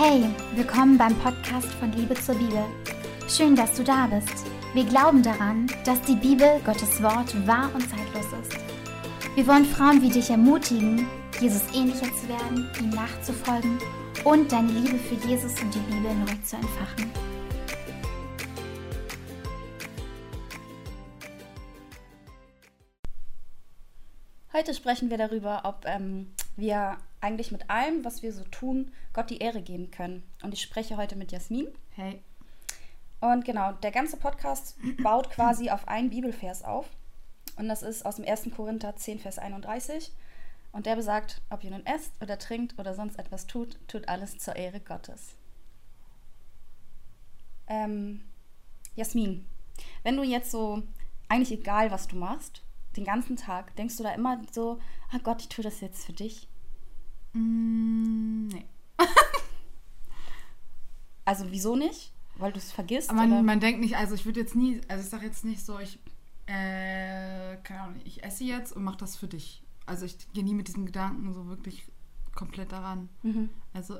Hey, 0.00 0.22
willkommen 0.54 0.96
beim 0.96 1.12
Podcast 1.16 1.66
von 1.80 1.90
Liebe 1.90 2.14
zur 2.14 2.36
Bibel. 2.36 2.64
Schön, 3.28 3.56
dass 3.56 3.74
du 3.74 3.82
da 3.82 4.06
bist. 4.06 4.46
Wir 4.72 4.84
glauben 4.84 5.24
daran, 5.24 5.66
dass 5.84 6.00
die 6.02 6.14
Bibel, 6.14 6.60
Gottes 6.64 7.02
Wort, 7.02 7.34
wahr 7.48 7.68
und 7.74 7.80
zeitlos 7.80 8.26
ist. 8.40 8.56
Wir 9.34 9.44
wollen 9.48 9.64
Frauen 9.64 10.00
wie 10.00 10.08
dich 10.08 10.30
ermutigen, 10.30 11.04
Jesus 11.40 11.62
ähnlicher 11.74 12.06
zu 12.14 12.28
werden, 12.28 12.70
ihm 12.80 12.90
nachzufolgen 12.90 13.76
und 14.22 14.52
deine 14.52 14.70
Liebe 14.70 14.98
für 14.98 15.16
Jesus 15.26 15.60
und 15.60 15.74
die 15.74 15.92
Bibel 15.92 16.14
neu 16.14 16.32
zu 16.44 16.54
entfachen. 16.54 17.27
Heute 24.58 24.74
sprechen 24.74 25.08
wir 25.08 25.18
darüber, 25.18 25.60
ob 25.66 25.84
ähm, 25.86 26.34
wir 26.56 26.96
eigentlich 27.20 27.52
mit 27.52 27.70
allem, 27.70 28.04
was 28.04 28.24
wir 28.24 28.32
so 28.32 28.42
tun, 28.42 28.90
Gott 29.12 29.30
die 29.30 29.38
Ehre 29.38 29.62
geben 29.62 29.92
können. 29.92 30.24
Und 30.42 30.52
ich 30.52 30.60
spreche 30.60 30.96
heute 30.96 31.14
mit 31.14 31.30
Jasmin. 31.30 31.68
Hey. 31.90 32.20
Und 33.20 33.44
genau, 33.44 33.70
der 33.70 33.92
ganze 33.92 34.16
Podcast 34.16 34.76
baut 35.00 35.30
quasi 35.30 35.70
auf 35.70 35.86
einen 35.86 36.10
Bibelvers 36.10 36.64
auf. 36.64 36.86
Und 37.54 37.68
das 37.68 37.84
ist 37.84 38.04
aus 38.04 38.16
dem 38.16 38.24
1. 38.26 38.50
Korinther 38.50 38.96
10, 38.96 39.20
Vers 39.20 39.38
31. 39.38 40.10
Und 40.72 40.86
der 40.86 40.96
besagt, 40.96 41.40
ob 41.50 41.62
ihr 41.62 41.70
nun 41.70 41.86
esst 41.86 42.20
oder 42.20 42.36
trinkt 42.36 42.80
oder 42.80 42.94
sonst 42.94 43.16
etwas 43.16 43.46
tut, 43.46 43.78
tut 43.86 44.08
alles 44.08 44.38
zur 44.38 44.56
Ehre 44.56 44.80
Gottes. 44.80 45.36
Ähm, 47.68 48.24
Jasmin, 48.96 49.46
wenn 50.02 50.16
du 50.16 50.24
jetzt 50.24 50.50
so, 50.50 50.82
eigentlich 51.28 51.60
egal, 51.60 51.92
was 51.92 52.08
du 52.08 52.16
machst, 52.16 52.64
den 52.98 53.04
ganzen 53.04 53.36
Tag, 53.36 53.74
denkst 53.76 53.96
du 53.96 54.02
da 54.02 54.12
immer 54.14 54.40
so, 54.52 54.78
ah 55.12 55.18
Gott, 55.22 55.40
ich 55.40 55.48
tue 55.48 55.62
das 55.62 55.80
jetzt 55.80 56.04
für 56.04 56.12
dich? 56.12 56.48
Mm, 57.32 58.48
nee. 58.48 58.66
Also 61.24 61.50
wieso 61.50 61.76
nicht? 61.76 62.14
Weil 62.38 62.52
du 62.52 62.58
es 62.58 62.72
vergisst? 62.72 63.10
Aber 63.10 63.26
man, 63.26 63.44
man 63.44 63.60
denkt 63.60 63.80
nicht, 63.80 63.98
also 63.98 64.14
ich 64.14 64.24
würde 64.24 64.40
jetzt 64.40 64.56
nie, 64.56 64.80
also 64.88 65.04
ich 65.04 65.10
sage 65.10 65.26
jetzt 65.26 65.44
nicht 65.44 65.62
so, 65.62 65.78
ich, 65.78 65.98
äh, 66.46 67.56
keine 67.58 67.82
Ahnung, 67.82 68.00
ich 68.04 68.24
esse 68.24 68.44
jetzt 68.44 68.72
und 68.72 68.82
mache 68.82 68.96
das 68.96 69.18
für 69.18 69.28
dich. 69.28 69.62
Also 69.84 70.06
ich 70.06 70.16
gehe 70.32 70.42
nie 70.42 70.54
mit 70.54 70.68
diesem 70.68 70.86
Gedanken 70.86 71.34
so 71.34 71.46
wirklich 71.46 71.84
komplett 72.34 72.72
daran. 72.72 73.10
Mhm. 73.22 73.50
Also 73.74 73.98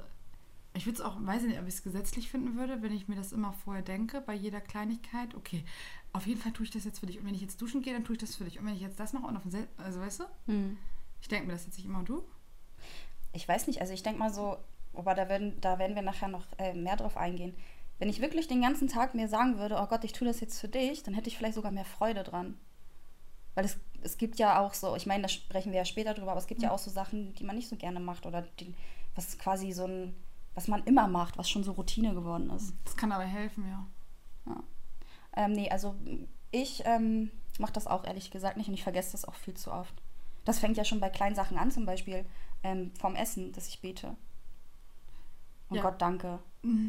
ich 0.72 0.86
würde 0.86 1.00
es 1.00 1.00
auch, 1.04 1.16
weiß 1.20 1.42
ich 1.42 1.48
nicht, 1.48 1.60
ob 1.60 1.66
ich 1.66 1.74
es 1.74 1.82
gesetzlich 1.82 2.30
finden 2.30 2.56
würde, 2.56 2.80
wenn 2.82 2.92
ich 2.92 3.08
mir 3.08 3.16
das 3.16 3.32
immer 3.32 3.52
vorher 3.52 3.82
denke, 3.82 4.20
bei 4.20 4.34
jeder 4.34 4.60
Kleinigkeit. 4.60 5.34
Okay, 5.34 5.64
auf 6.12 6.26
jeden 6.26 6.40
Fall 6.40 6.52
tue 6.52 6.64
ich 6.64 6.70
das 6.70 6.84
jetzt 6.84 7.00
für 7.00 7.06
dich. 7.06 7.18
Und 7.18 7.26
wenn 7.26 7.34
ich 7.34 7.40
jetzt 7.42 7.60
duschen 7.60 7.82
gehe, 7.82 7.92
dann 7.92 8.04
tue 8.04 8.14
ich 8.14 8.20
das 8.20 8.34
für 8.36 8.44
dich. 8.44 8.58
Und 8.58 8.66
wenn 8.66 8.74
ich 8.74 8.80
jetzt 8.80 8.98
das 8.98 9.12
mache 9.12 9.26
und 9.26 9.36
auf 9.36 9.42
den 9.42 9.50
Sel 9.50 9.68
also 9.76 10.00
weißt 10.00 10.20
du, 10.20 10.24
Hm. 10.46 10.78
ich 11.20 11.28
denke 11.28 11.46
mir 11.46 11.52
das 11.52 11.64
jetzt 11.66 11.76
nicht 11.76 11.86
immer 11.86 11.98
und 12.00 12.08
du? 12.08 12.22
Ich 13.32 13.46
weiß 13.46 13.66
nicht, 13.66 13.80
also 13.80 13.92
ich 13.92 14.02
denke 14.02 14.18
mal 14.18 14.32
so, 14.32 14.56
aber 14.94 15.14
da 15.14 15.28
werden, 15.28 15.60
da 15.60 15.78
werden 15.78 15.94
wir 15.94 16.02
nachher 16.02 16.28
noch 16.28 16.46
äh, 16.58 16.72
mehr 16.74 16.96
drauf 16.96 17.16
eingehen. 17.16 17.54
Wenn 17.98 18.08
ich 18.08 18.20
wirklich 18.20 18.48
den 18.48 18.62
ganzen 18.62 18.88
Tag 18.88 19.14
mir 19.14 19.28
sagen 19.28 19.58
würde, 19.58 19.76
oh 19.80 19.86
Gott, 19.86 20.04
ich 20.04 20.12
tue 20.12 20.26
das 20.26 20.40
jetzt 20.40 20.60
für 20.60 20.68
dich, 20.68 21.02
dann 21.02 21.14
hätte 21.14 21.28
ich 21.28 21.36
vielleicht 21.36 21.54
sogar 21.56 21.72
mehr 21.72 21.84
Freude 21.84 22.22
dran. 22.22 22.56
Weil 23.54 23.64
es, 23.64 23.76
es 24.02 24.16
gibt 24.18 24.38
ja 24.38 24.60
auch 24.60 24.72
so, 24.72 24.94
ich 24.96 25.06
meine, 25.06 25.22
da 25.22 25.28
sprechen 25.28 25.72
wir 25.72 25.78
ja 25.78 25.84
später 25.84 26.14
drüber, 26.14 26.30
aber 26.30 26.40
es 26.40 26.46
gibt 26.46 26.62
ja 26.62 26.68
Mhm. 26.68 26.74
auch 26.74 26.78
so 26.78 26.90
Sachen, 26.90 27.34
die 27.34 27.44
man 27.44 27.56
nicht 27.56 27.68
so 27.68 27.76
gerne 27.76 27.98
macht 28.00 28.24
oder 28.24 28.42
die, 28.60 28.74
was 29.14 29.36
quasi 29.38 29.72
so 29.72 29.84
ein, 29.86 30.14
was 30.54 30.68
man 30.68 30.84
immer 30.84 31.06
macht, 31.08 31.36
was 31.38 31.50
schon 31.50 31.64
so 31.64 31.72
Routine 31.72 32.14
geworden 32.14 32.50
ist. 32.50 32.72
Das 32.84 32.96
kann 32.96 33.12
aber 33.12 33.24
helfen, 33.24 33.64
ja. 33.68 33.86
Ähm, 35.38 35.52
nee, 35.52 35.70
also 35.70 35.94
ich 36.50 36.82
ähm, 36.84 37.30
mache 37.58 37.72
das 37.72 37.86
auch 37.86 38.04
ehrlich 38.04 38.30
gesagt 38.30 38.56
nicht 38.56 38.68
und 38.68 38.74
ich 38.74 38.82
vergesse 38.82 39.12
das 39.12 39.24
auch 39.24 39.36
viel 39.36 39.54
zu 39.54 39.72
oft. 39.72 39.94
Das 40.44 40.58
fängt 40.58 40.76
ja 40.76 40.84
schon 40.84 40.98
bei 40.98 41.10
kleinen 41.10 41.36
Sachen 41.36 41.56
an, 41.58 41.70
zum 41.70 41.86
Beispiel 41.86 42.26
ähm, 42.64 42.90
vom 42.98 43.14
Essen, 43.14 43.52
dass 43.52 43.68
ich 43.68 43.80
bete. 43.80 44.16
Und 45.68 45.76
Ja. 45.76 45.82
Gott 45.82 46.02
danke. 46.02 46.40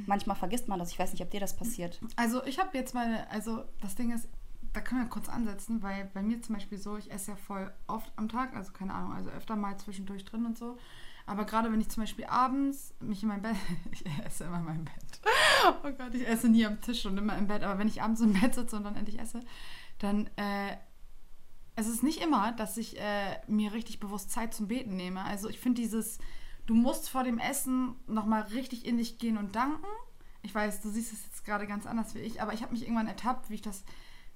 Manchmal 0.08 0.36
vergisst 0.36 0.68
man 0.68 0.80
das. 0.80 0.92
Ich 0.92 0.98
weiß 0.98 1.12
nicht, 1.12 1.22
ob 1.22 1.30
dir 1.30 1.40
das 1.40 1.56
passiert. 1.56 2.02
Also 2.16 2.44
ich 2.46 2.58
habe 2.58 2.76
jetzt 2.76 2.94
mal, 2.96 3.28
also 3.30 3.64
das 3.82 3.96
Ding 3.96 4.12
ist, 4.12 4.28
da 4.74 4.82
können 4.82 5.02
wir 5.02 5.10
kurz 5.10 5.30
ansetzen, 5.30 5.84
weil 5.84 6.06
bei 6.14 6.24
mir 6.24 6.42
zum 6.42 6.56
Beispiel 6.56 6.80
so, 6.80 6.98
ich 6.98 7.12
esse 7.12 7.32
ja 7.32 7.38
voll 7.38 7.72
oft 7.88 8.12
am 8.16 8.30
Tag, 8.30 8.56
also 8.56 8.72
keine 8.72 8.94
Ahnung, 8.94 9.14
also 9.14 9.30
öfter 9.30 9.56
mal 9.56 9.78
zwischendurch 9.78 10.26
drin 10.26 10.46
und 10.46 10.58
so. 10.58 10.78
Aber 11.30 11.46
gerade 11.46 11.72
wenn 11.72 11.80
ich 11.80 11.90
zum 11.90 12.02
Beispiel 12.02 12.26
abends 12.26 12.96
mich 13.00 13.22
in 13.22 13.30
mein 13.30 13.44
Bett, 13.44 13.56
ich 13.92 14.04
esse 14.26 14.46
immer 14.46 14.58
in 14.58 14.66
meinem 14.66 14.86
Bett. 14.86 15.22
Oh 15.84 15.92
Gott, 15.92 16.16
ich 16.16 16.28
esse 16.28 16.50
nie 16.50 16.66
am 16.66 16.82
Tisch 16.82 17.06
und 17.06 17.18
immer 17.20 17.38
im 17.38 17.46
Bett. 17.46 17.62
Aber 17.62 17.78
wenn 17.78 17.88
ich 17.88 18.02
abends 18.02 18.22
im 18.22 18.34
Bett 18.34 18.56
sitze 18.56 18.76
und 18.76 18.84
dann 18.84 18.96
endlich 18.96 19.20
esse, 19.20 19.42
dann 20.00 20.28
äh, 20.38 20.76
es 21.76 21.88
ist 21.88 22.02
nicht 22.02 22.22
immer, 22.24 22.52
dass 22.54 22.78
ich 22.78 23.00
äh, 23.00 23.38
mir 23.46 23.74
richtig 23.74 24.00
bewusst 24.00 24.32
Zeit 24.32 24.56
zum 24.56 24.68
Beten 24.68 24.96
nehme. 24.96 25.24
Also 25.24 25.50
ich 25.50 25.60
finde 25.60 25.82
dieses, 25.82 26.18
du 26.66 26.74
musst 26.74 27.12
vor 27.12 27.24
dem 27.24 27.38
Essen 27.38 27.94
nochmal 28.08 28.42
richtig 28.44 28.86
in 28.88 28.98
dich 28.98 29.20
gehen 29.20 29.38
und 29.38 29.56
danken. 29.56 29.86
Ich 30.42 30.56
weiß, 30.56 30.82
du 30.82 30.90
siehst 30.90 31.14
es 31.14 31.26
jetzt 31.26 31.46
gerade 31.46 31.68
ganz 31.68 31.86
anders 31.86 32.16
wie 32.16 32.20
ich, 32.20 32.42
aber 32.42 32.54
ich 32.54 32.64
habe 32.64 32.72
mich 32.72 32.82
irgendwann 32.82 33.08
ertappt, 33.08 33.52
wie 33.52 33.56
ich 33.56 33.62
das, 33.62 33.84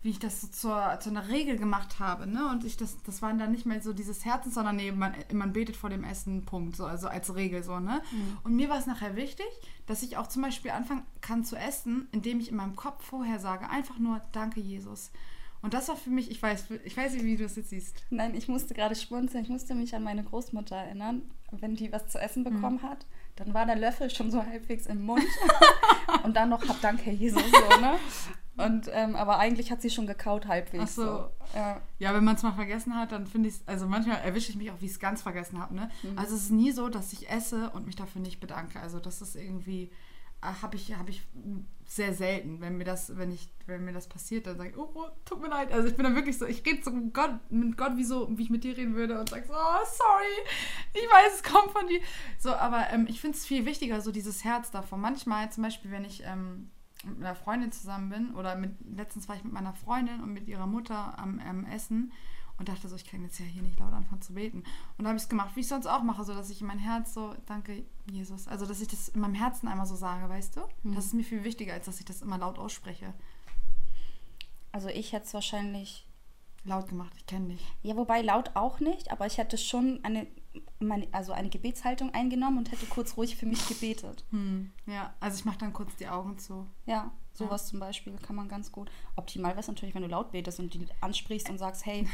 wie 0.04 0.10
ich 0.10 0.20
das 0.20 0.42
so 0.42 0.48
zur, 0.48 1.00
zu 1.00 1.10
einer 1.10 1.30
Regel 1.30 1.58
gemacht 1.58 2.00
habe. 2.00 2.28
Ne? 2.28 2.48
Und 2.50 2.66
ich 2.66 2.76
das, 2.76 2.98
das 3.04 3.22
war 3.22 3.34
dann 3.34 3.52
nicht 3.52 3.66
mehr 3.66 3.82
so 3.82 3.94
dieses 3.94 4.26
Herzens, 4.26 4.54
sondern 4.54 4.76
nee, 4.76 4.92
man, 4.92 5.16
man 5.32 5.54
betet 5.54 5.78
vor 5.78 5.90
dem 5.90 6.04
Essen, 6.04 6.46
Punkt. 6.46 6.76
So, 6.76 6.86
also 6.86 7.08
als 7.08 7.34
Regel 7.36 7.64
so, 7.64 7.80
ne? 7.80 8.02
Und 8.44 8.56
mir 8.56 8.70
war 8.70 8.78
es 8.78 8.86
nachher 8.86 9.16
wichtig, 9.16 9.46
dass 9.88 10.04
ich 10.04 10.18
auch 10.18 10.28
zum 10.28 10.42
Beispiel 10.42 10.72
anfangen 10.72 11.04
kann 11.22 11.46
zu 11.46 11.56
essen, 11.56 12.10
indem 12.12 12.42
ich 12.42 12.50
in 12.50 12.58
meinem 12.58 12.76
Kopf 12.76 13.04
vorher 13.04 13.40
sage, 13.40 13.70
einfach 13.70 13.98
nur 13.98 14.22
Danke, 14.34 14.60
Jesus. 14.60 15.12
Und 15.62 15.74
das 15.74 15.88
war 15.88 15.96
für 15.96 16.10
mich, 16.10 16.30
ich 16.30 16.44
weiß, 16.44 16.66
ich 16.84 16.98
weiß 16.98 17.14
nicht, 17.14 17.24
wie 17.24 17.38
du 17.38 17.44
das 17.44 17.56
jetzt 17.56 17.70
siehst. 17.70 18.04
Nein, 18.10 18.36
ich 18.36 18.50
musste 18.50 18.74
gerade 18.74 18.96
schmunzeln. 18.96 19.46
Ich 19.46 19.50
musste 19.50 19.74
mich 19.74 19.96
an 19.96 20.04
meine 20.04 20.26
Großmutter 20.26 20.76
erinnern. 20.76 21.22
Wenn 21.52 21.78
die 21.78 21.90
was 21.94 22.10
zu 22.10 22.20
essen 22.20 22.44
bekommen 22.44 22.82
hat, 22.84 23.06
dann 23.38 23.54
war 23.54 23.66
der 23.66 23.78
Löffel 23.78 24.10
schon 24.10 24.30
so 24.30 24.46
halbwegs 24.46 24.88
im 24.88 25.06
Mund. 25.06 25.24
und 26.24 26.36
dann 26.36 26.50
noch, 26.50 26.68
hab 26.68 26.82
Dank, 26.82 27.06
Herr 27.06 27.14
Jesus. 27.14 27.42
So, 27.42 27.80
ne? 27.80 27.96
Und, 28.56 28.88
ähm, 28.92 29.16
aber 29.16 29.40
eigentlich 29.40 29.72
hat 29.72 29.82
sie 29.82 29.90
schon 29.90 30.06
gekaut 30.06 30.48
halbwegs. 30.48 30.84
Ach 30.84 30.88
so. 30.88 31.30
Ja. 31.56 31.82
Ja, 31.98 32.14
wenn 32.14 32.24
man 32.24 32.36
es 32.36 32.44
mal 32.44 32.54
vergessen 32.54 32.96
hat, 32.96 33.12
dann 33.12 33.26
finde 33.26 33.50
ich 33.50 33.56
es, 33.56 33.68
also 33.68 33.88
manchmal 33.88 34.18
erwische 34.22 34.52
ich 34.52 34.58
mich 34.58 34.70
auch, 34.70 34.80
wie 34.80 34.86
ich 34.86 34.92
es 34.92 35.00
ganz 35.00 35.24
vergessen 35.24 35.60
habe. 35.60 35.74
Ne? 35.74 35.90
Also 36.16 36.36
es 36.36 36.44
ist 36.44 36.52
nie 36.52 36.72
so, 36.72 36.90
dass 36.90 37.14
ich 37.14 37.30
esse 37.30 37.72
und 37.72 37.86
mich 37.86 37.96
dafür 37.96 38.22
nicht 38.22 38.40
bedanke. 38.40 38.80
Also 38.80 39.00
das 39.00 39.22
ist 39.22 39.36
irgendwie, 39.36 39.92
habe 40.44 40.76
ich, 40.76 40.96
habe 40.96 41.10
ich 41.10 41.26
sehr 41.86 42.14
selten. 42.14 42.62
Wenn 42.62 42.78
mir 42.78 42.84
das, 42.84 43.18
wenn 43.18 43.32
ich, 43.32 43.50
wenn 43.66 43.86
mir 43.86 43.94
das 43.94 44.08
passiert, 44.08 44.46
dann 44.46 44.58
sage 44.58 44.70
ich, 44.70 44.78
oh, 44.78 44.92
oh, 44.94 45.08
tut 45.26 45.42
mir 45.42 45.48
leid. 45.48 45.72
Also 45.72 45.88
ich 45.88 45.96
bin 45.96 46.04
dann 46.04 46.16
wirklich 46.16 46.38
so, 46.38 46.46
ich 46.46 46.64
rede 46.66 46.84
so 46.84 46.92
mit 46.92 47.14
Gott, 47.14 47.40
mit 47.50 47.76
Gott 47.76 47.96
wie 47.96 48.04
so, 48.04 48.28
wie 48.38 48.44
ich 48.44 48.50
mit 48.50 48.64
dir 48.64 48.78
reden 48.78 48.96
würde 48.96 49.20
und 49.20 49.30
sage 49.30 49.46
so, 49.48 49.54
oh, 49.54 49.86
sorry, 49.86 50.48
ich 50.94 51.10
weiß, 51.10 51.36
es 51.36 51.44
kommt 51.44 51.72
von 51.72 51.88
dir. 51.88 52.02
So, 52.38 52.54
aber 52.54 52.90
ähm, 52.92 53.08
ich 53.10 53.20
finde 53.20 53.38
es 53.38 53.46
viel 53.46 53.66
wichtiger, 53.66 54.02
so 54.02 54.12
dieses 54.12 54.44
Herz 54.44 54.70
davon. 54.70 55.02
Manchmal, 55.02 55.52
zum 55.52 55.64
Beispiel, 55.64 55.92
wenn 55.92 56.06
ich 56.06 56.24
ähm, 56.24 56.70
mit 57.04 57.18
einer 57.18 57.36
Freundin 57.36 57.72
zusammen 57.72 58.10
bin 58.10 58.36
oder 58.36 58.56
mit, 58.56 58.72
letztens 58.96 59.28
war 59.28 59.36
ich 59.36 59.44
mit 59.44 59.54
meiner 59.54 59.74
Freundin 59.74 60.22
und 60.22 60.34
mit 60.34 60.48
ihrer 60.48 60.68
Mutter 60.68 61.18
am, 61.20 61.40
am 61.40 61.66
Essen 61.66 62.12
und 62.58 62.70
dachte 62.70 62.88
so, 62.88 62.96
ich 62.96 63.06
kann 63.06 63.24
jetzt 63.24 63.40
ja 63.40 63.46
hier 63.46 63.64
nicht 63.64 63.80
laut 63.80 63.94
anfangen 63.94 64.22
zu 64.22 64.34
beten. 64.34 64.64
Und 64.98 65.04
da 65.04 65.10
habe 65.10 65.18
ich 65.18 65.24
es 65.24 65.30
gemacht, 65.30 65.56
wie 65.56 65.62
ich 65.62 65.68
sonst 65.68 65.88
auch 65.88 66.04
mache, 66.04 66.24
so 66.24 66.34
dass 66.34 66.50
ich 66.50 66.62
in 66.62 66.68
mein 66.68 66.80
Herz 66.80 67.14
so, 67.14 67.36
danke 67.46 67.86
Jesus, 68.12 68.48
also 68.48 68.66
dass 68.66 68.82
ich 68.82 68.88
das 68.88 69.10
in 69.10 69.22
meinem 69.22 69.34
Herzen 69.34 69.68
einmal 69.68 69.88
so 69.88 69.96
sage, 69.96 70.30
weißt 70.30 70.58
du? 70.58 70.62
Das 70.84 71.06
ist 71.06 71.14
mir 71.14 71.24
viel 71.24 71.44
wichtiger, 71.44 71.74
als 71.74 71.86
dass 71.86 72.00
ich 72.00 72.06
das 72.06 72.22
immer 72.22 72.38
laut 72.38 72.60
ausspreche. 72.60 73.14
Also 74.72 74.90
ich 74.90 75.14
hätte 75.14 75.26
es 75.26 75.34
wahrscheinlich, 75.34 76.08
Laut 76.66 76.88
gemacht, 76.88 77.12
ich 77.18 77.26
kenne 77.26 77.50
dich. 77.50 77.74
ja 77.82 77.98
wobei 77.98 78.22
laut 78.22 78.52
auch 78.54 78.80
nicht, 78.80 79.12
aber 79.12 79.26
ich 79.26 79.38
hätte 79.38 79.58
schon 79.58 80.00
eine, 80.04 80.28
meine, 80.80 81.08
also 81.12 81.32
eine 81.32 81.50
Gebetshaltung 81.50 82.14
eingenommen 82.14 82.58
und 82.60 82.72
hätte 82.72 82.86
kurz 82.86 83.18
ruhig 83.18 83.36
für 83.36 83.46
mich 83.46 83.68
gebetet. 83.68 84.26
Hm. 84.32 84.72
Ja, 84.86 85.14
also 85.20 85.38
ich 85.38 85.46
mache 85.46 85.60
dann 85.60 85.74
kurz 85.74 85.96
die 85.96 86.08
Augen 86.08 86.38
zu. 86.38 86.68
Ja, 86.86 87.12
sowas 87.34 87.68
zum 87.68 87.80
Beispiel 87.80 88.18
kann 88.18 88.36
man 88.36 88.48
ganz 88.48 88.72
gut. 88.72 88.92
Optimal 89.16 89.52
wäre 89.52 89.62
es 89.62 89.68
natürlich, 89.68 89.96
wenn 89.96 90.04
du 90.04 90.10
laut 90.10 90.32
betest 90.32 90.60
und 90.60 90.74
die 90.74 90.88
ansprichst 91.02 91.50
und 91.50 91.58
sagst, 91.58 91.86
hey, 91.86 92.08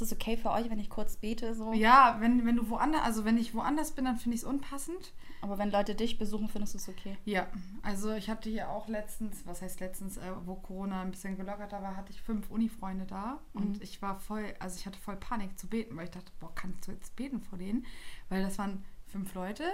ist 0.00 0.12
es 0.12 0.12
okay 0.12 0.36
für 0.36 0.50
euch, 0.50 0.70
wenn 0.70 0.78
ich 0.78 0.90
kurz 0.90 1.16
bete? 1.16 1.54
So? 1.54 1.72
Ja, 1.72 2.16
wenn, 2.20 2.46
wenn 2.46 2.56
du 2.56 2.68
woanders, 2.70 3.02
also 3.02 3.24
wenn 3.24 3.36
ich 3.36 3.54
woanders 3.54 3.92
bin, 3.92 4.04
dann 4.04 4.16
finde 4.16 4.36
ich 4.36 4.42
es 4.42 4.48
unpassend. 4.48 5.12
Aber 5.40 5.58
wenn 5.58 5.70
Leute 5.70 5.94
dich 5.94 6.18
besuchen, 6.18 6.48
findest 6.48 6.74
du 6.74 6.78
es 6.78 6.88
okay. 6.88 7.16
Ja, 7.24 7.46
also 7.82 8.12
ich 8.14 8.30
hatte 8.30 8.48
hier 8.50 8.70
auch 8.70 8.88
letztens, 8.88 9.46
was 9.46 9.62
heißt 9.62 9.80
letztens, 9.80 10.16
äh, 10.16 10.32
wo 10.44 10.54
Corona 10.54 11.02
ein 11.02 11.10
bisschen 11.10 11.36
gelockerter 11.36 11.82
war, 11.82 11.96
hatte 11.96 12.12
ich 12.12 12.20
fünf 12.20 12.50
Uni-Freunde 12.50 13.06
da 13.06 13.40
und 13.52 13.82
ich 13.82 14.00
war 14.02 14.18
voll, 14.18 14.44
also 14.58 14.76
ich 14.78 14.86
hatte 14.86 14.98
voll 14.98 15.16
Panik 15.16 15.58
zu 15.58 15.66
beten, 15.68 15.96
weil 15.96 16.04
ich 16.04 16.10
dachte, 16.10 16.32
boah, 16.40 16.54
kannst 16.54 16.88
du 16.88 16.92
jetzt 16.92 17.14
beten 17.16 17.40
vor 17.40 17.58
denen? 17.58 17.86
Weil 18.28 18.42
das 18.42 18.58
waren 18.58 18.84
fünf 19.06 19.34
Leute 19.34 19.64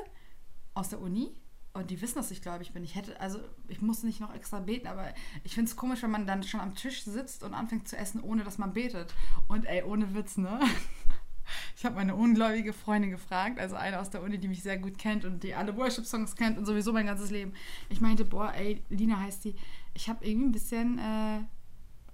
aus 0.75 0.89
der 0.89 1.01
Uni 1.01 1.35
und 1.75 1.91
die 1.91 2.01
wissen, 2.01 2.15
dass 2.15 2.31
ich 2.31 2.41
gläubig 2.41 2.73
bin. 2.73 2.85
Ich 2.85 2.95
hätte, 2.95 3.21
also 3.21 3.41
ich 3.67 3.83
musste 3.83 4.07
nicht 4.07 4.21
noch 4.21 4.33
extra 4.33 4.61
beten, 4.61 4.87
aber 4.87 5.13
ich 5.43 5.55
finde 5.55 5.69
es 5.69 5.77
komisch, 5.77 6.03
wenn 6.05 6.11
man 6.13 6.27
dann 6.27 6.45
schon 6.45 6.61
am 6.61 6.77
Tisch 6.77 7.03
sitzt 7.03 7.43
und 7.43 7.53
anfängt 7.53 7.89
zu 7.89 7.97
essen, 7.97 8.21
ohne 8.21 8.45
dass 8.45 8.59
man 8.59 8.73
betet. 8.73 9.13
Und 9.49 9.67
ey, 9.67 9.83
ohne 9.83 10.15
Witz, 10.15 10.39
ne? 10.39 10.61
Ich 11.77 11.85
habe 11.85 11.97
meine 11.97 12.15
ungläubige 12.15 12.73
Freundin 12.73 13.11
gefragt, 13.11 13.59
also 13.59 13.77
eine 13.77 14.01
aus 14.01 14.09
der 14.09 14.23
Uni, 14.23 14.39
die 14.39 14.49
mich 14.49 14.63
sehr 14.63 14.79
gut 14.79 14.97
kennt 14.97 15.27
und 15.27 15.43
die 15.43 15.55
alle 15.55 15.77
Worship-Songs 15.77 16.37
kennt 16.37 16.57
und 16.57 16.65
sowieso 16.65 16.91
mein 16.95 17.05
ganzes 17.05 17.31
Leben. 17.31 17.53
Ich 17.91 18.01
meinte, 18.01 18.25
boah, 18.25 18.55
ey, 18.55 18.83
Lina 18.89 19.21
heißt 19.21 19.45
die, 19.45 19.55
ich 19.93 20.09
habe 20.09 20.25
irgendwie 20.25 20.47
ein 20.47 20.53
bisschen, 20.53 20.99
äh, 20.99 21.41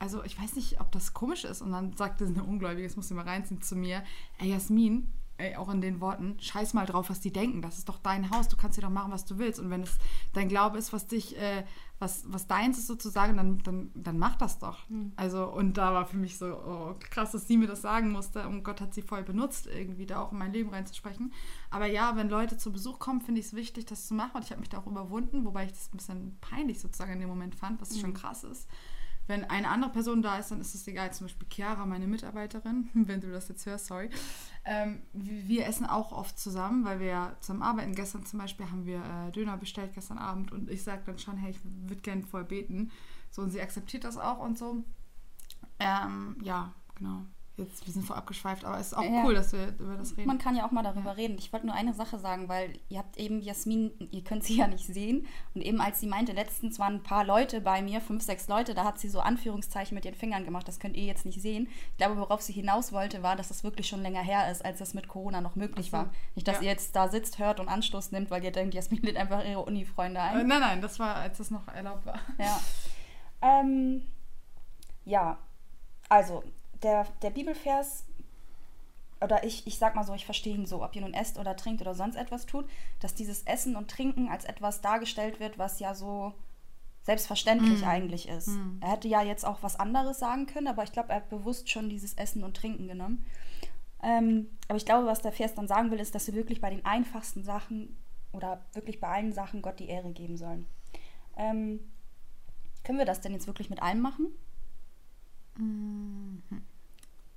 also 0.01 0.25
ich 0.25 0.37
weiß 0.37 0.57
nicht, 0.57 0.81
ob 0.81 0.91
das 0.91 1.15
komisch 1.15 1.45
ist. 1.45 1.62
Und 1.62 1.71
dann 1.71 1.93
sagte 1.93 2.25
eine 2.25 2.43
Ungläubige, 2.43 2.89
das 2.89 2.97
muss 2.97 3.09
ich 3.09 3.17
mal 3.17 3.25
reinziehen 3.25 3.62
zu 3.62 3.77
mir, 3.77 4.03
ey 4.39 4.51
Jasmin, 4.51 5.07
ey, 5.41 5.57
auch 5.57 5.69
in 5.71 5.81
den 5.81 6.01
Worten, 6.01 6.37
scheiß 6.39 6.75
mal 6.75 6.87
drauf, 6.87 7.11
was 7.11 7.21
die 7.21 7.33
denken. 7.33 7.63
Das 7.63 7.79
ist 7.79 7.89
doch 7.89 7.99
dein 7.99 8.31
Haus, 8.31 8.49
du 8.49 8.57
kannst 8.57 8.77
dir 8.77 8.83
doch 8.83 8.91
machen, 8.91 9.11
was 9.11 9.25
du 9.25 9.39
willst. 9.39 9.59
Und 9.59 9.71
wenn 9.71 9.83
es 9.83 9.99
dein 10.33 10.49
Glaube 10.49 10.79
ist, 10.79 10.93
was 10.93 11.07
dich, 11.07 11.37
äh, 11.39 11.65
was, 11.99 12.25
was 12.27 12.47
deins 12.47 12.79
ist 12.79 12.87
sozusagen, 12.87 13.37
dann, 13.37 13.59
dann, 13.63 13.91
dann 13.95 14.19
mach 14.19 14.37
das 14.37 14.59
doch. 14.59 14.89
Mhm. 14.89 15.13
Also, 15.17 15.47
und 15.47 15.77
da 15.79 15.93
war 15.95 16.07
für 16.07 16.17
mich 16.17 16.39
so, 16.39 16.47
oh, 16.47 16.95
krass, 17.01 17.33
dass 17.33 17.49
sie 17.49 17.57
mir 17.57 17.67
das 17.67 17.83
sagen 17.83 18.11
musste. 18.11 18.47
Und 18.47 18.63
Gott 18.63 18.81
hat 18.81 18.95
sie 18.95 19.03
voll 19.03 19.23
benutzt, 19.23 19.67
irgendwie 19.67 20.07
da 20.07 20.23
auch 20.23 20.33
in 20.33 20.39
mein 20.39 20.53
Leben 20.53 20.71
reinzusprechen. 20.71 21.33
Aber 21.71 21.87
ja, 21.87 22.17
wenn 22.17 22.29
Leute 22.29 22.57
zu 22.57 22.73
Besuch 22.73 22.99
kommen, 22.99 23.21
finde 23.21 23.41
ich 23.41 23.47
es 23.47 23.55
wichtig, 23.55 23.87
das 23.87 24.07
zu 24.07 24.15
machen. 24.15 24.37
Und 24.37 24.45
ich 24.45 24.51
habe 24.51 24.61
mich 24.61 24.69
da 24.69 24.79
auch 24.79 24.87
überwunden, 24.87 25.45
wobei 25.45 25.65
ich 25.65 25.73
das 25.73 25.89
ein 25.93 25.97
bisschen 25.97 26.39
peinlich 26.41 26.81
sozusagen 26.81 27.13
in 27.13 27.21
dem 27.21 27.29
Moment 27.29 27.55
fand, 27.55 27.81
was 27.81 27.99
schon 27.99 28.15
krass 28.15 28.45
ist. 28.45 28.69
Wenn 29.31 29.44
eine 29.44 29.69
andere 29.69 29.93
Person 29.93 30.23
da 30.23 30.38
ist, 30.38 30.50
dann 30.50 30.61
ist 30.61 30.75
es 30.75 30.88
egal. 30.88 31.12
Zum 31.12 31.29
Beispiel 31.29 31.47
Chiara, 31.49 31.87
meine 31.87 32.09
Mitarbeiterin, 32.09 32.88
wenn 32.94 33.21
du 33.21 33.31
das 33.31 33.47
jetzt 33.49 33.65
hörst, 33.65 33.87
sorry. 33.87 34.11
Ähm, 34.65 35.03
wir 35.12 35.67
essen 35.67 35.87
auch 35.87 36.11
oft 36.11 36.37
zusammen, 36.37 36.85
weil 36.85 36.99
wir 36.99 37.06
ja 37.06 37.37
zusammen 37.38 37.62
arbeiten. 37.62 37.94
Gestern 37.94 38.27
zum 38.27 38.41
Beispiel 38.41 38.67
haben 38.69 38.87
wir 38.87 38.99
äh, 38.99 39.31
Döner 39.31 39.56
bestellt, 39.56 39.93
gestern 39.94 40.19
Abend. 40.19 40.50
Und 40.50 40.69
ich 40.69 40.82
sage 40.82 41.03
dann 41.06 41.21
schon, 41.21 41.37
hey, 41.37 41.53
ich 41.53 41.61
würde 41.62 42.03
gerne 42.03 42.23
voll 42.25 42.43
beten. 42.43 42.91
So, 43.31 43.43
und 43.43 43.50
sie 43.50 43.61
akzeptiert 43.61 44.03
das 44.03 44.17
auch 44.17 44.41
und 44.41 44.59
so. 44.59 44.82
Ähm, 45.79 46.37
ja, 46.43 46.75
genau. 46.97 47.23
Jetzt, 47.61 47.87
wir 47.87 47.93
sind 47.93 48.05
voll 48.05 48.17
abgeschweift, 48.17 48.65
aber 48.65 48.79
es 48.79 48.89
ist 48.89 48.95
auch 48.95 49.03
Ja. 49.03 49.23
cool, 49.25 49.35
dass 49.35 49.53
wir 49.53 49.69
über 49.79 49.97
das 49.97 50.17
reden. 50.17 50.27
Man 50.27 50.39
kann 50.39 50.57
ja 50.57 50.67
auch 50.67 50.71
mal 50.71 50.83
darüber 50.83 51.17
reden. 51.17 51.37
Ich 51.39 51.53
wollte 51.53 51.67
nur 51.67 51.75
eine 51.75 51.93
Sache 51.95 52.19
sagen, 52.19 52.49
weil 52.49 52.73
ihr 52.89 52.99
habt 52.99 53.17
eben 53.19 53.41
Jasmin, 53.43 53.93
ihr 54.11 54.25
könnt 54.25 54.45
sie 54.45 54.57
ja 54.57 54.67
nicht 54.67 54.87
sehen. 54.87 55.27
Und 55.55 55.62
eben 55.62 55.81
als 55.81 56.01
sie 56.01 56.07
meinte, 56.07 56.33
letztens 56.33 56.79
waren 56.79 56.95
ein 56.97 57.03
paar 57.03 57.25
Leute 57.25 57.61
bei 57.61 57.83
mir, 57.83 58.01
fünf, 58.01 58.23
sechs 58.23 58.49
Leute, 58.49 58.75
da 58.75 58.85
hat 58.85 58.99
sie 58.99 59.09
so 59.09 59.21
Anführungszeichen 59.21 59.95
mit 59.95 60.05
ihren 60.05 60.15
Fingern 60.15 60.45
gemacht. 60.45 60.67
Das 60.67 60.81
könnt 60.81 60.97
ihr 60.97 61.05
jetzt 61.05 61.25
nicht 61.27 61.41
sehen. 61.41 61.69
Ich 61.93 61.97
glaube, 61.99 62.17
worauf 62.19 62.41
sie 62.41 62.53
hinaus 62.53 62.93
wollte, 62.93 63.23
war, 63.23 63.37
dass 63.37 63.49
das 63.49 63.62
wirklich 63.62 63.87
schon 63.89 64.03
länger 64.03 64.23
her 64.23 64.51
ist, 64.51 64.65
als 64.65 64.79
das 64.79 64.95
mit 64.95 65.07
Corona 65.09 65.41
noch 65.41 65.55
möglich 65.57 65.87
so. 65.87 65.93
war. 65.93 66.11
Nicht, 66.35 66.49
dass 66.49 66.57
Ja. 66.57 66.62
ihr 66.62 66.69
jetzt 66.71 66.97
da 66.97 67.09
sitzt, 67.09 67.39
hört 67.39 67.61
und 67.61 67.69
Anstoß 67.69 68.11
nimmt, 68.12 68.31
weil 68.31 68.43
ihr 68.43 68.53
denkt, 68.53 68.75
Jasmin 68.75 69.03
lädt 69.03 69.17
einfach 69.17 69.45
ihre 69.45 69.65
Uni-Freunde 69.65 70.19
äh, 70.19 70.23
ein. 70.23 70.47
nein, 70.47 70.61
nein, 70.61 70.81
das 70.81 70.99
war, 70.99 71.17
als 71.17 71.39
das 71.39 71.51
noch 71.51 71.69
erlaubt 71.69 72.07
war. 72.07 72.19
Ja. 72.39 72.61
Ähm, 73.43 74.03
ja, 75.05 75.39
also 76.09 76.43
der, 76.82 77.06
der 77.23 77.31
Bibelvers, 77.31 78.05
oder 79.23 79.44
ich, 79.44 79.67
ich 79.67 79.79
sag 79.79 79.94
mal 79.94 80.05
so, 80.05 80.15
ich 80.15 80.25
verstehe 80.25 80.55
ihn 80.55 80.67
so, 80.67 80.82
ob 80.82 80.97
ihr 80.97 81.03
nun 81.03 81.15
esst 81.15 81.38
oder 81.38 81.56
trinkt 81.56 81.82
oder 81.82 81.94
sonst 81.94 82.17
etwas 82.17 82.47
tut, 82.47 82.67
dass 83.00 83.15
dieses 83.15 83.43
Essen 83.43 83.77
und 83.77 83.91
Trinken 83.91 84.29
als 84.29 84.44
etwas 84.44 84.81
dargestellt 84.81 85.41
wird, 85.41 85.59
was 85.59 85.79
ja 85.79 85.94
so 85.94 86.32
selbstverständlich 87.03 87.82
Mm. 87.82 87.88
eigentlich 87.88 88.29
ist. 88.29 88.49
Mm. 88.49 88.79
Er 88.81 88.93
hätte 88.93 89.09
ja 89.09 89.23
jetzt 89.23 89.44
auch 89.44 89.62
was 89.62 89.79
anderes 89.79 90.19
sagen 90.19 90.47
können, 90.47 90.69
aber 90.69 90.82
ich 90.85 90.93
glaube, 90.93 91.11
er 91.11 91.17
hat 91.17 91.29
bewusst 91.29 91.71
schon 91.71 91.88
dieses 91.88 92.15
Essen 92.15 92.44
und 92.44 92.56
Trinken 92.56 92.88
genommen. 92.88 93.25
Ähm, 94.03 94.49
aber 94.69 94.76
ich 94.76 94.87
glaube, 94.87 95.06
was 95.06 95.21
der 95.21 95.33
Vers 95.33 95.55
dann 95.55 95.69
sagen 95.69 95.91
will, 95.91 96.00
ist, 96.00 96.15
dass 96.15 96.26
wir 96.26 96.35
wirklich 96.35 96.61
bei 96.61 96.71
den 96.71 96.85
einfachsten 96.87 97.44
Sachen 97.44 97.97
oder 98.33 98.62
wirklich 98.73 99.00
bei 99.00 99.09
allen 99.09 99.33
Sachen 99.33 99.61
Gott 99.61 99.81
die 99.81 99.88
Ehre 99.88 100.12
geben 100.12 100.37
sollen. 100.37 100.67
Ähm, 101.37 101.81
können 102.85 102.99
wir 102.99 103.05
das 103.05 103.21
denn 103.21 103.33
jetzt 103.33 103.47
wirklich 103.47 103.69
mit 103.71 103.83
allem 103.83 104.00
machen? 104.00 104.26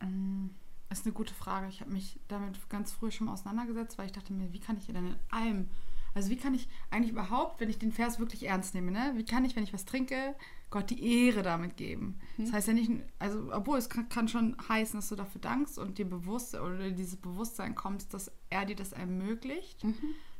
Ähm, 0.03 0.51
ist 0.93 1.05
eine 1.05 1.13
gute 1.13 1.33
Frage. 1.33 1.67
Ich 1.67 1.81
habe 1.81 1.91
mich 1.91 2.19
damit 2.27 2.69
ganz 2.69 2.91
früh 2.91 3.11
schon 3.11 3.29
auseinandergesetzt, 3.29 3.97
weil 3.97 4.05
ich 4.05 4.11
dachte 4.11 4.33
mir, 4.33 4.53
wie 4.53 4.59
kann 4.59 4.77
ich 4.77 4.85
denn 4.85 4.95
in 4.95 5.15
allem, 5.31 5.69
also 6.13 6.29
wie 6.29 6.37
kann 6.37 6.53
ich 6.53 6.67
eigentlich 6.91 7.11
überhaupt, 7.11 7.59
wenn 7.59 7.69
ich 7.69 7.79
den 7.79 7.91
Vers 7.91 8.19
wirklich 8.19 8.43
ernst 8.43 8.75
nehme, 8.75 8.91
ne, 8.91 9.13
wie 9.15 9.25
kann 9.25 9.43
ich, 9.43 9.55
wenn 9.55 9.63
ich 9.63 9.73
was 9.73 9.85
trinke, 9.85 10.35
Gott 10.69 10.89
die 10.91 11.25
Ehre 11.25 11.41
damit 11.41 11.77
geben? 11.77 12.19
Das 12.37 12.53
heißt 12.53 12.67
ja 12.67 12.73
nicht, 12.73 12.91
also 13.19 13.51
obwohl 13.51 13.77
es 13.79 13.89
kann, 13.89 14.07
kann 14.09 14.27
schon 14.27 14.55
heißen, 14.69 14.99
dass 14.99 15.09
du 15.09 15.15
dafür 15.15 15.41
dankst 15.41 15.79
und 15.79 15.97
dir 15.97 16.07
bewusst 16.07 16.53
oder 16.53 16.91
dieses 16.91 17.15
Bewusstsein 17.15 17.75
kommst, 17.75 18.13
dass 18.13 18.31
er 18.49 18.65
dir 18.65 18.75
das 18.75 18.91
ermöglicht. 18.91 19.83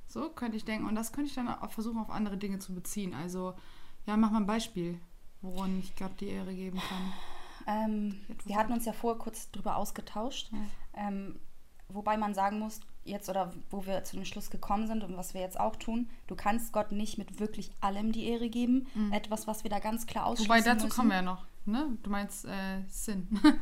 So 0.08 0.30
könnte 0.30 0.58
ich 0.58 0.66
denken. 0.66 0.88
Und 0.88 0.94
das 0.94 1.12
könnte 1.12 1.30
ich 1.30 1.36
dann 1.36 1.48
auch 1.48 1.72
versuchen, 1.72 1.98
auf 1.98 2.12
andere 2.12 2.38
Dinge 2.38 2.60
zu 2.60 2.76
beziehen. 2.76 3.16
Also, 3.16 3.56
ja, 4.06 4.16
mach 4.18 4.30
mal 4.30 4.38
ein 4.38 4.46
Beispiel, 4.46 5.00
woran 5.42 5.80
ich 5.80 5.96
Gott 5.96 6.20
die 6.20 6.28
Ehre 6.28 6.54
geben 6.54 6.78
kann. 6.78 7.14
Ähm, 7.68 8.20
wir 8.46 8.58
hatten 8.58 8.74
uns 8.74 8.86
ja 8.86 8.94
vorher 8.94 9.20
kurz 9.20 9.50
drüber 9.52 9.78
ausgetauscht, 9.78 10.52
ähm, 10.96 11.40
wobei 11.90 12.18
man 12.18 12.34
sagen 12.34 12.60
muss, 12.60 12.80
jetzt 13.06 13.30
oder 13.30 13.54
wo 13.70 13.86
wir 13.86 14.04
zu 14.04 14.16
dem 14.16 14.26
Schluss 14.26 14.50
gekommen 14.50 14.88
sind 14.88 15.04
und 15.04 15.18
was 15.18 15.34
wir 15.34 15.42
jetzt 15.42 15.60
auch 15.60 15.76
tun, 15.76 16.10
du 16.28 16.36
kannst 16.36 16.72
Gott 16.74 16.92
nicht 16.92 17.18
mit 17.18 17.40
wirklich 17.40 17.72
allem 17.82 18.12
die 18.12 18.26
Ehre 18.26 18.50
geben. 18.50 18.88
Etwas, 19.12 19.46
was 19.48 19.64
wir 19.64 19.70
da 19.70 19.80
ganz 19.80 20.08
klar 20.08 20.26
ausschließen 20.26 20.50
Wobei, 20.50 20.62
dazu 20.62 20.86
müssen. 20.86 20.96
kommen 20.96 21.10
wir 21.10 21.18
ja 21.18 21.22
noch. 21.22 21.46
Ne? 21.66 21.98
Du 22.04 22.10
meinst 22.10 22.46
äh, 22.46 22.82
Sinn. 22.88 23.28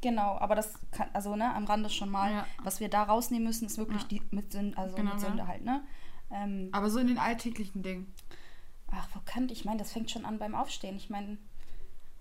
Genau, 0.00 0.38
aber 0.38 0.54
das 0.54 0.74
kann, 0.92 1.08
also 1.12 1.34
ne, 1.34 1.52
am 1.56 1.64
Rande 1.64 1.90
schon 1.90 2.08
mal, 2.08 2.30
Ja. 2.30 2.46
was 2.62 2.78
wir 2.78 2.88
da 2.88 3.02
rausnehmen 3.02 3.48
müssen, 3.48 3.66
ist 3.66 3.78
wirklich 3.78 4.02
Ja. 4.02 4.08
die 4.08 4.22
mit 4.30 4.52
Sünde, 4.52 4.78
also 4.78 4.94
Genau, 4.94 5.12
mit 5.14 5.20
ja. 5.22 5.28
Sünde 5.28 5.46
halt, 5.48 5.64
ne? 5.64 5.82
Ähm, 6.30 6.68
Aber 6.70 6.88
so 6.88 7.00
in 7.00 7.08
den 7.08 7.18
alltäglichen 7.18 7.82
Dingen. 7.82 8.14
Ach, 8.92 9.08
wo 9.14 9.18
könnte 9.24 9.52
ich 9.52 9.64
meine, 9.64 9.78
das 9.78 9.90
fängt 9.92 10.08
schon 10.12 10.24
an 10.24 10.38
beim 10.38 10.54
Aufstehen. 10.54 10.94
Ich 10.96 11.10
meine, 11.10 11.36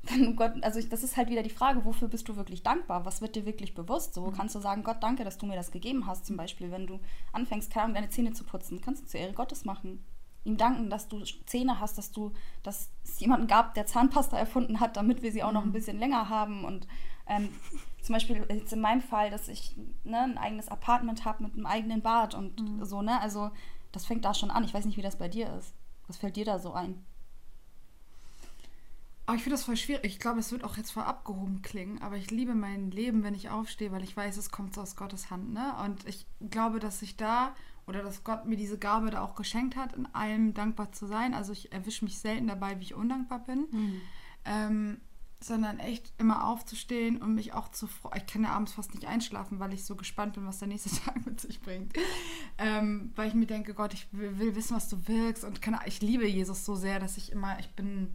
wenn 0.03 0.35
Gott, 0.35 0.53
also 0.61 0.81
das 0.81 1.03
ist 1.03 1.17
halt 1.17 1.29
wieder 1.29 1.43
die 1.43 1.49
Frage, 1.49 1.85
wofür 1.85 2.07
bist 2.07 2.29
du 2.29 2.35
wirklich 2.35 2.63
dankbar? 2.63 3.05
Was 3.05 3.21
wird 3.21 3.35
dir 3.35 3.45
wirklich 3.45 3.73
bewusst? 3.75 4.13
So 4.13 4.31
kannst 4.31 4.55
du 4.55 4.59
sagen, 4.59 4.83
Gott, 4.83 4.97
danke, 5.01 5.23
dass 5.23 5.37
du 5.37 5.45
mir 5.45 5.55
das 5.55 5.71
gegeben 5.71 6.07
hast. 6.07 6.25
Zum 6.25 6.37
Beispiel, 6.37 6.71
wenn 6.71 6.87
du 6.87 6.99
anfängst, 7.33 7.71
keine 7.71 7.85
Ahnung, 7.85 7.95
deine 7.95 8.09
Zähne 8.09 8.33
zu 8.33 8.43
putzen, 8.43 8.81
kannst 8.81 9.03
du 9.03 9.07
zur 9.07 9.19
Ehre 9.19 9.33
Gottes 9.33 9.65
machen. 9.65 10.05
Ihm 10.43 10.55
danken, 10.55 10.89
dass 10.89 11.09
du 11.09 11.23
Zähne 11.45 11.79
hast, 11.79 11.97
dass 11.97 12.11
du, 12.11 12.31
dass 12.63 12.89
es 13.03 13.19
jemanden 13.19 13.47
gab, 13.47 13.73
der 13.73 13.85
Zahnpasta 13.85 14.37
erfunden 14.37 14.79
hat, 14.79 14.95
damit 14.95 15.21
wir 15.21 15.31
sie 15.31 15.43
auch 15.43 15.51
noch 15.51 15.63
ein 15.63 15.73
bisschen 15.73 15.99
länger 15.99 16.29
haben. 16.29 16.63
Und 16.63 16.87
ähm, 17.27 17.49
zum 18.01 18.13
Beispiel 18.13 18.45
jetzt 18.49 18.71
in 18.71 18.79
meinem 18.79 19.01
Fall, 19.01 19.29
dass 19.29 19.49
ich 19.49 19.75
ne, 20.05 20.21
ein 20.21 20.37
eigenes 20.37 20.69
Apartment 20.69 21.25
habe 21.25 21.43
mit 21.43 21.53
einem 21.53 21.65
eigenen 21.65 22.01
Bad 22.01 22.33
und 22.33 22.63
so, 22.83 23.01
ne? 23.01 23.19
Also 23.19 23.51
das 23.91 24.05
fängt 24.05 24.23
da 24.23 24.33
schon 24.33 24.51
an. 24.51 24.63
Ich 24.63 24.73
weiß 24.73 24.85
nicht, 24.85 24.97
wie 24.97 25.01
das 25.01 25.17
bei 25.17 25.27
dir 25.27 25.53
ist. 25.57 25.73
Was 26.07 26.17
fällt 26.17 26.37
dir 26.37 26.45
da 26.45 26.59
so 26.59 26.71
ein? 26.71 27.03
Aber 29.27 29.35
ich 29.35 29.43
finde 29.43 29.57
das 29.57 29.65
voll 29.65 29.75
schwierig. 29.75 30.05
Ich 30.05 30.19
glaube, 30.19 30.39
es 30.39 30.53
wird 30.53 30.63
auch 30.63 30.77
jetzt 30.77 30.91
voll 30.91 31.03
abgehoben 31.03 31.61
klingen, 31.61 32.01
aber 32.01 32.15
ich 32.15 32.31
liebe 32.31 32.55
mein 32.55 32.91
Leben, 32.91 33.23
wenn 33.23 33.35
ich 33.35 33.49
aufstehe, 33.49 33.91
weil 33.91 34.03
ich 34.03 34.15
weiß, 34.15 34.37
es 34.37 34.51
kommt 34.51 34.73
so 34.73 34.81
aus 34.81 34.95
Gottes 34.95 35.29
Hand. 35.29 35.51
Ne? 35.51 35.75
Und 35.83 36.07
ich 36.07 36.25
glaube, 36.49 36.79
dass 36.79 37.01
ich 37.01 37.17
da 37.17 37.53
oder 37.87 38.03
dass 38.03 38.23
Gott 38.23 38.45
mir 38.45 38.55
diese 38.55 38.79
Gabe 38.79 39.09
da 39.09 39.21
auch 39.21 39.35
geschenkt 39.35 39.75
hat, 39.75 39.93
in 39.93 40.05
allem 40.15 40.53
dankbar 40.53 40.93
zu 40.93 41.07
sein. 41.07 41.33
Also 41.33 41.51
ich 41.51 41.73
erwische 41.73 42.05
mich 42.05 42.19
selten 42.19 42.47
dabei, 42.47 42.79
wie 42.79 42.83
ich 42.83 42.95
undankbar 42.95 43.39
bin. 43.39 43.67
Ähm, 44.45 45.01
sondern 45.39 45.79
echt 45.79 46.13
immer 46.17 46.47
aufzustehen 46.47 47.21
und 47.21 47.35
mich 47.35 47.53
auch 47.53 47.69
zu 47.69 47.85
freuen. 47.85 48.17
Ich 48.17 48.25
kann 48.25 48.43
ja 48.43 48.51
abends 48.51 48.73
fast 48.73 48.93
nicht 48.95 49.05
einschlafen, 49.05 49.59
weil 49.59 49.73
ich 49.73 49.85
so 49.85 49.95
gespannt 49.95 50.33
bin, 50.33 50.47
was 50.47 50.59
der 50.59 50.67
nächste 50.67 50.89
Tag 51.03 51.25
mit 51.25 51.39
sich 51.39 51.59
bringt. 51.59 51.93
Ähm, 52.57 53.11
weil 53.15 53.27
ich 53.27 53.33
mir 53.33 53.45
denke, 53.45 53.73
Gott, 53.73 53.93
ich 53.93 54.07
will, 54.11 54.39
will 54.39 54.55
wissen, 54.55 54.75
was 54.75 54.89
du 54.89 55.07
wirkst. 55.07 55.43
Und 55.43 55.61
kann, 55.61 55.77
ich 55.85 56.01
liebe 56.01 56.27
Jesus 56.27 56.65
so 56.65 56.75
sehr, 56.75 56.99
dass 56.99 57.17
ich 57.17 57.31
immer, 57.31 57.59
ich 57.59 57.69
bin, 57.71 58.13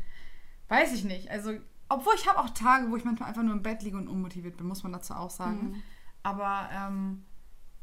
weiß 0.72 0.94
ich 0.94 1.04
nicht. 1.04 1.30
Also, 1.30 1.52
obwohl 1.88 2.14
ich 2.16 2.26
habe 2.26 2.40
auch 2.40 2.50
Tage, 2.50 2.90
wo 2.90 2.96
ich 2.96 3.04
manchmal 3.04 3.28
einfach 3.28 3.42
nur 3.42 3.52
im 3.52 3.62
Bett 3.62 3.82
liege 3.82 3.96
und 3.96 4.08
unmotiviert 4.08 4.56
bin, 4.56 4.66
muss 4.66 4.82
man 4.82 4.92
dazu 4.92 5.14
auch 5.14 5.30
sagen. 5.30 5.82
Aber 6.22 6.70
ähm, 6.72 7.24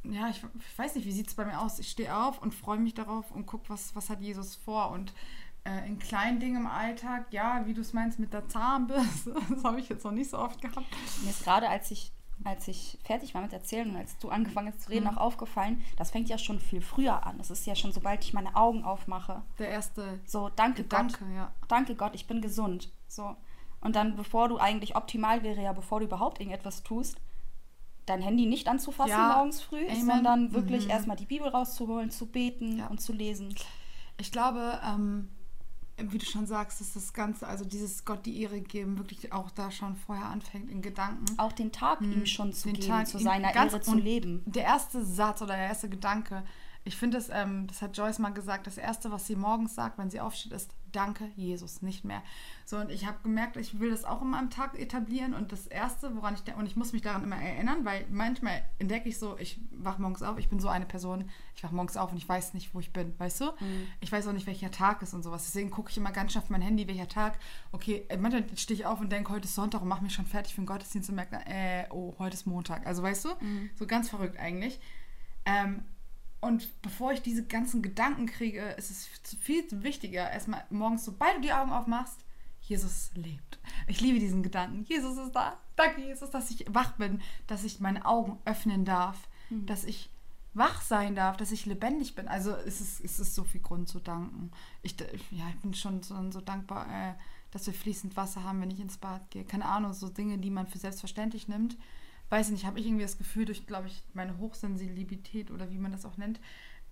ja, 0.03 0.29
ich, 0.29 0.43
ich 0.43 0.79
weiß 0.79 0.96
nicht, 0.96 1.05
wie 1.05 1.12
sieht 1.12 1.27
es 1.27 1.36
bei 1.36 1.46
mir 1.46 1.60
aus? 1.60 1.77
Ich 1.79 1.91
stehe 1.91 2.15
auf 2.15 2.41
und 2.41 2.53
freue 2.53 2.79
mich 2.79 2.93
darauf 2.93 3.31
und 3.31 3.46
gucke, 3.46 3.69
was, 3.69 3.96
was 3.96 4.10
hat 4.10 4.22
Jesus 4.22 4.55
vor. 4.55 4.91
Und 4.91 5.13
äh, 5.65 5.88
in 5.88 6.00
kleinen 6.00 6.39
Dingen 6.39 6.62
im 6.62 6.67
Alltag, 6.67 7.27
ja, 7.31 7.65
wie 7.65 7.74
du 7.74 7.81
es 7.81 7.93
meinst, 7.93 8.17
mit 8.17 8.34
der 8.34 8.48
Zahnbürste, 8.48 9.36
das 9.50 9.63
habe 9.63 9.79
ich 9.79 9.89
jetzt 9.89 10.03
noch 10.03 10.12
nicht 10.12 10.31
so 10.31 10.39
oft 10.39 10.62
gehabt. 10.62 10.88
Mir 11.24 11.29
ist 11.29 11.43
gerade, 11.43 11.69
als 11.69 11.91
ich, 11.91 12.12
als 12.43 12.67
ich 12.67 12.98
fertig 13.03 13.34
war 13.36 13.41
mit 13.41 13.51
Erzählen 13.53 13.89
und 13.89 13.96
als 13.98 14.17
du 14.19 14.29
angefangen 14.29 14.69
hast 14.69 14.81
zu 14.84 14.89
reden, 14.89 15.05
Mhm. 15.05 15.17
auch 15.17 15.22
aufgefallen, 15.22 15.84
das 15.98 16.12
fängt 16.12 16.29
ja 16.29 16.38
schon 16.38 16.60
viel 16.60 16.81
früher 16.81 17.25
an. 17.25 17.38
Das 17.38 17.50
ist 17.51 17.65
ja 17.65 17.75
schon, 17.75 17.91
sobald 17.91 18.24
ich 18.24 18.34
meine 18.34 18.55
Augen 18.55 18.84
aufmache. 18.84 19.41
Der 19.58 19.69
erste 19.69 20.19
So, 20.25 20.50
danke 20.50 20.84
Gedanke, 20.84 21.19
Gott. 21.25 21.36
ja. 21.36 21.51
Danke 21.67 21.96
Gott, 21.96 22.15
ich 22.15 22.27
bin 22.27 22.41
gesund. 22.41 22.89
So. 23.08 23.36
Und 23.81 23.96
dann, 23.96 24.15
bevor 24.15 24.48
du 24.50 24.58
eigentlich 24.58 24.96
optimal 24.96 25.43
wäre, 25.43 25.62
ja, 25.62 25.74
bevor 25.74 26.00
du 26.00 26.05
überhaupt 26.05 26.39
irgendetwas 26.39 26.84
tust, 26.84 27.17
dein 28.05 28.22
Handy 28.22 28.46
nicht 28.46 28.67
anzufassen 28.67 29.12
Ja, 29.12 29.34
morgens 29.36 29.62
früh, 29.62 29.86
Amen. 29.88 30.05
sondern 30.05 30.51
wirklich 30.53 30.86
Mhm. 30.86 30.91
erstmal 30.91 31.15
die 31.17 31.25
Bibel 31.25 31.48
rauszuholen, 31.48 32.10
zu 32.10 32.25
beten 32.25 32.79
Ja. 32.79 32.88
und 32.88 33.00
zu 33.01 33.13
lesen. 33.13 33.53
Ich 34.17 34.31
glaube, 34.31 34.79
ähm, 34.84 35.29
wie 36.01 36.18
du 36.18 36.25
schon 36.25 36.46
sagst, 36.46 36.82
dass 36.82 36.94
das 36.94 37.13
Ganze, 37.13 37.48
also 37.48 37.65
dieses 37.65 38.06
Gott 38.06 38.25
die 38.25 38.41
Ehre 38.41 38.62
geben, 38.62 38.98
wirklich 38.98 39.32
auch 39.34 39.51
da 39.51 39.72
schon 39.72 39.96
vorher 39.96 40.25
anfängt 40.25 40.70
in 40.70 40.82
Gedanken. 40.82 41.25
Auch 41.38 41.51
den 41.51 41.72
Tag 41.72 42.01
ihm 42.01 42.25
schon 42.25 42.53
zu 42.53 42.70
Mhm. 42.70 42.74
Den 42.74 42.82
geben, 42.82 42.94
Tag 42.94 43.08
zu 43.08 43.20
seiner 43.20 43.53
Ehre 43.53 43.82
zu 43.82 43.96
leben. 43.96 44.44
Der 44.46 44.63
erste 44.63 45.03
Satz 45.03 45.41
oder 45.41 45.56
der 45.56 45.68
erste 45.68 45.89
Gedanke, 45.89 46.44
ich 46.84 46.96
finde 46.96 47.18
es, 47.18 47.29
ähm, 47.29 47.68
das 47.68 47.82
hat 47.82 47.98
Joyce 47.98 48.20
mal 48.20 48.29
gesagt, 48.34 48.68
das 48.68 48.77
erste, 48.77 49.12
was 49.12 49.27
sie 49.27 49.36
morgens 49.36 49.75
sagt, 49.75 49.98
wenn 49.98 50.10
sie 50.10 50.20
aufsteht, 50.20 50.53
ist 50.53 50.72
Danke, 50.91 51.29
Jesus, 51.36 51.81
nicht 51.81 52.05
mehr. 52.05 52.22
So, 52.65 52.77
und 52.77 52.91
ich 52.91 53.05
habe 53.05 53.17
gemerkt, 53.24 53.58
ich 53.58 53.79
will 53.79 53.89
das 53.89 54.05
auch 54.05 54.22
in 54.22 54.29
meinem 54.29 54.50
Tag 54.50 54.79
etablieren 54.79 55.34
und 55.34 55.51
das 55.51 55.67
erste, 55.67 56.15
woran 56.15 56.36
ich, 56.36 56.55
und 56.55 56.65
ich 56.65 56.75
muss 56.75 56.93
mich 56.93 57.01
daran 57.01 57.24
immer 57.24 57.36
erinnern, 57.38 57.86
weil 57.86 58.05
manchmal 58.10 58.63
entdecke 58.77 59.10
ich 59.10 59.17
so, 59.17 59.38
ich 59.38 59.60
wache 59.72 60.01
morgens 60.01 60.22
auf, 60.22 60.38
ich 60.38 60.50
bin 60.50 60.60
so 60.60 60.67
eine 60.67 60.86
Person, 60.86 61.29
ich 61.55 61.63
wache 61.63 61.75
morgens 61.75 61.98
auf 61.98 62.12
und 62.12 62.17
ich 62.17 62.27
weiß 62.27 62.53
nicht, 62.53 62.74
wo 62.74 62.79
ich 62.79 62.93
bin, 62.93 63.17
weißt 63.19 63.41
du? 63.41 63.46
Ich 64.01 64.12
weiß 64.12 64.27
auch 64.27 64.34
nicht, 64.34 64.48
welcher 64.48 64.72
Tag 64.72 65.01
ist 65.01 65.13
und 65.13 65.24
sowas. 65.24 65.46
Deswegen 65.46 65.72
gucke 65.72 65.89
ich 65.89 65.98
immer 65.98 66.12
ganz 66.12 66.31
schnell 66.31 66.43
auf 66.43 66.50
mein 66.50 66.62
Handy, 66.62 66.88
welcher 66.88 67.08
Tag. 67.08 67.39
Okay, 67.72 68.05
äh, 68.10 68.17
manchmal 68.17 68.46
stehe 68.55 68.79
ich 68.79 68.86
auf 68.86 69.00
und 69.00 69.12
denke, 69.12 69.31
heute 69.31 69.46
ist 69.46 69.55
Sonntag 69.55 69.81
und 69.81 69.88
mache 69.88 70.03
mich 70.03 70.13
schon 70.13 70.25
fertig 70.25 70.53
für 70.53 70.62
den 70.62 70.67
Gottesdienst 70.67 71.10
und 71.10 71.15
merke, 71.15 71.31
dann, 71.31 71.48
äh, 71.48 71.86
oh, 71.89 72.13
heute 72.19 72.36
ist 72.36 72.46
Montag. 72.48 72.86
Also 72.86 73.03
weißt 73.03 73.25
du, 73.25 73.29
so 73.75 73.88
ganz 73.88 74.10
verrückt 74.10 74.39
eigentlich. 74.39 74.79
Ähm, 75.46 75.84
und 76.41 76.81
bevor 76.81 77.12
ich 77.12 77.22
diese 77.22 77.46
ganzen 77.46 77.81
Gedanken 77.81 78.25
kriege, 78.25 78.62
ist 78.77 78.91
es 78.91 79.08
viel 79.39 79.65
wichtiger, 79.84 80.31
erstmal 80.31 80.63
morgens, 80.69 81.05
sobald 81.05 81.38
du 81.38 81.41
die 81.41 81.53
Augen 81.53 81.72
aufmachst, 81.72 82.24
Jesus 82.62 83.12
lebt. 83.15 83.60
Ich 83.88 84.00
liebe 84.00 84.19
diesen 84.19 84.43
Gedanken. 84.43 84.84
Jesus 84.84 85.17
ist 85.17 85.31
da. 85.34 85.58
Danke, 85.75 86.01
Jesus, 86.01 86.29
dass 86.29 86.51
ich 86.51 86.65
wach 86.69 86.93
bin, 86.93 87.22
dass 87.48 87.63
ich 87.63 87.79
meine 87.79 88.05
Augen 88.05 88.39
öffnen 88.46 88.86
darf, 88.86 89.27
mhm. 89.50 89.65
dass 89.65 89.84
ich 89.84 90.10
wach 90.53 90.81
sein 90.81 91.15
darf, 91.15 91.38
dass 91.38 91.51
ich 91.51 91.65
lebendig 91.65 92.15
bin. 92.15 92.27
Also 92.27 92.51
es 92.51 92.79
ist, 92.79 93.03
es 93.03 93.19
ist 93.19 93.36
so 93.36 93.43
viel 93.43 93.62
Grund 93.62 93.88
zu 93.88 94.00
danken. 94.00 94.51
Ich, 94.81 94.96
ja, 95.31 95.50
ich 95.50 95.60
bin 95.62 95.74
schon 95.74 96.03
so, 96.03 96.15
so 96.31 96.41
dankbar, 96.41 96.88
äh, 96.88 97.13
dass 97.51 97.65
wir 97.65 97.74
fließend 97.74 98.15
Wasser 98.15 98.43
haben, 98.43 98.62
wenn 98.62 98.72
ich 98.72 98.79
ins 98.79 98.98
Bad 98.98 99.29
gehe. 99.31 99.46
Keine 99.46 99.65
Ahnung, 99.65 99.93
so 99.93 100.10
Dinge, 100.10 100.38
die 100.38 100.51
man 100.51 100.67
für 100.67 100.77
selbstverständlich 100.77 101.48
nimmt. 101.48 101.77
Weiß 102.29 102.48
ich 102.48 102.53
nicht, 102.53 102.65
habe 102.65 102.79
ich 102.79 102.86
irgendwie 102.86 103.03
das 103.03 103.17
Gefühl, 103.17 103.45
durch, 103.45 103.65
glaube 103.65 103.88
ich, 103.88 104.03
meine 104.13 104.38
Hochsensibilität 104.38 105.51
oder 105.51 105.71
wie 105.71 105.77
man 105.77 105.91
das 105.91 106.05
auch 106.05 106.17
nennt, 106.17 106.39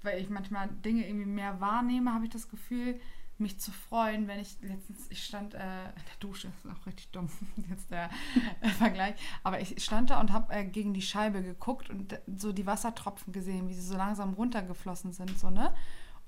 weil 0.02 0.20
ich 0.22 0.30
manchmal 0.30 0.70
Dinge 0.84 1.08
irgendwie 1.08 1.26
mehr 1.26 1.60
wahrnehme, 1.60 2.14
habe 2.14 2.26
ich 2.26 2.32
das 2.32 2.50
Gefühl, 2.50 3.00
mich 3.40 3.60
zu 3.60 3.72
freuen, 3.72 4.28
wenn 4.28 4.40
ich 4.40 4.58
letztens, 4.62 5.06
ich 5.10 5.24
stand 5.24 5.54
äh, 5.54 5.58
in 5.60 6.06
der 6.06 6.18
Dusche, 6.20 6.48
ist 6.64 6.72
auch 6.72 6.86
richtig 6.88 7.10
dumm, 7.12 7.30
jetzt 7.70 7.92
der 7.92 8.10
äh, 8.62 8.70
Vergleich, 8.70 9.16
aber 9.44 9.62
ich 9.62 9.84
stand 9.84 10.10
da 10.10 10.20
und 10.20 10.32
habe 10.32 10.54
äh, 10.54 10.66
gegen 10.66 10.94
die 10.94 11.02
Scheibe 11.02 11.44
geguckt 11.44 11.90
und 11.90 12.20
so 12.36 12.52
die 12.52 12.66
Wassertropfen 12.66 13.34
gesehen, 13.34 13.70
wie 13.70 13.74
sie 13.74 13.82
so 13.82 13.96
langsam 13.96 14.34
runtergeflossen 14.34 15.14
sind, 15.14 15.38
so, 15.38 15.50
ne? 15.50 15.74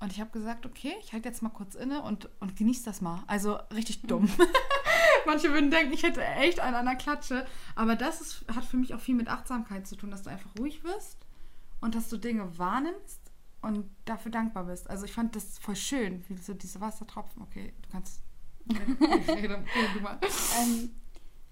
Und 0.02 0.12
ich 0.12 0.20
habe 0.20 0.30
gesagt, 0.30 0.64
okay, 0.64 0.94
ich 1.02 1.12
halte 1.12 1.28
jetzt 1.28 1.42
mal 1.42 1.50
kurz 1.50 1.74
inne 1.74 2.00
und, 2.00 2.30
und 2.40 2.56
genieße 2.56 2.86
das 2.86 3.02
mal. 3.02 3.22
Also 3.26 3.56
richtig 3.74 4.00
dumm. 4.00 4.30
Mhm. 5.24 5.30
Manche 5.30 5.52
würden 5.52 5.70
denken, 5.70 5.92
ich 5.92 6.02
hätte 6.02 6.24
echt 6.24 6.60
einen 6.60 6.76
an 6.76 6.86
der 6.86 6.96
Klatsche. 6.96 7.46
Aber 7.74 7.96
das 7.96 8.20
ist, 8.20 8.44
hat 8.54 8.64
für 8.64 8.76
mich 8.76 8.94
auch 8.94 9.00
viel 9.00 9.14
mit 9.14 9.28
Achtsamkeit 9.28 9.86
zu 9.86 9.96
tun, 9.96 10.10
dass 10.10 10.22
du 10.22 10.30
einfach 10.30 10.50
ruhig 10.58 10.84
wirst 10.84 11.18
und 11.80 11.94
dass 11.94 12.08
du 12.08 12.16
Dinge 12.16 12.58
wahrnimmst 12.58 13.20
und 13.62 13.90
dafür 14.04 14.30
dankbar 14.30 14.64
bist. 14.64 14.88
Also 14.88 15.04
ich 15.04 15.12
fand 15.12 15.36
das 15.36 15.58
voll 15.58 15.76
schön, 15.76 16.24
wie 16.28 16.36
so 16.36 16.54
diese 16.54 16.80
Wassertropfen. 16.80 17.42
Okay, 17.42 17.72
du 17.82 17.88
kannst. 17.90 18.22
Ich 18.70 19.28
rede, 19.28 19.64
du 19.94 20.00
mal. 20.00 20.18
Ähm, 20.60 20.90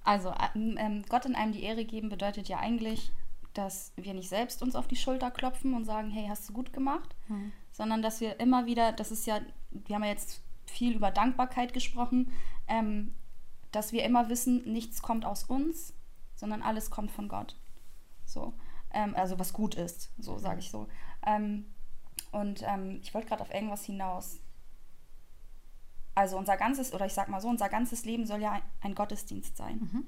also 0.04 0.32
ähm, 0.54 1.04
Gott 1.08 1.26
in 1.26 1.34
einem 1.34 1.52
die 1.52 1.62
Ehre 1.62 1.84
geben 1.84 2.08
bedeutet 2.08 2.48
ja 2.48 2.58
eigentlich, 2.58 3.10
dass 3.54 3.92
wir 3.96 4.14
nicht 4.14 4.28
selbst 4.28 4.62
uns 4.62 4.76
auf 4.76 4.86
die 4.86 4.96
Schulter 4.96 5.30
klopfen 5.30 5.74
und 5.74 5.84
sagen, 5.84 6.10
hey, 6.10 6.26
hast 6.28 6.48
du 6.48 6.52
gut 6.52 6.72
gemacht, 6.72 7.16
hm. 7.26 7.52
sondern 7.72 8.02
dass 8.02 8.20
wir 8.20 8.38
immer 8.40 8.66
wieder, 8.66 8.92
das 8.92 9.10
ist 9.10 9.26
ja, 9.26 9.40
wir 9.70 9.96
haben 9.96 10.04
ja 10.04 10.10
jetzt 10.10 10.42
viel 10.66 10.94
über 10.94 11.10
Dankbarkeit 11.10 11.72
gesprochen, 11.72 12.30
ähm, 12.68 13.14
dass 13.78 13.92
wir 13.92 14.04
immer 14.04 14.28
wissen, 14.28 14.64
nichts 14.64 15.02
kommt 15.02 15.24
aus 15.24 15.44
uns, 15.44 15.94
sondern 16.34 16.62
alles 16.62 16.90
kommt 16.90 17.12
von 17.12 17.28
Gott. 17.28 17.56
So, 18.24 18.52
ähm, 18.92 19.14
also 19.14 19.38
was 19.38 19.52
gut 19.52 19.76
ist, 19.76 20.10
so 20.18 20.36
sage 20.36 20.58
ich 20.58 20.72
so. 20.72 20.88
Ähm, 21.24 21.64
und 22.32 22.64
ähm, 22.66 22.98
ich 23.04 23.14
wollte 23.14 23.28
gerade 23.28 23.42
auf 23.42 23.54
irgendwas 23.54 23.84
hinaus. 23.84 24.40
Also 26.16 26.36
unser 26.36 26.56
ganzes, 26.56 26.92
oder 26.92 27.06
ich 27.06 27.12
sag 27.14 27.28
mal 27.28 27.40
so, 27.40 27.46
unser 27.46 27.68
ganzes 27.68 28.04
Leben 28.04 28.26
soll 28.26 28.42
ja 28.42 28.60
ein 28.80 28.96
Gottesdienst 28.96 29.56
sein. 29.56 29.76
Mhm. 29.78 30.06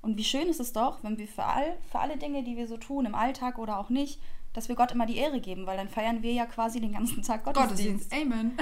Und 0.00 0.16
wie 0.16 0.22
schön 0.22 0.46
ist 0.46 0.60
es 0.60 0.72
doch, 0.72 1.02
wenn 1.02 1.18
wir 1.18 1.26
für, 1.26 1.42
all, 1.42 1.76
für 1.90 1.98
alle 1.98 2.18
Dinge, 2.18 2.44
die 2.44 2.56
wir 2.56 2.68
so 2.68 2.76
tun, 2.76 3.04
im 3.04 3.16
Alltag 3.16 3.58
oder 3.58 3.80
auch 3.80 3.90
nicht, 3.90 4.22
dass 4.52 4.68
wir 4.68 4.76
Gott 4.76 4.92
immer 4.92 5.06
die 5.06 5.16
Ehre 5.16 5.40
geben, 5.40 5.66
weil 5.66 5.76
dann 5.76 5.88
feiern 5.88 6.22
wir 6.22 6.32
ja 6.32 6.46
quasi 6.46 6.80
den 6.80 6.92
ganzen 6.92 7.24
Tag 7.24 7.42
Gottesdienst. 7.42 8.10
Gottesdienst, 8.10 8.12
Amen. 8.12 8.56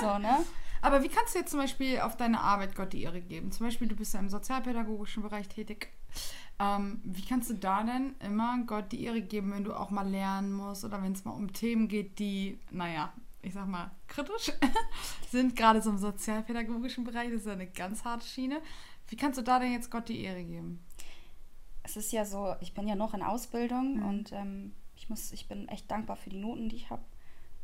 so, 0.00 0.16
ne? 0.16 0.38
Aber 0.82 1.02
wie 1.02 1.08
kannst 1.08 1.34
du 1.34 1.38
jetzt 1.38 1.50
zum 1.50 1.60
Beispiel 1.60 2.00
auf 2.00 2.16
deine 2.16 2.40
Arbeit 2.40 2.74
Gott 2.74 2.92
die 2.92 3.02
Ehre 3.02 3.20
geben? 3.20 3.52
Zum 3.52 3.66
Beispiel, 3.66 3.88
du 3.88 3.96
bist 3.96 4.14
ja 4.14 4.20
im 4.20 4.28
sozialpädagogischen 4.28 5.22
Bereich 5.22 5.48
tätig. 5.48 5.88
Ähm, 6.58 7.00
wie 7.04 7.24
kannst 7.24 7.50
du 7.50 7.54
da 7.54 7.82
denn 7.82 8.14
immer 8.20 8.62
Gott 8.66 8.92
die 8.92 9.04
Ehre 9.04 9.22
geben, 9.22 9.52
wenn 9.52 9.64
du 9.64 9.74
auch 9.74 9.90
mal 9.90 10.08
lernen 10.08 10.52
musst 10.52 10.84
oder 10.84 11.02
wenn 11.02 11.12
es 11.12 11.24
mal 11.24 11.32
um 11.32 11.52
Themen 11.52 11.88
geht, 11.88 12.18
die, 12.18 12.58
naja, 12.70 13.12
ich 13.42 13.54
sag 13.54 13.66
mal, 13.66 13.90
kritisch 14.08 14.52
sind, 15.30 15.56
gerade 15.56 15.80
so 15.80 15.90
im 15.90 15.98
sozialpädagogischen 15.98 17.04
Bereich, 17.04 17.30
das 17.30 17.40
ist 17.40 17.46
ja 17.46 17.52
eine 17.52 17.66
ganz 17.66 18.04
harte 18.04 18.26
Schiene. 18.26 18.60
Wie 19.08 19.16
kannst 19.16 19.38
du 19.38 19.42
da 19.42 19.58
denn 19.58 19.72
jetzt 19.72 19.90
Gott 19.90 20.08
die 20.08 20.22
Ehre 20.22 20.44
geben? 20.44 20.84
Es 21.82 21.96
ist 21.96 22.12
ja 22.12 22.24
so, 22.24 22.54
ich 22.60 22.74
bin 22.74 22.86
ja 22.86 22.94
noch 22.94 23.14
in 23.14 23.22
Ausbildung 23.22 23.96
mhm. 23.96 24.06
und 24.06 24.32
ähm, 24.32 24.72
ich 24.96 25.08
muss, 25.08 25.32
ich 25.32 25.48
bin 25.48 25.66
echt 25.68 25.90
dankbar 25.90 26.16
für 26.16 26.30
die 26.30 26.36
Noten, 26.36 26.68
die 26.68 26.76
ich 26.76 26.90
habe. 26.90 27.02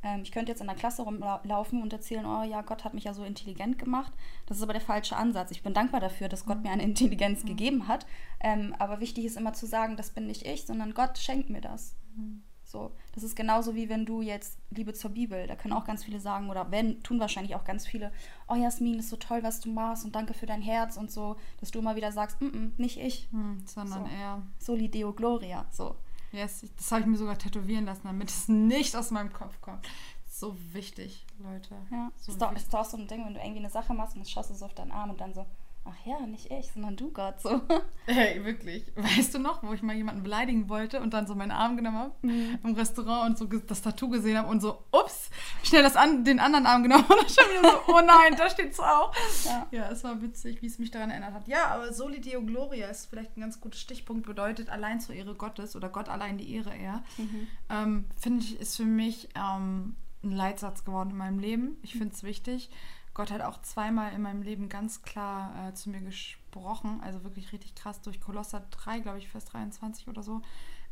Ähm, 0.02 0.22
ich 0.22 0.32
könnte 0.32 0.52
jetzt 0.52 0.60
in 0.60 0.66
der 0.66 0.76
Klasse 0.76 1.02
rumlaufen 1.02 1.82
und 1.82 1.92
erzählen, 1.92 2.26
oh 2.26 2.42
ja, 2.42 2.62
Gott 2.62 2.84
hat 2.84 2.94
mich 2.94 3.04
ja 3.04 3.14
so 3.14 3.24
intelligent 3.24 3.78
gemacht. 3.78 4.12
Das 4.46 4.58
ist 4.58 4.62
aber 4.62 4.72
der 4.72 4.82
falsche 4.82 5.16
Ansatz. 5.16 5.50
Ich 5.50 5.62
bin 5.62 5.74
dankbar 5.74 6.00
dafür, 6.00 6.28
dass 6.28 6.46
Gott 6.46 6.62
mir 6.62 6.70
eine 6.70 6.82
Intelligenz 6.82 7.44
mhm. 7.44 7.48
gegeben 7.48 7.88
hat. 7.88 8.06
Ähm, 8.40 8.74
aber 8.78 9.00
wichtig 9.00 9.24
ist 9.24 9.36
immer 9.36 9.52
zu 9.52 9.66
sagen, 9.66 9.96
das 9.96 10.10
bin 10.10 10.26
nicht 10.26 10.46
ich, 10.46 10.66
sondern 10.66 10.94
Gott 10.94 11.18
schenkt 11.18 11.50
mir 11.50 11.60
das. 11.60 11.96
Mhm. 12.14 12.42
So, 12.66 12.90
das 13.12 13.22
ist 13.22 13.36
genauso 13.36 13.76
wie 13.76 13.88
wenn 13.88 14.04
du 14.04 14.22
jetzt 14.22 14.58
Liebe 14.70 14.92
zur 14.92 15.10
Bibel, 15.10 15.46
da 15.46 15.54
können 15.54 15.72
auch 15.72 15.84
ganz 15.84 16.02
viele 16.02 16.18
sagen 16.18 16.50
oder 16.50 16.72
wenn 16.72 17.00
tun 17.04 17.20
wahrscheinlich 17.20 17.54
auch 17.54 17.64
ganz 17.64 17.86
viele, 17.86 18.10
oh 18.48 18.56
Jasmin, 18.56 18.98
ist 18.98 19.08
so 19.08 19.16
toll, 19.16 19.44
was 19.44 19.60
du 19.60 19.70
machst 19.70 20.04
und 20.04 20.16
danke 20.16 20.34
für 20.34 20.46
dein 20.46 20.62
Herz 20.62 20.96
und 20.96 21.12
so, 21.12 21.36
dass 21.60 21.70
du 21.70 21.78
immer 21.78 21.94
wieder 21.94 22.10
sagst, 22.10 22.40
mm 22.40 22.46
-mm, 22.46 22.70
nicht 22.76 22.98
ich, 22.98 23.28
hm, 23.30 23.62
sondern 23.66 24.04
so. 24.06 24.10
er. 24.10 24.42
Soli 24.58 24.90
Deo 24.90 25.12
Gloria, 25.12 25.64
so. 25.70 25.94
Yes, 26.36 26.66
das 26.76 26.92
habe 26.92 27.00
ich 27.00 27.06
mir 27.06 27.16
sogar 27.16 27.38
tätowieren 27.38 27.86
lassen, 27.86 28.02
damit 28.04 28.28
es 28.28 28.46
nicht 28.46 28.94
aus 28.94 29.10
meinem 29.10 29.32
Kopf 29.32 29.58
kommt. 29.62 29.88
So 30.28 30.54
wichtig, 30.74 31.24
Leute. 31.38 31.74
Ja, 31.90 32.12
so 32.18 32.30
ist, 32.30 32.42
doch, 32.42 32.52
ist 32.52 32.74
doch 32.74 32.84
so 32.84 32.98
ein 32.98 33.08
Ding, 33.08 33.24
wenn 33.24 33.32
du 33.32 33.40
irgendwie 33.40 33.60
eine 33.60 33.70
Sache 33.70 33.94
machst 33.94 34.16
und 34.16 34.20
dann 34.22 34.28
schaust 34.28 34.50
du 34.50 34.54
so 34.54 34.66
auf 34.66 34.74
deinen 34.74 34.92
Arm 34.92 35.08
und 35.08 35.20
dann 35.20 35.32
so, 35.32 35.46
ach 35.88 36.06
ja, 36.06 36.26
nicht 36.26 36.50
ich, 36.50 36.70
sondern 36.72 36.96
du 36.96 37.10
Gott, 37.10 37.40
so. 37.40 37.60
Hey, 38.06 38.44
wirklich. 38.44 38.84
Weißt 38.94 39.34
du 39.34 39.38
noch, 39.38 39.62
wo 39.62 39.72
ich 39.72 39.82
mal 39.82 39.96
jemanden 39.96 40.22
beleidigen 40.22 40.68
wollte 40.68 41.00
und 41.00 41.12
dann 41.12 41.26
so 41.26 41.34
meinen 41.34 41.50
Arm 41.50 41.76
genommen 41.76 41.98
habe 41.98 42.12
mhm. 42.22 42.58
im 42.62 42.74
Restaurant 42.74 43.30
und 43.30 43.38
so 43.38 43.58
das 43.58 43.82
Tattoo 43.82 44.08
gesehen 44.08 44.38
habe 44.38 44.48
und 44.48 44.60
so, 44.60 44.84
ups, 44.92 45.30
schnell 45.62 45.82
das 45.82 45.96
an, 45.96 46.24
den 46.24 46.38
anderen 46.38 46.66
Arm 46.66 46.82
genommen 46.82 47.04
und 47.08 47.18
dann 47.18 47.28
schon 47.28 47.50
wieder 47.50 47.70
so, 47.70 47.92
oh 47.92 48.00
nein, 48.00 48.36
da 48.36 48.48
steht's 48.48 48.78
auch. 48.80 49.12
Ja. 49.44 49.66
ja, 49.70 49.90
es 49.90 50.04
war 50.04 50.20
witzig, 50.22 50.62
wie 50.62 50.66
es 50.66 50.78
mich 50.78 50.90
daran 50.90 51.10
erinnert 51.10 51.34
hat. 51.34 51.48
Ja, 51.48 51.66
aber 51.68 51.92
Soli 51.92 52.20
Deo 52.20 52.42
Gloria 52.42 52.88
ist 52.88 53.06
vielleicht 53.06 53.36
ein 53.36 53.40
ganz 53.40 53.60
guter 53.60 53.78
Stichpunkt, 53.78 54.26
bedeutet 54.26 54.68
allein 54.68 55.00
zur 55.00 55.14
Ehre 55.14 55.34
Gottes 55.34 55.76
oder 55.76 55.88
Gott 55.88 56.08
allein 56.08 56.38
die 56.38 56.54
Ehre 56.54 56.74
eher. 56.76 57.02
Mhm. 57.16 57.46
Ähm, 57.70 58.04
Finde 58.16 58.44
ich, 58.44 58.60
ist 58.60 58.76
für 58.76 58.84
mich 58.84 59.28
ähm, 59.34 59.96
ein 60.22 60.32
Leitsatz 60.32 60.84
geworden 60.84 61.10
in 61.10 61.16
meinem 61.16 61.38
Leben. 61.38 61.76
Ich 61.82 61.92
finde 61.92 62.14
es 62.14 62.22
wichtig. 62.22 62.70
Gott 63.16 63.30
hat 63.30 63.40
auch 63.40 63.62
zweimal 63.62 64.12
in 64.12 64.20
meinem 64.20 64.42
Leben 64.42 64.68
ganz 64.68 65.00
klar 65.00 65.68
äh, 65.68 65.72
zu 65.72 65.88
mir 65.88 66.02
gesprochen, 66.02 67.00
also 67.00 67.24
wirklich 67.24 67.50
richtig 67.50 67.74
krass 67.74 68.02
durch 68.02 68.20
Kolosser 68.20 68.66
3, 68.70 68.98
glaube 68.98 69.16
ich, 69.16 69.28
Vers 69.28 69.46
23 69.46 70.06
oder 70.08 70.22
so. 70.22 70.42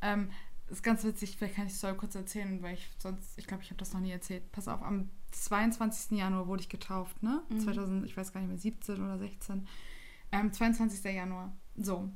Ähm, 0.00 0.30
ist 0.70 0.82
ganz 0.82 1.04
witzig, 1.04 1.36
vielleicht 1.36 1.56
kann 1.56 1.66
ich 1.66 1.74
es 1.74 1.78
Story 1.80 1.98
kurz 1.98 2.14
erzählen, 2.14 2.62
weil 2.62 2.76
ich 2.76 2.90
sonst, 2.96 3.36
ich 3.36 3.46
glaube, 3.46 3.62
ich 3.62 3.68
habe 3.68 3.76
das 3.76 3.92
noch 3.92 4.00
nie 4.00 4.10
erzählt. 4.10 4.50
Pass 4.52 4.68
auf, 4.68 4.82
am 4.82 5.10
22. 5.32 6.16
Januar 6.16 6.46
wurde 6.46 6.62
ich 6.62 6.70
getauft, 6.70 7.22
ne? 7.22 7.42
Mhm. 7.50 7.60
2000, 7.60 8.06
ich 8.06 8.16
weiß 8.16 8.32
gar 8.32 8.40
nicht 8.40 8.48
mehr, 8.48 8.58
17 8.58 9.04
oder 9.04 9.18
16. 9.18 9.68
Ähm, 10.32 10.50
22. 10.50 11.04
Januar. 11.04 11.52
So. 11.76 12.08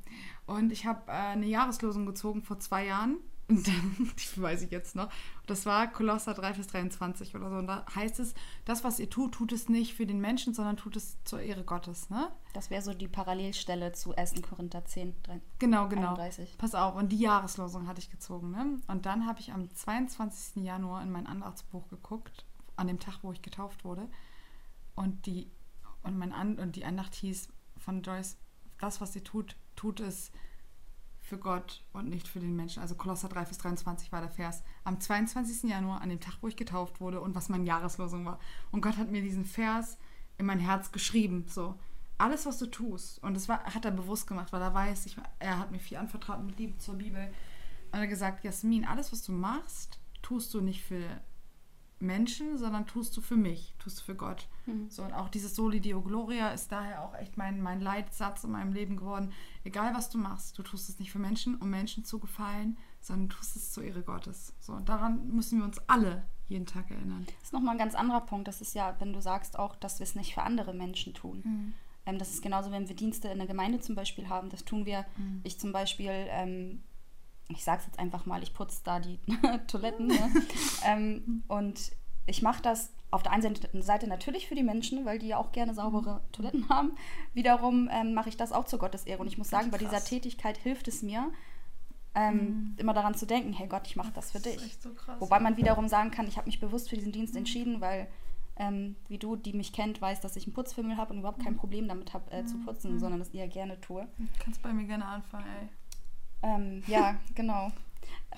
Und 0.47 0.71
ich 0.71 0.87
habe 0.87 1.03
äh, 1.11 1.11
eine 1.11 1.45
Jahreslosung 1.45 2.07
gezogen 2.07 2.41
vor 2.41 2.59
zwei 2.59 2.87
Jahren 2.87 3.19
und 3.49 3.67
dann, 3.67 4.11
die 4.17 4.41
weiß 4.41 4.61
ich 4.61 4.71
jetzt 4.71 4.95
noch, 4.95 5.09
das 5.47 5.65
war 5.65 5.91
Kolosser 5.91 6.35
3 6.35 6.53
bis 6.53 6.67
23 6.67 7.35
oder 7.35 7.49
so. 7.49 7.55
Und 7.55 7.67
da 7.67 7.83
heißt 7.95 8.19
es, 8.19 8.35
das, 8.65 8.83
was 8.83 8.99
ihr 8.99 9.09
tut, 9.09 9.33
tut 9.33 9.51
es 9.51 9.67
nicht 9.67 9.95
für 9.95 10.05
den 10.05 10.21
Menschen, 10.21 10.53
sondern 10.53 10.77
tut 10.77 10.95
es 10.95 11.17
zur 11.23 11.41
Ehre 11.41 11.63
Gottes. 11.63 12.11
Ne? 12.11 12.31
Das 12.53 12.69
wäre 12.69 12.83
so 12.83 12.93
die 12.93 13.07
Parallelstelle 13.07 13.91
zu 13.93 14.15
1. 14.15 14.41
Korinther 14.43 14.85
10, 14.85 15.15
3, 15.23 15.41
Genau, 15.57 15.89
genau. 15.89 16.09
31. 16.09 16.57
Pass 16.59 16.75
auf, 16.75 16.95
und 16.95 17.11
die 17.11 17.17
Jahreslosung 17.17 17.87
hatte 17.87 17.99
ich 17.99 18.11
gezogen. 18.11 18.51
Ne? 18.51 18.79
Und 18.87 19.07
dann 19.07 19.25
habe 19.25 19.39
ich 19.39 19.51
am 19.51 19.73
22. 19.73 20.63
Januar 20.63 21.01
in 21.01 21.11
mein 21.11 21.25
Andachtsbuch 21.25 21.89
geguckt, 21.89 22.45
an 22.75 22.87
dem 22.87 22.99
Tag, 22.99 23.19
wo 23.23 23.31
ich 23.31 23.41
getauft 23.41 23.83
wurde. 23.83 24.07
Und 24.93 25.25
die, 25.25 25.49
und 26.03 26.17
mein 26.17 26.33
An 26.33 26.59
und 26.59 26.75
die 26.75 26.85
Andacht 26.85 27.15
hieß 27.15 27.49
von 27.77 28.03
Joyce, 28.03 28.37
das, 28.79 29.01
was 29.01 29.15
ihr 29.15 29.23
tut, 29.23 29.55
tut 29.75 29.99
es 30.01 30.31
für 31.29 31.37
Gott 31.37 31.83
und 31.93 32.09
nicht 32.09 32.27
für 32.27 32.39
den 32.39 32.55
Menschen. 32.55 32.81
Also 32.81 32.95
Kolosser 32.95 33.29
3 33.29 33.45
bis 33.45 33.59
23 33.59 34.11
war 34.11 34.21
der 34.21 34.31
Vers. 34.31 34.63
Am 34.83 34.99
22. 34.99 35.69
Januar, 35.69 36.01
an 36.01 36.09
dem 36.09 36.19
Tag, 36.19 36.37
wo 36.41 36.47
ich 36.47 36.57
getauft 36.57 36.99
wurde 36.99 37.21
und 37.21 37.35
was 37.35 37.47
meine 37.49 37.65
Jahreslosung 37.65 38.25
war. 38.25 38.39
Und 38.71 38.81
Gott 38.81 38.97
hat 38.97 39.11
mir 39.11 39.21
diesen 39.21 39.45
Vers 39.45 39.97
in 40.37 40.47
mein 40.47 40.59
Herz 40.59 40.91
geschrieben. 40.91 41.45
So, 41.47 41.75
alles, 42.17 42.45
was 42.45 42.57
du 42.57 42.65
tust. 42.65 43.23
Und 43.23 43.35
das 43.35 43.47
war, 43.47 43.63
hat 43.63 43.85
er 43.85 43.91
bewusst 43.91 44.27
gemacht, 44.27 44.51
weil 44.51 44.61
er 44.61 44.73
weiß, 44.73 45.05
ich, 45.05 45.15
er 45.37 45.59
hat 45.59 45.71
mir 45.71 45.79
viel 45.79 45.97
anvertraut 45.97 46.43
mit 46.43 46.57
Liebe 46.57 46.77
zur 46.79 46.95
Bibel. 46.95 47.27
Und 47.91 47.93
er 47.93 48.01
hat 48.01 48.09
gesagt, 48.09 48.43
Jasmin, 48.43 48.85
alles, 48.85 49.11
was 49.11 49.23
du 49.23 49.31
machst, 49.31 49.99
tust 50.21 50.53
du 50.53 50.61
nicht 50.61 50.83
für 50.83 51.21
Menschen, 51.99 52.57
sondern 52.57 52.87
tust 52.87 53.15
du 53.17 53.21
für 53.21 53.35
mich, 53.35 53.75
tust 53.79 53.99
du 53.99 54.03
für 54.03 54.15
Gott. 54.15 54.47
Mhm. 54.65 54.89
So, 54.89 55.03
und 55.03 55.13
auch 55.13 55.29
dieses 55.29 55.55
Soli 55.55 55.81
Deo 55.81 56.01
Gloria 56.01 56.49
ist 56.49 56.71
daher 56.71 57.03
auch 57.03 57.13
echt 57.15 57.37
mein, 57.37 57.61
mein 57.61 57.81
Leitsatz 57.81 58.43
in 58.43 58.51
meinem 58.51 58.73
Leben 58.73 58.97
geworden. 58.97 59.33
Egal 59.63 59.93
was 59.93 60.09
du 60.09 60.17
machst, 60.17 60.57
du 60.57 60.63
tust 60.63 60.89
es 60.89 60.99
nicht 60.99 61.11
für 61.11 61.19
Menschen, 61.19 61.55
um 61.55 61.69
Menschen 61.69 62.05
zu 62.05 62.19
gefallen, 62.19 62.77
sondern 63.01 63.29
du 63.29 63.35
tust 63.35 63.55
es 63.55 63.71
zur 63.71 63.83
Ehre 63.83 64.01
Gottes. 64.01 64.53
So, 64.59 64.73
und 64.73 64.87
daran 64.87 65.27
müssen 65.29 65.59
wir 65.59 65.65
uns 65.65 65.79
alle 65.87 66.23
jeden 66.47 66.65
Tag 66.65 66.89
erinnern. 66.89 67.25
Das 67.25 67.49
ist 67.49 67.53
nochmal 67.53 67.75
ein 67.75 67.79
ganz 67.79 67.95
anderer 67.95 68.21
Punkt. 68.21 68.47
Das 68.47 68.61
ist 68.61 68.73
ja, 68.73 68.95
wenn 68.99 69.13
du 69.13 69.21
sagst 69.21 69.59
auch, 69.59 69.75
dass 69.75 69.99
wir 69.99 70.03
es 70.05 70.15
nicht 70.15 70.33
für 70.33 70.43
andere 70.43 70.73
Menschen 70.73 71.13
tun. 71.13 71.41
Mhm. 71.43 71.73
Ähm, 72.05 72.17
das 72.17 72.31
ist 72.31 72.41
genauso, 72.41 72.71
wenn 72.71 72.87
wir 72.87 72.95
Dienste 72.95 73.27
in 73.27 73.37
der 73.37 73.47
Gemeinde 73.47 73.79
zum 73.79 73.95
Beispiel 73.95 74.29
haben. 74.29 74.49
Das 74.49 74.65
tun 74.65 74.85
wir. 74.85 75.05
Mhm. 75.17 75.41
Ich 75.43 75.59
zum 75.59 75.71
Beispiel 75.71 76.11
ähm, 76.29 76.81
ich 77.49 77.63
sag's 77.63 77.85
jetzt 77.85 77.99
einfach 77.99 78.25
mal, 78.25 78.41
ich 78.43 78.53
putze 78.53 78.81
da 78.83 78.99
die 78.99 79.19
Toiletten. 79.67 80.07
Ne? 80.07 80.31
ähm, 80.85 81.43
und 81.47 81.91
ich 82.27 82.41
mache 82.41 82.61
das 82.61 82.93
auf 83.11 83.23
der 83.23 83.31
einen 83.31 83.55
Seite 83.81 84.07
natürlich 84.07 84.47
für 84.47 84.55
die 84.55 84.63
Menschen, 84.63 85.03
weil 85.03 85.17
die 85.17 85.27
ja 85.27 85.37
auch 85.37 85.51
gerne 85.51 85.73
saubere 85.73 86.21
Toiletten 86.31 86.69
haben. 86.69 86.91
Wiederum 87.33 87.89
ähm, 87.91 88.13
mache 88.13 88.29
ich 88.29 88.37
das 88.37 88.51
auch 88.51 88.65
zur 88.65 88.77
Gottesehre. 88.77 89.19
Und 89.19 89.27
ich 89.27 89.37
muss 89.37 89.49
sagen, 89.49 89.71
bei 89.71 89.79
dieser 89.79 90.03
Tätigkeit 90.03 90.57
hilft 90.57 90.87
es 90.87 91.01
mir, 91.01 91.31
ähm, 92.13 92.35
mhm. 92.35 92.75
immer 92.77 92.93
daran 92.93 93.15
zu 93.15 93.25
denken, 93.25 93.53
hey 93.53 93.67
Gott, 93.67 93.87
ich 93.87 93.95
mache 93.95 94.11
das 94.13 94.31
für 94.31 94.39
dich. 94.39 94.55
Das 94.55 94.83
so 94.83 94.93
krass, 94.93 95.19
Wobei 95.19 95.39
man 95.39 95.57
wiederum 95.57 95.87
sagen 95.87 96.11
kann, 96.11 96.27
ich 96.27 96.37
habe 96.37 96.45
mich 96.45 96.59
bewusst 96.59 96.89
für 96.89 96.95
diesen 96.95 97.11
Dienst 97.11 97.35
entschieden, 97.35 97.81
weil 97.81 98.07
ähm, 98.57 98.95
wie 99.07 99.17
du, 99.17 99.35
die 99.35 99.53
mich 99.53 99.73
kennt, 99.73 100.01
weiß, 100.01 100.21
dass 100.21 100.35
ich 100.35 100.45
einen 100.45 100.53
Putzfimmel 100.53 100.97
habe 100.97 101.13
und 101.13 101.19
überhaupt 101.19 101.41
kein 101.41 101.53
mhm. 101.53 101.57
Problem 101.57 101.87
damit 101.87 102.13
habe, 102.13 102.29
äh, 102.31 102.45
zu 102.45 102.57
mhm. 102.57 102.65
putzen, 102.65 102.93
mhm. 102.93 102.99
sondern 102.99 103.19
das 103.19 103.29
eher 103.29 103.47
gerne 103.47 103.79
tue. 103.79 104.07
Du 104.17 104.43
kannst 104.43 104.61
bei 104.61 104.73
mir 104.73 104.85
gerne 104.85 105.05
anfangen, 105.05 105.45
ey. 105.61 105.69
Ähm, 106.41 106.83
ja, 106.87 107.15
genau. 107.35 107.71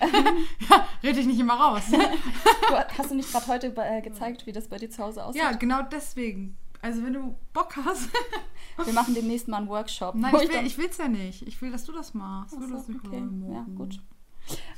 ja, 0.00 0.86
rede 1.02 1.20
ich 1.20 1.26
nicht 1.26 1.40
immer 1.40 1.54
raus. 1.54 1.82
du, 1.90 2.76
hast 2.98 3.10
du 3.10 3.14
nicht 3.14 3.30
gerade 3.30 3.46
heute 3.46 3.74
äh, 3.76 4.00
gezeigt, 4.00 4.46
wie 4.46 4.52
das 4.52 4.68
bei 4.68 4.78
dir 4.78 4.90
zu 4.90 5.02
Hause 5.02 5.24
aussieht? 5.24 5.42
Ja, 5.42 5.52
genau 5.52 5.82
deswegen. 5.82 6.56
Also 6.80 7.04
wenn 7.04 7.12
du 7.12 7.36
Bock 7.52 7.76
hast. 7.76 8.10
Wir 8.84 8.92
machen 8.92 9.14
demnächst 9.14 9.46
mal 9.46 9.58
einen 9.58 9.68
Workshop. 9.68 10.14
Nein, 10.16 10.34
ich, 10.34 10.48
will, 10.48 10.66
ich 10.66 10.78
will's 10.78 10.98
ja 10.98 11.06
nicht. 11.06 11.42
Ich 11.46 11.60
will, 11.62 11.70
dass 11.70 11.84
du 11.84 11.92
das 11.92 12.14
machst. 12.14 12.54
So, 12.54 12.60
das 12.60 12.88
okay. 12.88 13.22
Ja, 13.52 13.66
gut. 13.76 14.00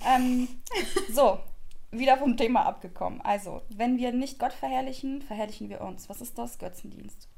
Ähm, 0.05 0.49
so, 1.11 1.39
wieder 1.91 2.19
vom 2.19 2.37
Thema 2.37 2.67
abgekommen. 2.67 3.21
Also, 3.23 3.63
wenn 3.75 3.97
wir 3.97 4.13
nicht 4.13 4.39
Gott 4.39 4.53
verherrlichen, 4.53 5.23
verherrlichen 5.23 5.71
wir 5.71 5.81
uns. 5.81 6.09
Was 6.09 6.21
ist 6.21 6.37
das? 6.37 6.59
Götzendienst. 6.59 7.29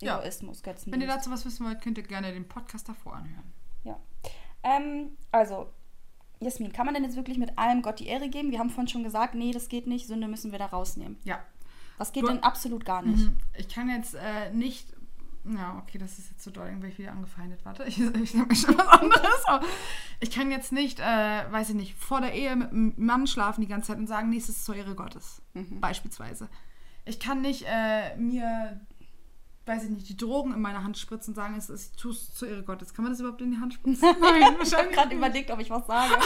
Ja. 0.00 0.20
Egoismus, 0.20 0.62
Götzendienst. 0.62 0.92
Wenn 0.92 1.00
ihr 1.00 1.12
dazu 1.12 1.30
was 1.30 1.44
wissen 1.44 1.66
wollt, 1.66 1.80
könnt 1.80 1.98
ihr 1.98 2.04
gerne 2.04 2.32
den 2.32 2.46
Podcast 2.46 2.88
davor 2.88 3.14
anhören. 3.14 3.52
Ja. 3.84 3.98
Ähm, 4.62 5.16
also, 5.30 5.68
Jasmin, 6.40 6.72
kann 6.72 6.86
man 6.86 6.94
denn 6.94 7.04
jetzt 7.04 7.16
wirklich 7.16 7.38
mit 7.38 7.58
allem 7.58 7.82
Gott 7.82 8.00
die 8.00 8.06
Ehre 8.06 8.28
geben? 8.28 8.50
Wir 8.50 8.58
haben 8.58 8.70
vorhin 8.70 8.88
schon 8.88 9.04
gesagt, 9.04 9.34
nee, 9.34 9.52
das 9.52 9.68
geht 9.68 9.86
nicht, 9.86 10.06
Sünde 10.06 10.28
müssen 10.28 10.52
wir 10.52 10.58
da 10.58 10.66
rausnehmen. 10.66 11.18
Ja. 11.24 11.40
Was 11.98 12.12
geht 12.12 12.24
du, 12.24 12.28
denn 12.28 12.42
absolut 12.42 12.84
gar 12.84 13.02
nicht? 13.02 13.26
Mhm. 13.26 13.36
Ich 13.56 13.68
kann 13.68 13.88
jetzt 13.88 14.14
äh, 14.14 14.50
nicht. 14.52 14.92
Ja, 15.44 15.82
okay, 15.82 15.98
das 15.98 16.18
ist 16.18 16.30
jetzt 16.30 16.42
zu 16.42 16.50
so 16.50 16.54
doll, 16.54 16.68
irgendwie 16.68 16.96
wieder 16.98 17.12
angefeindet. 17.12 17.64
Warte, 17.64 17.84
ich, 17.86 18.00
ich 18.00 18.34
mir 18.34 18.54
schon 18.54 18.78
was 18.78 18.88
anderes. 18.88 19.44
Aber 19.46 19.64
ich 20.20 20.30
kann 20.30 20.50
jetzt 20.50 20.72
nicht, 20.72 21.00
äh, 21.00 21.02
weiß 21.50 21.70
ich 21.70 21.74
nicht, 21.74 21.94
vor 21.96 22.20
der 22.20 22.32
Ehe 22.32 22.54
mit 22.56 22.70
einem 22.70 22.94
Mann 22.96 23.26
schlafen 23.26 23.60
die 23.60 23.66
ganze 23.66 23.88
Zeit 23.88 23.98
und 23.98 24.06
sagen, 24.06 24.30
nee, 24.30 24.36
es 24.36 24.48
ist 24.48 24.64
zur 24.64 24.74
Ehre 24.76 24.94
Gottes. 24.94 25.42
Mhm. 25.54 25.80
Beispielsweise. 25.80 26.48
Ich 27.04 27.18
kann 27.18 27.40
nicht 27.40 27.64
äh, 27.66 28.16
mir 28.16 28.80
weiß 29.66 29.84
ich 29.84 29.90
nicht, 29.90 30.08
die 30.08 30.16
Drogen 30.16 30.52
in 30.52 30.60
meine 30.60 30.82
Hand 30.82 30.98
spritzen 30.98 31.32
und 31.32 31.36
sagen, 31.36 31.54
es 31.56 31.70
ist 31.70 32.04
es 32.04 32.34
zur 32.34 32.48
Ehre 32.48 32.64
Gottes. 32.64 32.94
Kann 32.94 33.04
man 33.04 33.12
das 33.12 33.20
überhaupt 33.20 33.40
in 33.40 33.52
die 33.52 33.58
Hand 33.58 33.74
spritzen? 33.74 34.08
Nein, 34.20 34.56
ich 34.62 34.74
habe 34.74 34.88
gerade 34.90 35.14
überlegt, 35.14 35.50
ob 35.50 35.60
ich 35.60 35.70
was 35.70 35.86
sage. 35.86 36.14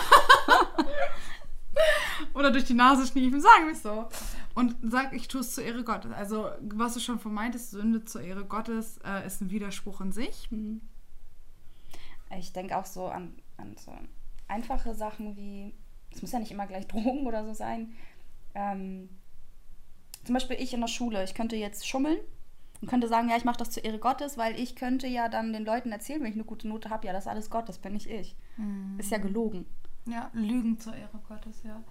Oder 2.35 2.51
durch 2.51 2.65
die 2.65 2.75
Nase 2.75 3.07
schniefen, 3.07 3.41
sagen 3.41 3.67
wir 3.67 3.73
es 3.73 3.83
so. 3.83 4.09
Und 4.55 4.75
sag, 4.83 5.13
ich 5.13 5.29
tue 5.29 5.43
es 5.43 5.55
zur 5.55 5.65
Ehre 5.65 5.85
Gottes. 5.85 6.13
Also, 6.13 6.49
was 6.63 6.95
du 6.95 7.01
schon 7.01 7.19
vermeintest, 7.19 7.73
Sünde 7.73 8.07
zur 8.07 8.23
Ehre 8.23 8.47
Gottes 8.47 8.99
äh, 9.05 9.27
ist 9.27 9.43
ein 9.43 9.51
Widerspruch 9.51 10.01
in 10.01 10.13
sich. 10.13 10.51
Mhm. 10.51 10.81
Ich 12.39 12.53
denke 12.53 12.77
auch 12.77 12.87
so 12.87 13.07
an, 13.07 13.35
an 13.59 13.77
so 13.77 13.93
einfache 14.49 14.95
Sachen 14.95 15.37
wie, 15.37 15.75
es 16.11 16.23
muss 16.23 16.33
ja 16.33 16.39
nicht 16.39 16.51
immer 16.51 16.67
gleich 16.67 16.87
Drogen 16.87 17.27
oder 17.27 17.45
so 17.45 17.53
sein. 17.53 17.93
Ähm, 18.55 19.11
zum 20.25 20.33
Beispiel 20.33 20.57
ich 20.59 20.73
in 20.73 20.81
der 20.81 20.89
Schule, 20.89 21.23
ich 21.23 21.35
könnte 21.35 21.57
jetzt 21.57 21.87
schummeln 21.87 22.19
und 22.81 22.89
könnte 22.89 23.09
sagen, 23.09 23.29
ja, 23.29 23.37
ich 23.37 23.45
mache 23.45 23.59
das 23.59 23.71
zur 23.71 23.85
Ehre 23.85 23.99
Gottes, 23.99 24.37
weil 24.37 24.59
ich 24.59 24.77
könnte 24.77 25.07
ja 25.07 25.29
dann 25.29 25.53
den 25.53 25.65
Leuten 25.65 25.93
erzählen, 25.93 26.21
wenn 26.21 26.31
ich 26.31 26.35
eine 26.35 26.45
gute 26.45 26.69
Note 26.69 26.91
habe, 26.91 27.07
ja, 27.07 27.13
das 27.13 27.25
ist 27.25 27.31
alles 27.31 27.51
Gott, 27.51 27.69
das 27.69 27.79
bin 27.79 27.93
nicht 27.93 28.09
ich. 28.09 28.37
Mhm. 28.57 28.99
Ist 28.99 29.11
ja 29.11 29.19
gelogen. 29.19 29.67
Ja, 30.07 30.31
Lügen 30.33 30.79
zur 30.79 30.95
Ehre 30.95 31.21
Gottes, 31.29 31.63
ja. 31.65 31.83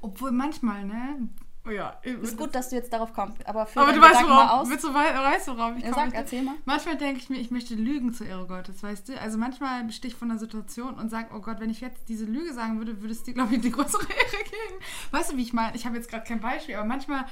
Obwohl 0.00 0.30
manchmal, 0.30 0.84
ne? 0.84 1.28
Oh 1.64 1.70
ja, 1.70 1.90
ist 2.02 2.36
gut, 2.36 2.56
dass 2.56 2.70
du 2.70 2.76
jetzt 2.76 2.92
darauf 2.92 3.12
kommst, 3.12 3.46
aber 3.46 3.66
für 3.66 3.80
aber 3.80 3.92
du 3.92 4.00
weißt, 4.00 4.24
worauf, 4.24 4.50
aus. 4.50 4.68
Willst 4.68 4.82
du, 4.82 4.92
weißt, 4.92 5.46
worauf 5.46 5.76
ich 5.76 5.84
ja, 5.84 5.94
sag, 5.94 6.12
erzähl 6.12 6.42
mal. 6.42 6.56
Manchmal 6.64 6.96
denke 6.96 7.20
ich 7.20 7.30
mir, 7.30 7.36
ich 7.36 7.52
möchte 7.52 7.76
lügen 7.76 8.12
zur 8.12 8.26
Ehre 8.26 8.48
Gottes, 8.48 8.82
weißt 8.82 9.08
du? 9.08 9.20
Also 9.20 9.38
manchmal 9.38 9.84
bestehe 9.84 10.10
ich 10.10 10.16
von 10.16 10.28
einer 10.28 10.40
Situation 10.40 10.94
und 10.94 11.08
sage, 11.08 11.28
oh 11.32 11.38
Gott, 11.38 11.60
wenn 11.60 11.70
ich 11.70 11.80
jetzt 11.80 12.08
diese 12.08 12.24
Lüge 12.24 12.52
sagen 12.52 12.78
würde, 12.78 13.00
würde 13.00 13.12
es 13.12 13.22
dir, 13.22 13.32
glaube 13.32 13.54
ich, 13.54 13.60
die 13.60 13.70
größere 13.70 14.02
Ehre 14.12 14.44
geben. 14.44 14.82
Weißt 15.12 15.32
du, 15.32 15.36
wie 15.36 15.42
ich 15.42 15.52
meine? 15.52 15.76
Ich 15.76 15.86
habe 15.86 15.96
jetzt 15.96 16.10
gerade 16.10 16.24
kein 16.24 16.40
Beispiel, 16.40 16.74
aber 16.74 16.86
manchmal 16.86 17.26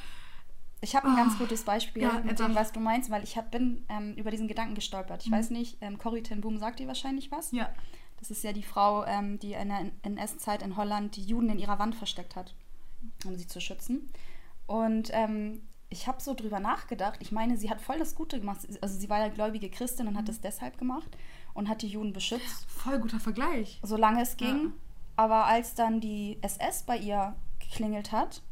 ich 0.80 0.96
habe 0.96 1.08
ein 1.08 1.14
oh, 1.14 1.16
ganz 1.16 1.38
gutes 1.38 1.64
Beispiel 1.64 2.02
ja, 2.02 2.20
mit 2.24 2.38
dem, 2.38 2.54
was 2.54 2.72
du 2.72 2.80
meinst, 2.80 3.10
weil 3.10 3.22
ich 3.22 3.36
hab, 3.36 3.50
bin 3.50 3.84
ähm, 3.88 4.14
über 4.14 4.30
diesen 4.30 4.48
Gedanken 4.48 4.74
gestolpert. 4.74 5.22
Ich 5.22 5.30
mhm. 5.30 5.34
weiß 5.34 5.50
nicht, 5.50 5.76
ähm, 5.82 5.98
Corrie 5.98 6.22
ten 6.22 6.40
Boom 6.40 6.58
sagt 6.58 6.78
dir 6.78 6.86
wahrscheinlich 6.86 7.30
was. 7.30 7.52
Ja. 7.52 7.68
Das 8.18 8.30
ist 8.30 8.42
ja 8.42 8.52
die 8.52 8.62
Frau, 8.62 9.04
ähm, 9.04 9.38
die 9.38 9.52
in 9.52 9.68
der 9.68 9.90
NS-Zeit 10.02 10.62
in 10.62 10.76
Holland 10.76 11.16
die 11.16 11.24
Juden 11.24 11.50
in 11.50 11.58
ihrer 11.58 11.78
Wand 11.78 11.94
versteckt 11.94 12.36
hat, 12.36 12.54
um 13.24 13.36
sie 13.36 13.46
zu 13.46 13.60
schützen. 13.60 14.10
Und 14.66 15.10
ähm, 15.12 15.62
ich 15.90 16.06
habe 16.06 16.22
so 16.22 16.34
drüber 16.34 16.60
nachgedacht. 16.60 17.18
Ich 17.20 17.32
meine, 17.32 17.56
sie 17.56 17.68
hat 17.68 17.80
voll 17.80 17.98
das 17.98 18.14
Gute 18.14 18.38
gemacht. 18.38 18.60
Also 18.80 18.98
sie 18.98 19.10
war 19.10 19.18
ja 19.18 19.28
gläubige 19.28 19.68
Christin 19.68 20.06
und 20.06 20.16
hat 20.16 20.28
das 20.28 20.40
deshalb 20.40 20.78
gemacht 20.78 21.16
und 21.52 21.68
hat 21.68 21.82
die 21.82 21.88
Juden 21.88 22.12
beschützt. 22.12 22.70
Voll 22.70 22.98
guter 23.00 23.20
Vergleich. 23.20 23.80
Solange 23.82 24.22
es 24.22 24.36
ging. 24.36 24.64
Ja. 24.64 24.72
Aber 25.16 25.46
als 25.46 25.74
dann 25.74 26.00
die 26.00 26.38
SS 26.42 26.84
bei 26.84 26.96
ihr 26.96 27.34
geklingelt 27.58 28.12
hat 28.12 28.42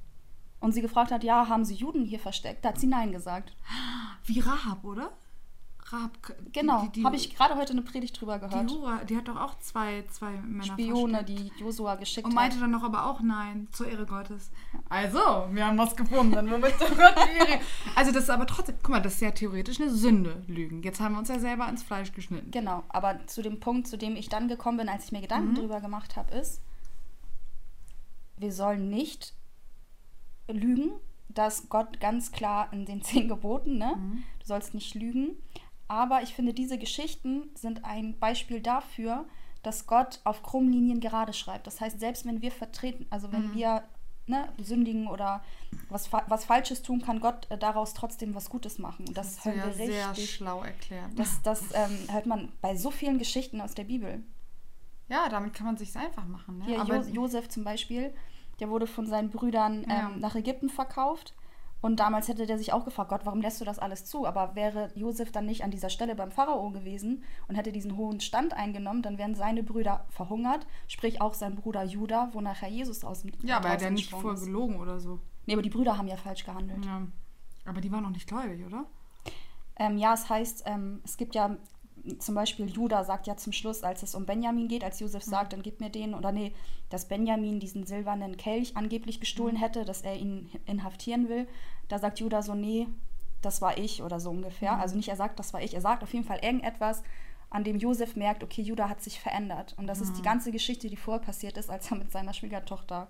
und 0.60 0.72
sie 0.72 0.82
gefragt 0.82 1.10
hat, 1.10 1.24
ja, 1.24 1.48
haben 1.48 1.64
sie 1.64 1.74
Juden 1.74 2.04
hier 2.04 2.18
versteckt? 2.18 2.64
Da 2.64 2.70
hat 2.70 2.80
sie 2.80 2.86
Nein 2.86 3.12
gesagt. 3.12 3.54
Wie 4.24 4.40
Rahab, 4.40 4.84
oder? 4.84 5.12
Rahab. 5.92 6.18
Genau, 6.52 6.86
habe 7.02 7.16
ich 7.16 7.34
gerade 7.34 7.56
heute 7.56 7.72
eine 7.72 7.82
Predigt 7.82 8.20
drüber 8.20 8.38
gehört. 8.38 8.68
Die, 8.68 8.74
Hura, 8.74 9.04
die 9.04 9.16
hat 9.16 9.28
doch 9.28 9.36
auch 9.36 9.58
zwei, 9.58 10.04
zwei 10.10 10.32
Männer 10.32 10.64
Spione, 10.64 11.18
versteckt. 11.18 11.52
die 11.58 11.62
Josua 11.62 11.94
geschickt 11.94 12.26
hat. 12.26 12.30
Und 12.30 12.34
meinte 12.34 12.56
hat. 12.56 12.62
dann 12.62 12.70
noch 12.70 12.82
aber 12.82 13.06
auch 13.06 13.20
Nein, 13.20 13.68
zur 13.72 13.88
Ehre 13.88 14.04
Gottes. 14.04 14.50
Also, 14.88 15.18
wir 15.50 15.66
haben 15.66 15.78
was 15.78 15.96
gefunden, 15.96 16.50
womit. 16.50 16.74
Also 17.94 18.12
das 18.12 18.24
ist 18.24 18.30
aber 18.30 18.46
trotzdem, 18.46 18.76
guck 18.82 18.90
mal, 18.90 19.00
das 19.00 19.14
ist 19.14 19.22
ja 19.22 19.30
theoretisch 19.30 19.80
eine 19.80 19.90
Sünde, 19.90 20.42
Lügen. 20.46 20.82
Jetzt 20.82 21.00
haben 21.00 21.14
wir 21.14 21.18
uns 21.18 21.28
ja 21.28 21.38
selber 21.38 21.68
ins 21.68 21.82
Fleisch 21.82 22.12
geschnitten. 22.12 22.50
Genau, 22.50 22.84
aber 22.88 23.26
zu 23.26 23.42
dem 23.42 23.60
Punkt, 23.60 23.88
zu 23.88 23.96
dem 23.96 24.14
ich 24.16 24.28
dann 24.28 24.48
gekommen 24.48 24.78
bin, 24.78 24.88
als 24.88 25.06
ich 25.06 25.12
mir 25.12 25.20
Gedanken 25.20 25.52
mhm. 25.52 25.56
drüber 25.56 25.80
gemacht 25.80 26.16
habe, 26.16 26.34
ist, 26.34 26.60
wir 28.36 28.52
sollen 28.52 28.88
nicht 28.88 29.34
lügen. 30.48 30.92
Das 31.28 31.68
Gott 31.68 32.00
ganz 32.00 32.32
klar 32.32 32.72
in 32.72 32.84
den 32.84 33.02
zehn 33.02 33.28
Geboten, 33.28 33.78
ne? 33.78 33.94
Mhm. 33.96 34.24
Du 34.40 34.46
sollst 34.46 34.74
nicht 34.74 34.94
lügen. 34.94 35.36
Aber 35.86 36.22
ich 36.22 36.34
finde, 36.34 36.52
diese 36.52 36.78
Geschichten 36.78 37.48
sind 37.54 37.84
ein 37.84 38.18
Beispiel 38.18 38.60
dafür, 38.60 39.26
dass 39.62 39.86
Gott 39.86 40.20
auf 40.24 40.42
krummen 40.42 40.70
Linien 40.70 41.00
gerade 41.00 41.32
schreibt. 41.32 41.66
Das 41.66 41.80
heißt, 41.80 41.98
selbst 41.98 42.26
wenn 42.26 42.42
wir 42.42 42.52
vertreten, 42.52 43.06
also 43.10 43.32
wenn 43.32 43.48
mhm. 43.48 43.54
wir 43.54 43.82
ne, 44.28 44.52
sündigen 44.58 45.08
oder 45.08 45.42
was, 45.88 46.12
was 46.12 46.44
Falsches 46.44 46.82
tun, 46.82 47.02
kann 47.02 47.20
Gott 47.20 47.50
äh, 47.50 47.58
daraus 47.58 47.94
trotzdem 47.94 48.34
was 48.34 48.50
Gutes 48.50 48.78
machen. 48.78 49.06
Und 49.08 49.16
das, 49.16 49.36
das 49.36 49.44
hören 49.46 49.56
wir 49.64 49.72
sehr 49.72 50.10
richtig. 50.10 50.34
schlau 50.34 50.62
erklärt. 50.62 51.10
Das, 51.16 51.40
das 51.42 51.62
ähm, 51.72 51.98
hört 52.10 52.26
man 52.26 52.52
bei 52.60 52.76
so 52.76 52.90
vielen 52.90 53.18
Geschichten 53.18 53.60
aus 53.60 53.74
der 53.74 53.84
Bibel. 53.84 54.22
Ja, 55.08 55.28
damit 55.30 55.54
kann 55.54 55.66
man 55.66 55.76
sich 55.78 55.96
einfach 55.96 56.26
machen. 56.26 56.58
Ne? 56.58 56.66
Hier, 56.66 56.80
Aber 56.80 57.00
jo 57.00 57.22
Josef 57.22 57.48
zum 57.48 57.64
Beispiel, 57.64 58.12
der 58.60 58.70
wurde 58.70 58.86
von 58.86 59.06
seinen 59.06 59.30
Brüdern 59.30 59.84
ähm, 59.84 59.88
ja. 59.88 60.10
nach 60.18 60.34
Ägypten 60.34 60.68
verkauft. 60.68 61.34
Und 61.80 62.00
damals 62.00 62.26
hätte 62.26 62.46
der 62.46 62.58
sich 62.58 62.72
auch 62.72 62.84
gefragt, 62.84 63.10
Gott, 63.10 63.20
warum 63.24 63.40
lässt 63.40 63.60
du 63.60 63.64
das 63.64 63.78
alles 63.78 64.04
zu? 64.04 64.26
Aber 64.26 64.56
wäre 64.56 64.90
Josef 64.96 65.30
dann 65.30 65.46
nicht 65.46 65.62
an 65.62 65.70
dieser 65.70 65.90
Stelle 65.90 66.16
beim 66.16 66.32
Pharao 66.32 66.70
gewesen 66.70 67.22
und 67.46 67.54
hätte 67.54 67.70
diesen 67.70 67.96
hohen 67.96 68.20
Stand 68.20 68.52
eingenommen, 68.52 69.02
dann 69.02 69.16
wären 69.16 69.36
seine 69.36 69.62
Brüder 69.62 70.04
verhungert, 70.10 70.66
sprich 70.88 71.20
auch 71.20 71.34
sein 71.34 71.54
Bruder 71.54 71.84
Judah, 71.84 72.30
wo 72.32 72.40
nachher 72.40 72.68
Jesus 72.68 73.04
aus 73.04 73.22
dem 73.22 73.30
Ja, 73.42 73.58
aber 73.58 73.68
er 73.68 73.74
hat 73.74 73.82
ja 73.82 73.90
nicht 73.90 74.10
vorher 74.10 74.40
gelogen 74.40 74.80
oder 74.80 74.98
so. 74.98 75.20
Nee, 75.46 75.52
aber 75.52 75.62
die 75.62 75.70
Brüder 75.70 75.96
haben 75.96 76.08
ja 76.08 76.16
falsch 76.16 76.44
gehandelt. 76.44 76.84
Ja. 76.84 77.06
Aber 77.64 77.80
die 77.80 77.92
waren 77.92 78.02
noch 78.02 78.10
nicht 78.10 78.26
gläubig, 78.26 78.64
oder? 78.66 78.86
Ähm, 79.76 79.98
ja, 79.98 80.14
es 80.14 80.28
heißt, 80.28 80.64
ähm, 80.66 81.00
es 81.04 81.16
gibt 81.16 81.36
ja 81.36 81.56
zum 82.18 82.34
Beispiel 82.34 82.66
Judah 82.66 83.04
sagt 83.04 83.26
ja 83.26 83.36
zum 83.36 83.52
Schluss, 83.52 83.82
als 83.82 84.02
es 84.02 84.14
um 84.14 84.26
Benjamin 84.26 84.68
geht, 84.68 84.84
als 84.84 85.00
Josef 85.00 85.26
mhm. 85.26 85.30
sagt, 85.30 85.52
dann 85.52 85.62
gib 85.62 85.80
mir 85.80 85.90
den, 85.90 86.14
oder 86.14 86.32
nee, 86.32 86.54
dass 86.90 87.08
Benjamin 87.08 87.60
diesen 87.60 87.86
silbernen 87.86 88.36
Kelch 88.36 88.76
angeblich 88.76 89.20
gestohlen 89.20 89.56
mhm. 89.56 89.60
hätte, 89.60 89.84
dass 89.84 90.02
er 90.02 90.16
ihn 90.16 90.50
inhaftieren 90.66 91.28
will. 91.28 91.46
Da 91.88 91.98
sagt 91.98 92.20
Judah 92.20 92.42
so, 92.42 92.54
nee, 92.54 92.86
das 93.42 93.60
war 93.60 93.78
ich 93.78 94.02
oder 94.02 94.20
so 94.20 94.30
ungefähr. 94.30 94.74
Mhm. 94.74 94.80
Also 94.80 94.96
nicht 94.96 95.08
er 95.08 95.16
sagt, 95.16 95.38
das 95.38 95.52
war 95.52 95.62
ich, 95.62 95.74
er 95.74 95.80
sagt 95.80 96.02
auf 96.02 96.12
jeden 96.12 96.24
Fall 96.24 96.40
irgendetwas, 96.42 97.02
an 97.50 97.64
dem 97.64 97.78
Josef 97.78 98.14
merkt, 98.16 98.42
okay, 98.44 98.62
Judah 98.62 98.88
hat 98.88 99.02
sich 99.02 99.20
verändert. 99.20 99.74
Und 99.78 99.86
das 99.86 100.00
ist 100.00 100.14
die 100.14 100.20
mhm. 100.20 100.26
ganze 100.26 100.52
Geschichte, 100.52 100.88
die 100.88 100.96
vorher 100.96 101.24
passiert 101.24 101.56
ist, 101.56 101.70
als 101.70 101.90
er 101.90 101.96
mit 101.96 102.12
seiner 102.12 102.34
Schwiegertochter 102.34 103.08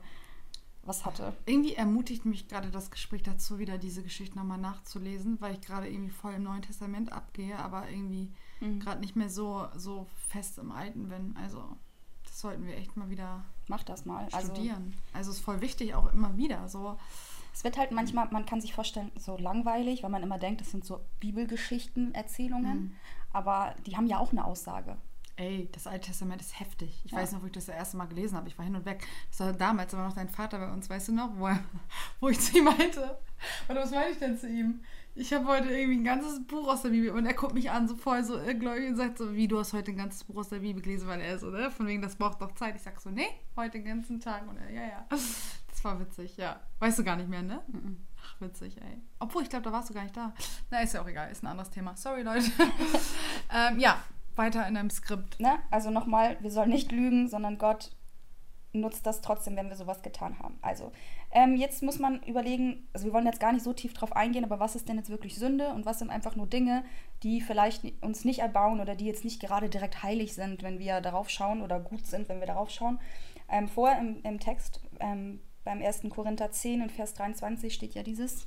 was 0.89 1.05
hatte. 1.05 1.35
Irgendwie 1.47 1.75
ermutigt 1.75 2.25
mich 2.25 2.49
gerade 2.49 2.71
das 2.71 2.91
Gespräch 2.91 3.23
dazu, 3.23 3.59
wieder 3.59 3.79
diese 3.79 4.03
Geschichte 4.03 4.37
nochmal 4.37 4.59
nachzulesen, 4.59 5.41
weil 5.41 5.55
ich 5.55 5.61
gerade 5.61 5.89
irgendwie 5.89 6.11
voll 6.11 6.35
im 6.35 6.45
Neuen 6.45 6.63
Testament 6.63 7.13
abgehe, 7.13 7.59
aber 7.59 7.89
irgendwie 7.91 8.33
mhm. 8.61 8.81
gerade 8.81 9.01
nicht 9.01 9.17
mehr 9.17 9.31
so, 9.31 9.67
so 9.77 10.07
fest 10.29 10.59
im 10.59 10.71
Alten 10.73 11.09
bin. 11.09 11.37
Also 11.43 11.77
das 12.25 12.41
sollten 12.41 12.67
wir 12.67 12.77
echt 12.77 12.97
mal 12.97 13.11
wieder 13.11 13.45
Mach 13.69 13.83
das 13.83 14.05
mal. 14.07 14.27
Also 14.33 14.55
studieren. 14.55 14.95
Also, 15.13 15.19
also 15.19 15.31
ist 15.33 15.41
voll 15.41 15.61
wichtig, 15.61 15.95
auch 15.95 16.13
immer 16.13 16.37
wieder. 16.37 16.69
So. 16.69 16.99
Es 17.53 17.65
wird 17.65 17.77
halt 17.77 17.93
manchmal, 17.93 18.29
man 18.31 18.47
kann 18.47 18.61
sich 18.61 18.73
vorstellen, 18.73 19.13
so 19.17 19.37
langweilig, 19.37 20.03
weil 20.03 20.11
man 20.11 20.23
immer 20.23 20.39
denkt, 20.39 20.61
das 20.61 20.71
sind 20.71 20.85
so 20.85 21.01
Bibelgeschichten, 21.21 22.15
Erzählungen. 22.15 22.79
Mhm. 22.79 22.97
Aber 23.33 23.75
die 23.87 23.97
haben 23.97 24.07
ja 24.07 24.19
auch 24.19 24.33
eine 24.33 24.45
Aussage. 24.45 24.97
Ey, 25.37 25.69
das 25.71 25.87
Alte 25.87 26.09
Testament 26.09 26.41
ist 26.41 26.59
heftig. 26.59 27.01
Ich 27.05 27.13
Ja. 27.13 27.19
weiß 27.19 27.33
noch, 27.33 27.43
wo 27.43 27.47
ich 27.47 27.53
das, 27.53 27.67
das 27.67 27.77
erste 27.77 27.97
Mal 27.97 28.07
gelesen 28.07 28.37
habe. 28.37 28.49
Ich 28.49 28.59
war 28.59 28.65
hin 28.65 28.75
und 28.75 28.85
weg. 28.85 29.07
Das 29.31 29.41
war 29.41 29.53
damals, 29.53 29.93
da 29.93 29.99
war 29.99 30.09
noch 30.09 30.15
dein 30.15 30.29
Vater 30.29 30.59
bei 30.59 30.73
uns, 30.73 30.91
weißt 30.91 31.09
du 31.09 31.13
noch, 31.13 31.37
wo, 31.37 31.47
er, 31.47 31.63
wo 32.21 32.29
ich 32.29 32.41
zu 32.41 32.59
ihm 32.59 32.65
meinte. 32.65 33.19
Warte, 33.67 33.83
was 33.83 33.91
meine 33.91 34.11
ich 34.11 34.19
denn 34.19 34.37
zu 34.37 34.49
ihm? 34.49 34.81
Ich 35.15 35.33
habe 35.33 35.47
heute 35.47 35.71
irgendwie 35.71 35.99
ein 35.99 36.05
ganzes 36.05 36.47
Buch 36.47 36.69
aus 36.69 36.83
der 36.83 36.91
Bibel 36.91 37.11
und 37.11 37.27
er 37.27 37.35
guckt 37.35 37.55
mich 37.55 37.71
an, 37.71 37.89
so 37.89 37.97
voll 37.97 38.23
so 38.23 38.39
irrgläubig 38.39 38.91
und 38.91 38.97
sagt 38.97 39.19
so, 39.19 39.35
wie 39.35 39.49
du 39.49 39.59
hast 39.59 39.73
heute 39.73 39.91
ein 39.91 39.97
ganzes 39.97 40.25
Buch 40.25 40.37
aus 40.37 40.49
der 40.49 40.61
Bibel 40.61 40.81
gelesen, 40.81 41.09
weil 41.09 41.21
er 41.21 41.39
so, 41.39 41.51
ne? 41.51 41.71
Von 41.71 41.87
wegen, 41.87 42.03
das 42.03 42.17
braucht 42.17 42.41
doch 42.41 42.53
Zeit. 42.55 42.77
Ich 42.77 42.83
sag 42.83 43.01
so, 43.01 43.11
nee, 43.11 43.29
heute 43.57 43.73
den 43.73 43.85
ganzen 43.85 44.21
Tag. 44.21 44.49
Und 44.49 44.59
er, 44.59 44.71
ja, 44.71 44.83
ja. 44.83 45.07
Das 45.79 45.85
war 45.85 46.01
witzig, 46.01 46.37
ja. 46.37 46.61
Weißt 46.81 46.99
du 46.99 47.05
gar 47.05 47.17
nicht 47.17 47.29
mehr, 47.29 47.43
ne? 47.43 47.61
Mhm. 47.69 48.05
Ach, 48.21 48.41
witzig, 48.41 48.77
ey. 48.81 49.01
Obwohl, 49.19 49.43
ich 49.43 49.49
glaube, 49.49 49.65
da 49.65 49.73
warst 49.73 49.91
du 49.91 49.95
gar 49.95 50.03
nicht 50.03 50.17
da. 50.17 50.35
Na, 50.71 50.81
ist 50.81 50.95
ja 50.95 51.03
auch 51.03 51.09
egal, 51.09 51.31
ist 51.31 51.43
ein 51.43 51.47
anderes 51.47 51.71
Thema. 51.71 51.97
Sorry, 51.97 52.23
Leute. 52.23 52.51
ähm, 53.53 53.79
ja, 53.79 54.03
weiter 54.35 54.67
in 54.67 54.77
einem 54.77 54.91
Skript. 54.91 55.39
Ne? 55.41 55.59
Also 55.71 55.91
nochmal, 55.91 56.37
wir 56.41 56.51
sollen 56.51 56.71
nicht 56.71 56.91
lügen, 56.91 57.29
sondern 57.29 57.59
Gott 57.59 57.91
nutzt 58.73 59.07
das 59.07 59.21
trotzdem, 59.23 59.57
wenn 59.57 59.69
wir 59.69 59.77
sowas 59.77 60.03
getan 60.03 60.39
haben. 60.39 60.59
Also, 60.63 60.93
ähm, 61.31 61.57
jetzt 61.57 61.83
muss 61.83 61.99
man 61.99 62.23
überlegen, 62.25 62.87
also 62.93 63.07
wir 63.07 63.13
wollen 63.13 63.27
jetzt 63.27 63.41
gar 63.41 63.53
nicht 63.53 63.65
so 63.65 63.73
tief 63.73 63.95
drauf 63.95 64.15
eingehen, 64.15 64.45
aber 64.45 64.61
was 64.61 64.77
ist 64.77 64.89
denn 64.89 64.97
jetzt 64.97 65.11
wirklich 65.11 65.37
Sünde 65.37 65.71
und 65.71 65.87
was 65.87 65.99
sind 65.99 66.11
einfach 66.11 66.37
nur 66.37 66.47
Dinge, 66.47 66.85
die 67.23 67.41
vielleicht 67.41 67.85
uns 68.03 68.25
nicht 68.25 68.41
erbauen 68.41 68.81
oder 68.81 68.95
die 68.95 69.07
jetzt 69.07 69.25
nicht 69.25 69.41
gerade 69.41 69.69
direkt 69.69 70.03
heilig 70.03 70.35
sind, 70.35 70.63
wenn 70.63 70.79
wir 70.79 71.01
darauf 71.01 71.31
schauen 71.31 71.63
oder 71.63 71.81
gut 71.81 72.07
sind, 72.07 72.29
wenn 72.29 72.41
wir 72.41 72.47
darauf 72.47 72.71
schauen. 72.71 73.01
Ähm, 73.49 73.69
vorher 73.69 73.99
im, 74.01 74.23
im 74.23 74.39
Text, 74.41 74.81
ähm, 75.01 75.41
beim 75.65 75.83
1. 75.83 76.03
Korinther 76.11 76.51
10 76.51 76.83
in 76.83 76.91
Vers 76.91 77.15
23 77.15 77.73
steht 77.75 77.95
ja 77.95 78.03
dieses. 78.03 78.47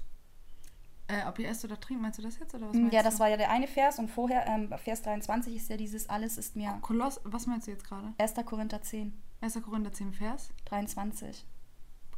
Äh, 1.07 1.27
ob 1.27 1.39
ihr 1.39 1.49
esst 1.49 1.65
oder 1.65 1.79
trinkt, 1.79 2.01
meinst 2.01 2.19
du 2.19 2.23
das 2.23 2.39
jetzt? 2.39 2.53
Oder 2.55 2.69
was 2.69 2.75
meinst 2.75 2.93
Ja, 2.93 3.03
das 3.03 3.15
du? 3.15 3.19
war 3.21 3.27
ja 3.29 3.37
der 3.37 3.51
eine 3.51 3.67
Vers 3.67 3.99
und 3.99 4.09
vorher, 4.09 4.45
ähm, 4.47 4.71
Vers 4.77 5.01
23 5.01 5.55
ist 5.55 5.69
ja 5.69 5.77
dieses, 5.77 6.07
alles 6.09 6.37
ist 6.37 6.55
mir. 6.55 6.77
Koloss, 6.81 7.19
was 7.23 7.47
meinst 7.47 7.67
du 7.67 7.71
jetzt 7.71 7.83
gerade? 7.83 8.13
1. 8.17 8.33
Korinther 8.45 8.81
10, 8.81 9.11
1. 9.41 9.61
Korinther 9.63 9.91
10 9.91 10.13
Vers? 10.13 10.49
23. 10.65 11.45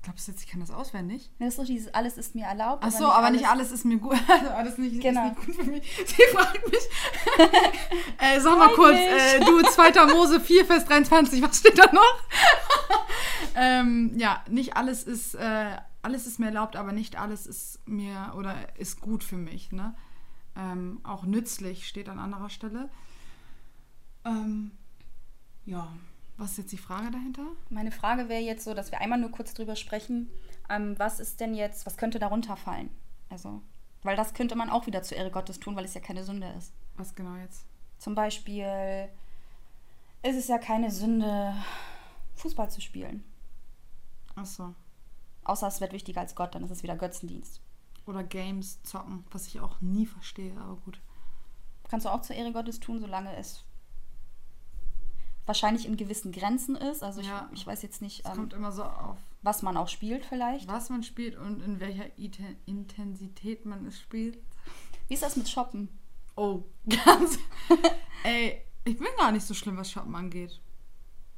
Glaubst 0.02 0.28
du 0.28 0.34
jetzt, 0.34 0.44
ich 0.44 0.50
kann 0.50 0.60
das 0.60 0.70
auswendig? 0.70 1.32
Das 1.40 1.50
ist 1.50 1.60
doch 1.60 1.66
dieses, 1.66 1.94
alles 1.94 2.18
ist 2.18 2.36
mir 2.36 2.46
erlaubt. 2.46 2.84
Ach 2.86 2.92
so, 2.92 3.06
aber 3.06 3.30
nicht 3.32 3.48
alles 3.48 3.72
ist 3.72 3.86
mir 3.86 3.98
gut. 3.98 4.18
Also 4.28 4.50
alles 4.50 4.78
nicht, 4.78 5.02
Genau. 5.02 5.28
ist 5.30 5.38
nicht 5.38 5.46
gut 5.46 5.56
für 5.56 5.72
mich. 5.72 5.96
Sie 6.06 6.24
fragt 6.34 6.70
mich. 6.70 6.82
äh, 8.20 8.40
sag 8.42 8.58
mal 8.58 8.74
kurz, 8.74 8.98
äh, 8.98 9.40
du 9.40 9.62
2. 9.62 10.14
Mose 10.14 10.42
4, 10.42 10.66
Vers 10.66 10.84
23, 10.86 11.42
was 11.42 11.58
steht 11.60 11.78
da 11.78 11.90
noch? 11.94 12.20
ähm, 13.56 14.12
ja, 14.18 14.44
nicht 14.50 14.76
alles 14.76 15.06
ist, 15.06 15.36
äh, 15.36 15.78
alles 16.02 16.28
ist 16.28 16.38
mir 16.38 16.48
erlaubt, 16.48 16.76
aber 16.76 16.92
nicht 16.92 17.18
alles 17.18 17.48
ist 17.48 17.80
mir 17.88 18.34
oder 18.36 18.78
ist 18.78 19.00
gut 19.00 19.24
für 19.24 19.38
mich. 19.38 19.72
Ne? 19.72 19.96
Ähm, 20.58 21.00
auch 21.04 21.24
nützlich 21.24 21.88
steht 21.88 22.10
an 22.10 22.20
anderer 22.20 22.50
Stelle. 22.50 22.90
Ähm, 24.26 24.72
ja, 25.66 25.88
was 26.38 26.52
ist 26.52 26.58
jetzt 26.58 26.72
die 26.72 26.78
Frage 26.78 27.12
dahinter? 27.12 27.46
Meine 27.70 27.92
Frage 27.92 28.30
wäre 28.30 28.42
jetzt 28.42 28.64
so, 28.64 28.74
dass 28.74 28.92
wir 28.92 29.02
einmal 29.02 29.20
nur 29.20 29.32
kurz 29.32 29.54
drüber 29.54 29.76
sprechen, 29.76 30.30
ähm, 30.70 30.98
was 30.98 31.20
ist 31.20 31.40
denn 31.40 31.54
jetzt, 31.54 31.86
was 31.86 31.98
könnte 31.98 32.20
darunter 32.20 32.58
fallen? 32.58 32.90
Also, 33.30 33.62
weil 34.02 34.16
das 34.16 34.34
könnte 34.34 34.56
man 34.56 34.70
auch 34.70 34.88
wieder 34.88 35.04
zur 35.04 35.18
Ehre 35.18 35.32
Gottes 35.32 35.60
tun, 35.60 35.76
weil 35.76 35.86
es 35.86 35.94
ja 35.94 36.02
keine 36.02 36.24
Sünde 36.24 36.48
ist. 36.58 36.74
Was 36.96 37.16
genau 37.16 37.36
jetzt? 37.36 37.66
Zum 37.98 38.16
Beispiel 38.16 39.10
ist 40.24 40.36
es 40.36 40.48
ja 40.48 40.58
keine 40.58 40.92
Sünde, 40.92 41.54
Fußball 42.36 42.70
zu 42.70 42.82
spielen. 42.82 43.24
Ach 44.36 44.46
so. 44.46 44.74
Außer 45.44 45.68
es 45.68 45.82
wird 45.82 45.94
wichtiger 45.94 46.22
als 46.22 46.36
Gott, 46.36 46.56
dann 46.56 46.64
ist 46.64 46.72
es 46.72 46.84
wieder 46.84 46.96
Götzendienst. 46.96 47.62
Oder 48.06 48.24
Games 48.24 48.82
zocken, 48.84 49.24
was 49.32 49.48
ich 49.48 49.60
auch 49.60 49.80
nie 49.82 50.06
verstehe, 50.06 50.56
aber 50.58 50.76
gut. 50.78 51.00
Kannst 51.90 52.06
du 52.06 52.10
auch 52.10 52.22
zur 52.22 52.36
Ehre 52.36 52.52
Gottes 52.52 52.80
tun, 52.80 53.00
solange 53.00 53.36
es 53.36 53.64
wahrscheinlich 55.46 55.86
in 55.86 55.98
gewissen 55.98 56.32
Grenzen 56.32 56.76
ist. 56.76 57.04
Also 57.04 57.22
ich, 57.22 57.28
Ja. 57.28 57.50
ich 57.54 57.66
weiß 57.66 57.82
jetzt 57.82 58.02
nicht, 58.02 58.26
ähm, 58.26 58.34
kommt 58.36 58.54
immer 58.54 58.72
so 58.72 58.84
auf, 58.84 59.18
was 59.42 59.62
man 59.62 59.76
auch 59.78 59.88
spielt 59.90 60.26
vielleicht. 60.26 60.68
was 60.68 60.90
man 60.90 61.04
spielt 61.04 61.36
und 61.36 61.62
in 61.62 61.80
welcher 61.80 62.18
Ite- 62.18 62.56
Intensität 62.66 63.66
man 63.66 63.86
es 63.86 64.00
spielt. 64.00 64.38
Wie 65.08 65.14
ist 65.16 65.24
das 65.24 65.36
mit 65.36 65.50
Shoppen? 65.50 65.90
Oh, 66.36 66.64
ganz. 66.88 67.38
Ey, 68.24 68.62
ich 68.86 68.98
bin 68.98 69.08
gar 69.18 69.32
nicht 69.32 69.46
so 69.46 69.54
schlimm, 69.54 69.78
was 69.78 69.92
Shoppen 69.92 70.16
angeht. 70.16 70.62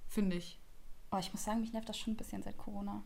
Finde 0.07 0.35
ich. 0.35 0.59
Oh, 1.11 1.17
ich 1.17 1.31
muss 1.33 1.43
sagen, 1.43 1.61
mich 1.61 1.73
nervt 1.73 1.89
das 1.89 1.97
schon 1.97 2.13
ein 2.13 2.17
bisschen 2.17 2.43
seit 2.43 2.57
Corona. 2.57 3.03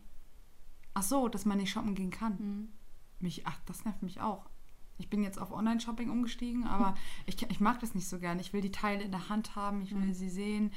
Ach 0.94 1.02
so, 1.02 1.28
dass 1.28 1.44
man 1.46 1.58
nicht 1.58 1.70
shoppen 1.70 1.94
gehen 1.94 2.10
kann. 2.10 2.38
Hm. 2.38 2.72
Mich, 3.20 3.46
ach, 3.46 3.58
das 3.66 3.84
nervt 3.84 4.02
mich 4.02 4.20
auch. 4.20 4.49
Ich 5.00 5.10
bin 5.10 5.22
jetzt 5.22 5.40
auf 5.40 5.50
Online-Shopping 5.52 6.10
umgestiegen, 6.10 6.64
aber 6.64 6.94
ich, 7.26 7.42
ich 7.50 7.60
mag 7.60 7.80
das 7.80 7.94
nicht 7.94 8.08
so 8.08 8.18
gern. 8.18 8.38
Ich 8.38 8.52
will 8.52 8.60
die 8.60 8.70
Teile 8.72 9.02
in 9.02 9.10
der 9.10 9.28
Hand 9.28 9.56
haben, 9.56 9.82
ich 9.82 9.92
will 9.94 10.00
Mhm. 10.06 10.14
sie 10.14 10.30
sehen. 10.30 10.72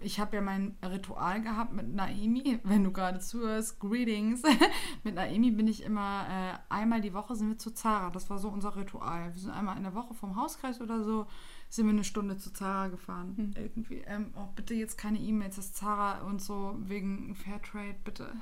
Ich 0.00 0.18
habe 0.18 0.34
ja 0.36 0.42
mein 0.42 0.76
Ritual 0.82 1.40
gehabt 1.42 1.72
mit 1.72 1.94
Naimi, 1.94 2.58
wenn 2.64 2.82
du 2.82 2.90
gerade 2.92 3.20
zuhörst, 3.20 3.78
Greetings. 3.78 4.42
mit 5.04 5.14
Naimi 5.14 5.50
bin 5.52 5.68
ich 5.68 5.82
immer, 5.84 6.26
äh, 6.28 6.72
einmal 6.72 7.00
die 7.00 7.14
Woche 7.14 7.36
sind 7.36 7.48
wir 7.50 7.58
zu 7.58 7.70
Zara. 7.72 8.10
Das 8.10 8.30
war 8.30 8.38
so 8.38 8.48
unser 8.48 8.74
Ritual. 8.76 9.32
Wir 9.34 9.40
sind 9.40 9.50
einmal 9.52 9.76
in 9.76 9.82
der 9.84 9.94
Woche 9.94 10.14
vom 10.14 10.36
Hauskreis 10.36 10.80
oder 10.80 11.04
so, 11.04 11.26
sind 11.68 11.86
wir 11.86 11.92
eine 11.92 12.04
Stunde 12.04 12.36
zu 12.38 12.52
Zara 12.52 12.88
gefahren. 12.88 13.34
Mhm. 13.36 13.54
Irgendwie. 13.56 14.02
Ähm, 14.06 14.32
oh, 14.36 14.48
bitte 14.56 14.74
jetzt 14.74 14.98
keine 14.98 15.18
E-Mails, 15.18 15.56
das 15.56 15.72
Zara 15.72 16.22
und 16.22 16.40
so 16.42 16.76
wegen 16.80 17.34
Fairtrade, 17.34 17.96
bitte. 18.04 18.32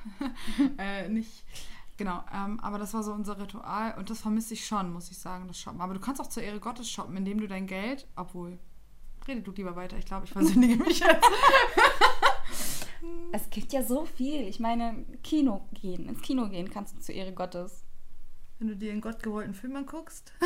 äh, 0.77 1.07
nicht. 1.09 1.43
Genau, 1.97 2.23
ähm, 2.33 2.59
aber 2.59 2.79
das 2.79 2.93
war 2.93 3.03
so 3.03 3.13
unser 3.13 3.37
Ritual 3.39 3.95
und 3.97 4.09
das 4.09 4.21
vermisse 4.21 4.55
ich 4.55 4.65
schon, 4.65 4.91
muss 4.91 5.11
ich 5.11 5.17
sagen, 5.17 5.47
das 5.47 5.59
Shoppen. 5.59 5.81
Aber 5.81 5.93
du 5.93 5.99
kannst 5.99 6.19
auch 6.19 6.27
zur 6.27 6.41
Ehre 6.41 6.59
Gottes 6.59 6.89
shoppen, 6.89 7.15
indem 7.15 7.39
du 7.39 7.47
dein 7.47 7.67
Geld, 7.67 8.07
obwohl, 8.15 8.57
rede 9.27 9.41
du 9.41 9.51
lieber 9.51 9.75
weiter, 9.75 9.97
ich 9.97 10.05
glaube, 10.05 10.25
ich 10.25 10.31
versündige 10.31 10.83
mich 10.83 10.99
jetzt. 10.99 11.27
Es 13.33 13.49
gibt 13.49 13.73
ja 13.73 13.83
so 13.83 14.05
viel. 14.05 14.47
Ich 14.47 14.59
meine, 14.59 15.03
Kino 15.23 15.67
gehen. 15.73 16.07
Ins 16.07 16.21
Kino 16.21 16.47
gehen 16.47 16.69
kannst 16.69 16.95
du 16.95 17.01
zur 17.01 17.15
Ehre 17.15 17.33
Gottes. 17.33 17.83
Wenn 18.63 18.69
du 18.69 18.77
dir 18.77 18.93
einen 18.93 19.01
gottgewollten 19.01 19.53
Film 19.53 19.75
anguckst. 19.75 20.31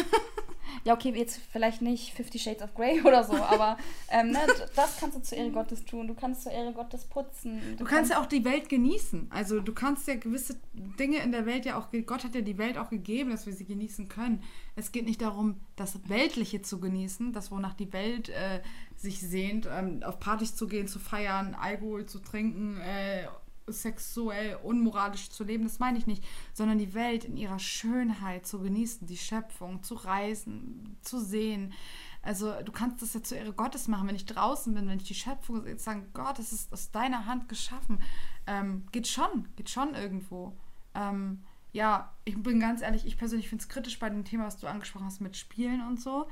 Ja, 0.84 0.94
okay, 0.94 1.14
jetzt 1.16 1.40
vielleicht 1.52 1.82
nicht 1.82 2.14
Fifty 2.14 2.40
Shades 2.40 2.62
of 2.62 2.74
Grey 2.74 3.02
oder 3.06 3.24
so, 3.24 3.36
aber 3.36 3.78
ähm, 4.10 4.32
ne, 4.32 4.40
das 4.76 4.98
kannst 5.00 5.18
du 5.18 5.22
zur 5.22 5.38
Ehre 5.38 5.52
Gottes 5.52 5.86
tun. 5.86 6.08
Du 6.08 6.14
kannst 6.14 6.44
zur 6.44 6.52
Ehre 6.52 6.74
Gottes 6.74 7.06
putzen. 7.06 7.62
Du 7.78 7.86
kannst 7.86 8.12
ja 8.12 8.22
auch 8.22 8.26
die 8.26 8.44
Welt 8.44 8.68
genießen. 8.68 9.28
Also 9.30 9.62
du 9.62 9.74
kannst 9.74 10.10
ja 10.10 10.16
gewisse 10.16 10.60
Dinge 10.74 11.20
in 11.20 11.32
der 11.32 11.46
Welt 11.46 11.66
ja 11.66 11.78
auch, 11.78 11.88
Gott 12.06 12.26
hat 12.26 12.36
ja 12.36 12.42
die 12.42 12.58
Welt 12.58 12.78
auch 12.78 12.90
gegeben, 12.90 13.30
dass 13.30 13.46
wir 13.46 13.54
sie 13.54 13.66
genießen 13.66 14.10
können. 14.10 14.44
Es 14.76 14.92
geht 14.92 15.06
nicht 15.06 15.22
darum, 15.22 15.62
das 15.78 16.10
Weltliche 16.10 16.62
zu 16.62 16.80
genießen, 16.80 17.32
das 17.32 17.50
wonach 17.50 17.74
die 17.74 17.94
Welt 17.94 18.30
äh, 18.30 18.62
sich 18.98 19.22
sehnt, 19.22 19.70
ähm, 19.72 20.04
auf 20.04 20.20
Partys 20.20 20.56
zu 20.56 20.68
gehen, 20.68 20.88
zu 20.88 21.00
feiern, 21.00 21.56
Alkohol 21.56 22.06
zu 22.06 22.20
trinken, 22.20 22.78
äh, 22.82 23.28
sexuell, 23.68 24.58
unmoralisch 24.64 25.30
zu 25.30 25.44
leben, 25.44 25.64
das 25.64 25.80
meine 25.80 25.98
ich 25.98 26.08
nicht, 26.08 26.24
sondern 26.54 26.78
die 26.78 26.94
Welt 26.94 27.26
in 27.26 27.38
ihrer 27.38 27.60
Schönheit 27.60 28.46
zu 28.46 28.60
genießen, 28.60 29.08
die 29.08 29.18
Schöpfung, 29.18 29.84
zu 29.84 29.96
reisen, 29.96 30.98
zu 31.02 31.20
sehen. 31.20 31.74
Also 32.22 32.54
du 32.64 32.72
kannst 32.72 33.02
das 33.02 33.14
ja 33.14 33.24
zur 33.24 33.38
Ehre 33.38 33.54
Gottes 33.54 33.88
machen, 33.88 34.08
wenn 34.08 34.16
ich 34.16 34.26
draußen 34.26 34.74
bin, 34.74 34.88
wenn 34.88 34.98
ich 34.98 35.08
die 35.08 35.16
Schöpfung 35.16 35.64
sehe, 35.64 35.78
sagen, 35.78 36.08
Gott, 36.14 36.40
das 36.40 36.52
ist 36.52 36.72
aus 36.74 36.92
deiner 36.92 37.26
Hand 37.26 37.50
geschaffen. 37.50 38.02
Ähm, 38.48 38.86
geht 38.92 39.08
schon, 39.08 39.48
geht 39.56 39.70
schon 39.70 39.94
irgendwo. 39.96 40.58
Ähm, 40.94 41.44
ja, 41.74 42.14
ich 42.26 42.42
bin 42.42 42.60
ganz 42.60 42.82
ehrlich, 42.82 43.06
ich 43.06 43.18
persönlich 43.18 43.50
finde 43.50 43.62
es 43.62 43.70
kritisch 43.70 44.00
bei 44.00 44.10
dem 44.10 44.26
Thema, 44.26 44.46
was 44.46 44.58
du 44.58 44.68
angesprochen 44.68 45.06
hast 45.06 45.22
mit 45.22 45.38
Spielen 45.38 45.86
und 45.86 46.00
so. 46.02 46.28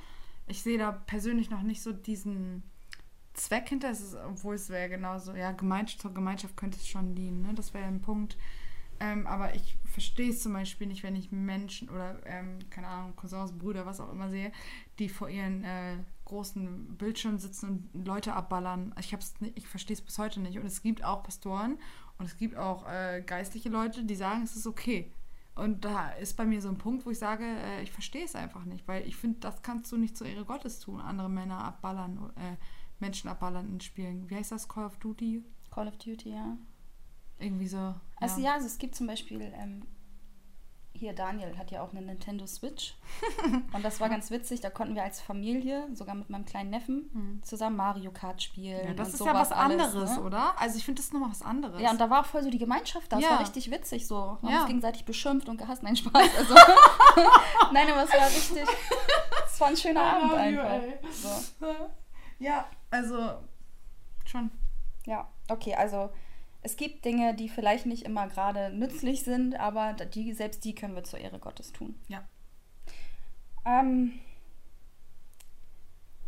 Ich 0.47 0.61
sehe 0.61 0.77
da 0.77 0.91
persönlich 0.91 1.49
noch 1.49 1.61
nicht 1.61 1.81
so 1.81 1.91
diesen 1.91 2.63
Zweck 3.35 3.69
hinter, 3.69 3.89
es 3.89 4.01
ist, 4.01 4.15
obwohl 4.15 4.55
es 4.55 4.69
wäre 4.69 4.89
genauso, 4.89 5.33
ja, 5.33 5.51
Gemeinschaft, 5.51 6.01
zur 6.01 6.13
Gemeinschaft 6.13 6.57
könnte 6.57 6.77
es 6.77 6.87
schon 6.87 7.15
dienen, 7.15 7.41
ne? 7.41 7.53
Das 7.53 7.73
wäre 7.73 7.85
ein 7.85 8.01
Punkt. 8.01 8.37
Ähm, 8.99 9.27
aber 9.27 9.53
ich 9.55 9.77
verstehe 9.83 10.29
es 10.29 10.41
zum 10.41 10.53
Beispiel 10.53 10.87
nicht, 10.87 11.03
wenn 11.03 11.15
ich 11.15 11.31
Menschen 11.31 11.89
oder, 11.89 12.17
ähm, 12.25 12.59
keine 12.69 12.87
Ahnung, 12.87 13.15
Cousins, 13.15 13.51
Brüder, 13.51 13.85
was 13.85 13.99
auch 13.99 14.11
immer 14.11 14.29
sehe, 14.29 14.51
die 14.99 15.09
vor 15.09 15.29
ihren 15.29 15.65
äh, 15.65 15.97
großen 16.23 16.95
Bildschirmen 16.97 17.37
sitzen 17.37 17.89
und 17.93 18.07
Leute 18.07 18.33
abballern. 18.33 18.95
Ich, 18.99 19.15
ich 19.55 19.67
verstehe 19.67 19.95
es 19.95 20.01
bis 20.01 20.17
heute 20.17 20.39
nicht. 20.39 20.57
Und 20.57 20.65
es 20.65 20.81
gibt 20.81 21.03
auch 21.03 21.23
Pastoren 21.23 21.77
und 22.17 22.25
es 22.25 22.37
gibt 22.37 22.55
auch 22.55 22.87
äh, 22.89 23.21
geistliche 23.25 23.69
Leute, 23.69 24.05
die 24.05 24.15
sagen, 24.15 24.43
es 24.43 24.55
ist 24.55 24.65
okay. 24.65 25.11
Und 25.55 25.85
da 25.85 26.09
ist 26.11 26.35
bei 26.35 26.45
mir 26.45 26.61
so 26.61 26.67
ein 26.69 26.77
Punkt, 26.77 27.05
wo 27.05 27.11
ich 27.11 27.19
sage, 27.19 27.45
äh, 27.45 27.81
ich 27.81 27.91
verstehe 27.91 28.25
es 28.25 28.35
einfach 28.35 28.65
nicht, 28.65 28.87
weil 28.87 29.07
ich 29.07 29.15
finde, 29.15 29.39
das 29.39 29.61
kannst 29.61 29.91
du 29.91 29.97
nicht 29.97 30.17
zur 30.17 30.27
Ehre 30.27 30.45
Gottes 30.45 30.79
tun, 30.79 30.99
andere 30.99 31.29
Männer 31.29 31.63
abballern, 31.63 32.31
äh, 32.35 32.55
Menschen 32.99 33.29
abballern 33.29 33.69
in 33.69 33.81
Spielen. 33.81 34.29
Wie 34.29 34.35
heißt 34.35 34.51
das? 34.51 34.67
Call 34.67 34.85
of 34.85 34.97
Duty? 34.97 35.43
Call 35.71 35.87
of 35.87 35.97
Duty, 35.97 36.31
ja. 36.31 36.57
Irgendwie 37.39 37.67
so. 37.67 37.93
Also 38.17 38.39
ja, 38.41 38.53
also 38.53 38.65
es 38.67 38.77
gibt 38.77 38.95
zum 38.95 39.07
Beispiel, 39.07 39.41
ähm, 39.55 39.85
hier 40.93 41.11
Daniel 41.13 41.57
hat 41.57 41.71
ja 41.71 41.81
auch 41.81 41.91
eine 41.91 42.01
Nintendo 42.01 42.47
Switch. 42.47 42.95
und 43.73 43.83
das 43.83 43.99
war 43.99 44.07
ganz 44.07 44.31
witzig, 44.31 44.61
da 44.61 44.69
konnten 44.69 44.95
wir 44.95 45.03
als 45.03 45.19
Familie, 45.19 45.85
sogar 45.93 46.15
mit 46.15 46.29
meinem 46.29 46.45
kleinen 46.45 46.69
Neffen, 46.69 47.09
Hm. 47.11 47.43
zusammen 47.43 47.75
Mario 47.75 48.11
Kart 48.11 48.41
spielen. 48.41 48.87
Ja, 48.87 48.93
das 48.93 49.13
ist 49.13 49.19
ja 49.25 49.33
was 49.33 49.51
anderes, 49.51 49.93
alles, 49.93 50.15
ne? 50.15 50.23
oder? 50.23 50.57
Also 50.57 50.77
ich 50.77 50.85
finde 50.85 51.01
das 51.01 51.11
nochmal 51.11 51.31
was 51.31 51.41
anderes. 51.41 51.81
Ja, 51.81 51.91
und 51.91 51.99
da 51.99 52.09
war 52.09 52.21
auch 52.21 52.25
voll 52.25 52.43
so 52.43 52.49
die 52.49 52.57
Gemeinschaft 52.57 53.11
da. 53.11 53.17
Das 53.17 53.25
Ja. 53.25 53.31
war 53.31 53.41
richtig 53.41 53.69
witzig 53.69 54.07
so. 54.07 54.15
Wir 54.15 54.21
haben 54.43 54.49
Ja. 54.49 54.57
uns 54.59 54.67
gegenseitig 54.67 55.03
beschimpft 55.03 55.49
und 55.49 55.57
gehasst. 55.57 55.83
Nein, 55.83 55.97
Spaß. 55.97 56.13
Also, 56.37 56.53
Nein, 57.73 57.87
aber 57.91 58.03
es 58.05 58.13
war 58.13 58.27
richtig. 58.27 58.65
Es 59.45 59.59
war 59.59 59.67
ein 59.67 59.77
schöner 59.77 60.01
Abend 60.03 60.33
einfach. 60.33 60.81
So. 61.11 61.89
Ja, 62.39 62.65
also 62.95 63.33
schon. 64.25 64.51
Ja, 65.05 65.27
okay, 65.49 65.75
also 65.75 66.09
es 66.61 66.77
gibt 66.77 67.05
Dinge, 67.05 67.35
die 67.35 67.47
vielleicht 67.49 67.85
nicht 67.85 68.03
immer 68.03 68.27
gerade 68.27 68.71
nützlich 68.71 69.23
sind, 69.23 69.55
aber 69.59 69.93
die, 69.93 70.33
selbst 70.33 70.65
die 70.65 70.73
können 70.73 70.95
wir 70.95 71.03
zur 71.03 71.19
Ehre 71.19 71.39
Gottes 71.39 71.71
tun. 71.71 71.95
Ja. 72.07 72.27
Ähm, 73.65 74.13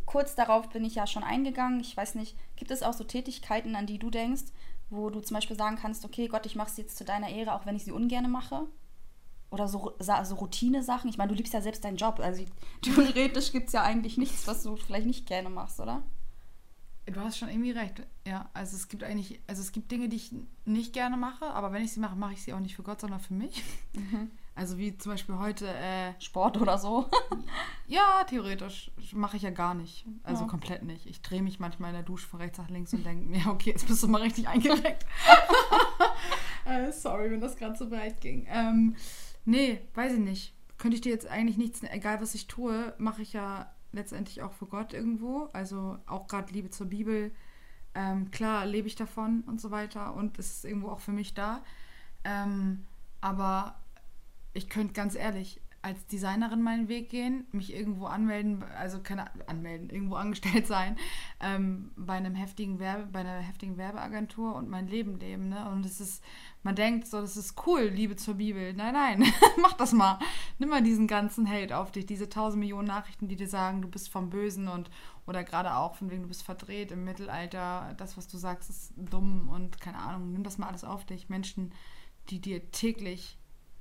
kurz 0.06 0.36
darauf 0.36 0.70
bin 0.70 0.86
ich 0.86 0.96
ja 0.96 1.08
schon 1.08 1.24
eingegangen. 1.24 1.80
Ich 1.80 1.98
weiß 1.98 2.16
nicht, 2.16 2.38
gibt 2.56 2.72
es 2.72 2.84
auch 2.84 2.94
so 2.94 3.04
Tätigkeiten, 3.04 3.76
an 3.76 3.88
die 3.88 3.98
du 3.98 4.12
denkst, 4.12 4.46
wo 4.90 5.10
du 5.10 5.22
zum 5.22 5.36
Beispiel 5.36 5.58
sagen 5.58 5.76
kannst, 5.76 6.06
okay, 6.06 6.28
Gott, 6.28 6.46
ich 6.46 6.56
mache 6.56 6.70
sie 6.70 6.84
jetzt 6.84 6.98
zu 6.98 7.04
deiner 7.04 7.30
Ehre, 7.30 7.56
auch 7.56 7.66
wenn 7.66 7.76
ich 7.76 7.84
sie 7.84 7.92
ungern 7.92 8.30
mache? 8.30 8.68
Oder 9.50 9.68
so, 9.68 9.94
so 10.00 10.36
Routine-Sachen? 10.36 11.10
Ich 11.10 11.18
meine, 11.18 11.30
du 11.30 11.36
liebst 11.36 11.54
ja 11.54 11.62
selbst 11.62 11.84
deinen 11.84 11.98
Job. 11.98 12.20
Also 12.20 12.44
theoretisch 12.82 13.52
gibt 13.52 13.68
es 13.68 13.74
ja 13.74 13.82
eigentlich 13.82 14.18
nichts, 14.18 14.46
was 14.46 14.64
du 14.64 14.76
vielleicht 14.76 15.08
nicht 15.08 15.26
gerne 15.26 15.50
machst, 15.50 15.80
oder? 15.80 16.04
Du 17.14 17.22
hast 17.22 17.38
schon 17.38 17.50
irgendwie 17.50 17.72
recht. 17.72 18.06
Ja, 18.26 18.50
also 18.54 18.76
es 18.76 18.90
gibt 18.90 19.04
eigentlich, 19.04 19.40
also 19.48 19.62
es 19.62 19.72
gibt 19.72 19.92
Dinge, 19.92 20.10
die 20.10 20.18
ich 20.18 20.36
nicht 20.66 20.92
gerne 20.92 21.16
mache, 21.16 21.46
aber 21.46 21.72
wenn 21.72 21.84
ich 21.84 21.94
sie 21.94 22.02
mache, 22.02 22.18
mache 22.18 22.34
ich 22.34 22.44
sie 22.44 22.54
auch 22.54 22.60
nicht 22.60 22.76
für 22.76 22.84
Gott, 22.84 23.00
sondern 23.00 23.20
für 23.20 23.34
mich. 23.34 23.64
Mhm. 23.96 24.32
Also 24.58 24.80
wie 24.80 24.98
zum 24.98 25.12
Beispiel 25.12 25.38
heute 25.38 25.68
äh, 25.68 26.20
Sport 26.20 26.60
oder 26.60 26.80
so. 26.80 27.08
ja, 27.88 28.24
theoretisch 28.24 28.90
mache 29.14 29.38
ich 29.38 29.44
ja 29.44 29.52
gar 29.52 29.76
nicht. 29.76 30.04
Also 30.24 30.46
ja. 30.46 30.50
komplett 30.50 30.82
nicht. 30.82 31.06
Ich 31.06 31.22
drehe 31.22 31.44
mich 31.44 31.60
manchmal 31.60 31.92
in 31.92 31.98
der 31.98 32.04
Dusche 32.04 32.28
von 32.28 32.42
rechts 32.42 32.58
nach 32.58 32.68
links 32.68 32.92
und 32.92 33.06
denke 33.06 33.24
mir, 33.28 33.46
okay, 33.52 33.70
jetzt 33.70 33.88
bist 33.88 34.02
du 34.02 34.08
mal 34.08 34.24
richtig 34.24 34.48
eingedeckt. 34.48 35.06
äh, 36.66 36.92
sorry, 36.92 37.30
wenn 37.30 37.40
das 37.40 37.56
gerade 37.56 37.78
so 37.78 37.92
weit 37.92 38.20
ging. 38.20 38.48
Ähm, 38.50 38.96
nee, 39.46 39.80
weiß 39.94 40.14
ich 40.14 40.22
nicht. 40.22 40.56
Könnte 40.80 40.96
ich 40.96 41.02
dir 41.02 41.12
jetzt 41.12 41.28
eigentlich 41.28 41.58
nichts, 41.58 41.84
egal 41.84 42.20
was 42.20 42.34
ich 42.34 42.48
tue, 42.48 42.96
mache 42.98 43.22
ich 43.22 43.34
ja 43.34 43.72
letztendlich 43.92 44.42
auch 44.42 44.54
für 44.54 44.66
Gott 44.66 44.94
irgendwo. 44.94 45.50
Also 45.54 45.98
auch 46.06 46.28
gerade 46.28 46.54
Liebe 46.54 46.70
zur 46.70 46.88
Bibel. 46.88 47.32
Ähm, 47.96 48.32
klar 48.32 48.66
lebe 48.66 48.88
ich 48.88 48.96
davon 48.96 49.44
und 49.48 49.60
so 49.60 49.72
weiter 49.72 50.14
und 50.14 50.38
es 50.40 50.58
ist 50.58 50.66
irgendwo 50.66 50.90
auch 50.90 51.00
für 51.00 51.12
mich 51.12 51.34
da. 51.34 51.64
Ähm, 52.24 52.86
aber 53.22 53.80
ich 54.54 54.70
könnte 54.70 54.94
ganz 54.94 55.16
ehrlich 55.16 55.62
als 55.82 56.06
Designerin 56.08 56.62
meinen 56.62 56.88
Weg 56.90 57.10
gehen, 57.10 57.46
mich 57.52 57.74
irgendwo 57.74 58.06
anmelden, 58.06 58.64
also 58.78 59.00
keine 59.00 59.26
anmelden, 59.48 59.90
irgendwo 59.90 60.16
angestellt 60.18 60.68
sein, 60.68 60.98
ähm, 61.40 61.92
bei 61.96 62.14
einem 62.14 62.36
heftigen 62.36 62.80
Werbe, 62.80 63.08
bei 63.12 63.20
einer 63.20 63.40
heftigen 63.40 63.78
Werbeagentur 63.78 64.56
und 64.56 64.70
mein 64.70 64.88
Leben 64.88 65.20
leben. 65.20 65.50
Ne? 65.50 65.70
Und 65.70 65.86
es 65.86 66.02
ist, 66.02 66.24
man 66.64 66.76
denkt 66.76 67.08
so, 67.08 67.22
das 67.22 67.38
ist 67.38 67.56
cool, 67.66 67.84
Liebe 67.84 68.16
zur 68.16 68.36
Bibel. 68.36 68.74
Nein, 68.74 68.94
nein, 68.94 69.24
mach 69.62 69.74
das 69.74 69.94
mal. 69.94 70.20
Nimm 70.60 70.70
mal 70.70 70.84
diesen 70.84 71.08
ganzen 71.08 71.50
Hate 71.50 71.78
auf 71.78 71.92
dich, 71.92 72.06
diese 72.06 72.30
tausend 72.30 72.60
Millionen 72.60 72.88
Nachrichten, 72.88 73.28
die 73.28 73.36
dir 73.36 73.48
sagen, 73.48 73.82
du 73.82 73.88
bist 73.88 74.10
vom 74.10 74.30
Bösen 74.30 74.68
und 74.68 74.90
oder 75.26 75.44
gerade 75.44 75.76
auch 75.76 75.96
von 75.96 76.10
wegen, 76.10 76.24
du 76.24 76.30
bist 76.30 76.44
verdreht 76.44 76.92
im 76.92 77.04
Mittelalter, 77.04 77.94
das, 77.98 78.18
was 78.18 78.28
du 78.28 78.38
sagst, 78.38 78.70
ist 78.70 78.94
dumm 78.96 79.50
und 79.50 79.80
keine 79.82 80.00
Ahnung, 80.00 80.32
nimm 80.32 80.44
das 80.44 80.58
mal 80.58 80.68
alles 80.68 80.86
auf 80.86 81.06
dich. 81.06 81.28
Menschen, 81.30 81.74
die 82.30 82.40
dir 82.40 82.72
täglich 82.72 83.38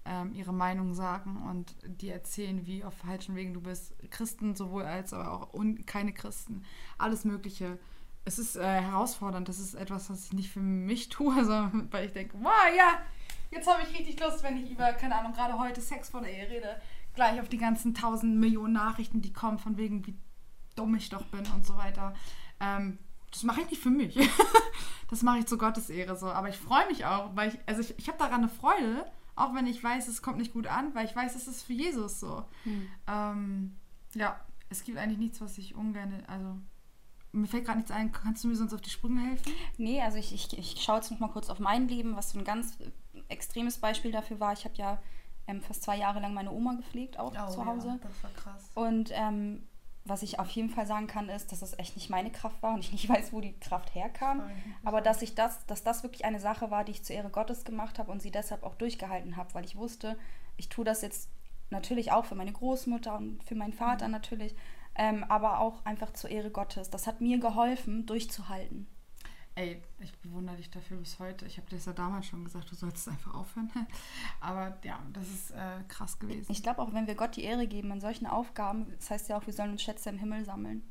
ähm, 0.07 0.33
ihre 0.33 0.53
Meinung 0.53 0.95
sagen 0.95 1.43
und 1.51 1.75
die 1.85 2.11
erzählen, 2.11 2.67
wie 2.67 2.85
auf 2.85 2.95
falschen 2.95 3.35
Wegen 3.35 3.55
du 3.55 3.61
bist. 3.61 3.95
Christen 4.11 4.55
sowohl 4.55 4.85
als 4.85 5.13
aber 5.13 5.33
auch 5.33 5.55
keine 5.87 6.13
Christen. 6.13 6.65
Alles 6.99 7.25
Mögliche. 7.25 7.79
Es 8.25 8.39
ist 8.39 8.57
äh, 8.57 8.81
herausfordernd. 8.81 9.49
Das 9.49 9.59
ist 9.59 9.75
etwas, 9.75 10.11
was 10.11 10.27
ich 10.27 10.33
nicht 10.33 10.51
für 10.51 10.61
mich 10.61 11.09
tue, 11.11 11.45
sondern 11.45 11.93
weil 11.93 12.07
ich 12.07 12.13
denke, 12.13 12.37
wow, 12.41 12.53
ja, 12.77 13.03
jetzt 13.51 13.69
habe 13.69 13.83
ich 13.83 13.99
richtig 13.99 14.21
Lust, 14.21 14.43
wenn 14.43 14.57
ich 14.57 14.71
über, 14.71 14.93
keine 14.93 15.17
Ahnung, 15.17 15.33
gerade 15.33 15.59
heute 15.59 15.81
Sex 15.81 16.11
vor 16.11 16.21
der 16.21 16.33
Ehe 16.33 16.49
rede, 16.51 16.81
gleich 17.15 17.41
auf 17.41 17.49
die 17.49 17.59
ganzen 17.59 17.95
tausend 17.95 18.37
Millionen 18.37 18.75
Nachrichten, 18.75 19.23
die 19.23 19.33
kommen, 19.33 19.59
von 19.59 19.77
wegen, 19.77 20.07
wie 20.07 20.17
dumm 20.77 20.95
ich 20.95 21.09
doch 21.09 21.25
bin 21.27 21.47
und 21.55 21.67
so 21.67 21.77
weiter. 21.77 22.15
Ähm, 22.61 22.99
das 23.31 23.43
mache 23.43 23.63
ich 23.63 23.71
nicht 23.71 23.83
für 23.83 23.91
mich. 23.91 24.17
das 25.11 25.23
mache 25.23 25.39
ich 25.39 25.47
zu 25.47 25.59
Gottes 25.59 25.91
Ehre 25.91 26.17
so. 26.17 26.27
Aber 26.27 26.49
ich 26.49 26.57
freue 26.57 26.87
mich 26.87 27.05
auch, 27.05 27.35
weil 27.35 27.51
ich, 27.51 27.59
also 27.67 27.81
ich, 27.81 27.99
ich 27.99 28.09
habe 28.09 28.19
daran 28.19 28.43
eine 28.43 28.49
Freude, 28.49 29.07
auch 29.37 29.55
wenn 29.55 29.67
ich 29.67 29.83
weiß, 29.83 30.09
es 30.09 30.23
kommt 30.23 30.39
nicht 30.39 30.53
gut 30.53 30.67
an, 30.67 30.95
weil 30.95 31.05
ich 31.05 31.15
weiß, 31.15 31.37
es 31.37 31.47
ist 31.47 31.63
für 31.63 31.75
Jesus 31.75 32.21
so. 32.21 32.45
Hm. 32.65 32.89
Ähm, 33.07 33.77
ja, 34.15 34.41
es 34.69 34.83
gibt 34.83 34.99
eigentlich 34.99 35.19
nichts, 35.19 35.41
was 35.41 35.59
ich 35.59 35.75
ungern, 35.75 36.25
also 36.27 36.59
mir 37.33 37.47
fällt 37.47 37.67
gerade 37.67 37.79
nichts 37.79 37.93
ein. 37.93 38.13
Kannst 38.13 38.43
du 38.43 38.49
mir 38.49 38.57
sonst 38.57 38.73
auf 38.73 38.81
die 38.81 38.91
Sprünge 38.91 39.21
helfen? 39.21 39.53
Nee, 39.77 40.01
also 40.01 40.17
ich, 40.19 40.33
ich, 40.33 40.57
ich 40.59 40.83
schaue 40.83 40.97
jetzt 40.97 41.11
noch 41.11 41.21
mal 41.21 41.29
kurz 41.29 41.51
auf 41.51 41.59
mein 41.59 41.87
Leben, 41.87 42.17
was 42.17 42.31
so 42.31 42.39
ein 42.39 42.45
ganz 42.45 42.79
extremes 43.29 43.79
Beispiel 43.79 44.11
dafür 44.11 44.41
war. 44.41 44.53
Ich 44.55 44.65
habe 44.65 44.75
ja 44.77 44.99
ähm, 45.47 45.61
fast 45.61 45.83
zwei 45.83 45.99
Jahre 45.99 46.21
lang 46.21 46.35
meine 46.35 46.51
Oma 46.51 46.75
gepflegt, 46.75 47.19
auch 47.19 47.33
oh, 47.33 47.51
zu 47.51 47.65
Hause. 47.65 47.89
Ja, 47.89 47.99
das 48.01 48.23
war 48.23 48.31
krass. 48.31 48.71
Und 48.75 49.11
ähm, 49.13 49.67
was 50.09 50.23
ich 50.23 50.39
auf 50.39 50.49
jeden 50.51 50.71
Fall 50.71 50.87
sagen 50.87 51.07
kann, 51.07 51.29
ist, 51.29 51.53
dass 51.53 51.63
es 51.63 51.79
echt 51.79 51.97
nicht 51.97 52.11
meine 52.11 52.31
Kraft 52.31 52.63
war 52.63 52.75
und 52.75 52.81
ich 52.81 52.93
nicht 52.93 53.09
weiß, 53.09 53.33
wo 53.33 53.41
die 53.41 53.59
Kraft 53.59 53.95
herkam. 53.95 54.43
Aber 54.85 55.01
dass 55.01 55.23
ich 55.23 55.35
das, 55.35 55.67
dass 55.67 55.83
das 55.83 56.03
wirklich 56.03 56.25
eine 56.25 56.41
Sache 56.41 56.71
war, 56.71 56.85
die 56.85 56.93
ich 56.93 57.05
zur 57.05 57.17
Ehre 57.17 57.31
Gottes 57.31 57.65
gemacht 57.65 57.99
habe 57.99 58.13
und 58.13 58.23
sie 58.23 58.31
deshalb 58.31 58.63
auch 58.63 58.75
durchgehalten 58.75 59.37
habe, 59.37 59.55
weil 59.55 59.65
ich 59.65 59.77
wusste, 59.77 60.19
ich 60.57 60.69
tue 60.69 60.85
das 60.85 61.03
jetzt 61.03 61.29
natürlich 61.71 62.13
auch 62.13 62.25
für 62.25 62.35
meine 62.35 62.53
Großmutter 62.53 63.17
und 63.17 63.43
für 63.45 63.55
meinen 63.55 63.73
Vater 63.73 64.07
mhm. 64.07 64.13
natürlich, 64.13 64.55
ähm, 64.95 65.25
aber 65.25 65.61
auch 65.61 65.85
einfach 65.85 66.13
zur 66.13 66.31
Ehre 66.31 66.51
Gottes. 66.51 66.91
Das 66.91 67.07
hat 67.07 67.21
mir 67.21 67.39
geholfen, 67.39 68.07
durchzuhalten. 68.07 68.87
Ey, 69.57 69.83
ich 70.01 70.13
bewundere 70.19 70.57
dich 70.57 70.71
dafür 70.71 70.99
bis 70.99 71.19
heute. 71.19 71.47
Ich 71.47 71.57
habe 71.57 71.67
dir 71.71 71.77
das 71.77 71.87
ja 71.87 71.95
damals 71.95 72.27
schon 72.27 72.45
gesagt, 72.45 72.71
du 72.71 72.75
sollst 72.75 73.09
einfach 73.09 73.35
aufhören. 73.35 73.71
Aber 74.41 74.77
ja, 74.85 75.01
das 75.15 75.27
ist 75.29 75.51
äh, 75.53 75.83
krass 75.89 76.19
gewesen. 76.19 76.53
Ich 76.53 76.63
glaube 76.63 76.83
auch, 76.83 76.93
wenn 76.93 77.07
wir 77.07 77.15
Gott 77.15 77.37
die 77.37 77.45
Ehre 77.45 77.67
geben 77.67 77.91
in 77.91 78.01
solchen 78.03 78.27
Aufgaben, 78.27 78.87
das 78.99 79.11
heißt 79.11 79.31
ja 79.31 79.39
auch, 79.39 79.47
wir 79.47 79.55
sollen 79.55 79.71
uns 79.71 79.83
Schätze 79.83 80.11
im 80.11 80.19
Himmel 80.19 80.45
sammeln. 80.45 80.83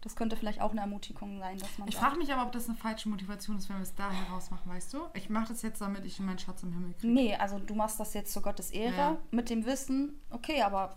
Das 0.00 0.16
könnte 0.16 0.36
vielleicht 0.36 0.60
auch 0.60 0.72
eine 0.72 0.80
Ermutigung 0.80 1.38
sein, 1.38 1.58
dass 1.58 1.78
man. 1.78 1.88
Ich 1.88 1.96
frage 1.96 2.16
mich 2.18 2.32
aber, 2.32 2.42
ob 2.42 2.52
das 2.52 2.68
eine 2.68 2.76
falsche 2.76 3.08
Motivation 3.08 3.56
ist, 3.56 3.68
wenn 3.68 3.76
wir 3.76 3.82
es 3.82 3.94
da 3.94 4.10
herausmachen, 4.10 4.70
weißt 4.70 4.94
du? 4.94 4.98
Ich 5.14 5.30
mache 5.30 5.48
das 5.48 5.62
jetzt, 5.62 5.80
damit 5.80 6.04
ich 6.04 6.18
meinen 6.18 6.38
Schatz 6.38 6.62
im 6.64 6.72
Himmel 6.72 6.94
kriege. 6.94 7.12
Nee, 7.12 7.36
also 7.36 7.58
du 7.60 7.74
machst 7.74 8.00
das 8.00 8.14
jetzt 8.14 8.32
zu 8.32 8.40
Gottes 8.40 8.70
Ehre 8.70 8.96
ja. 8.96 9.18
mit 9.30 9.48
dem 9.50 9.64
Wissen, 9.64 10.20
okay, 10.30 10.62
aber 10.62 10.96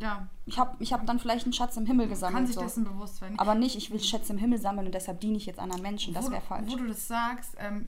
ja. 0.00 0.28
Ich 0.46 0.58
habe 0.58 0.76
ich 0.78 0.92
hab 0.92 1.06
dann 1.06 1.18
vielleicht 1.18 1.44
einen 1.44 1.52
Schatz 1.52 1.76
im 1.76 1.86
Himmel 1.86 2.08
gesammelt. 2.08 2.36
Kann 2.36 2.46
sich 2.46 2.56
so. 2.56 2.62
dessen 2.62 2.84
bewusst 2.84 3.16
sein. 3.16 3.38
Aber 3.38 3.54
nicht, 3.54 3.76
ich 3.76 3.90
will 3.90 4.00
Schätze 4.00 4.32
im 4.32 4.38
Himmel 4.38 4.58
sammeln 4.58 4.86
und 4.86 4.94
deshalb 4.94 5.20
diene 5.20 5.36
ich 5.36 5.46
jetzt 5.46 5.58
anderen 5.58 5.82
Menschen. 5.82 6.14
Das 6.14 6.30
wäre 6.30 6.40
falsch. 6.40 6.70
Wo 6.70 6.76
du 6.76 6.86
das 6.86 7.06
sagst, 7.06 7.56
ähm, 7.58 7.86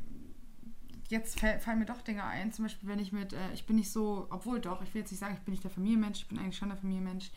jetzt 1.08 1.40
fallen 1.40 1.78
mir 1.78 1.86
doch 1.86 2.02
Dinge 2.02 2.24
ein. 2.24 2.52
Zum 2.52 2.64
Beispiel, 2.64 2.88
wenn 2.88 2.98
ich 2.98 3.12
mit, 3.12 3.32
äh, 3.32 3.52
ich 3.54 3.66
bin 3.66 3.76
nicht 3.76 3.90
so, 3.90 4.26
obwohl 4.30 4.60
doch, 4.60 4.82
ich 4.82 4.92
will 4.94 5.00
jetzt 5.00 5.10
nicht 5.10 5.20
sagen, 5.20 5.34
ich 5.34 5.40
bin 5.40 5.52
nicht 5.52 5.64
der 5.64 5.70
Familienmensch, 5.70 6.22
ich 6.22 6.28
bin 6.28 6.38
eigentlich 6.38 6.56
schon 6.56 6.68
der 6.68 6.78
Familienmensch. 6.78 7.30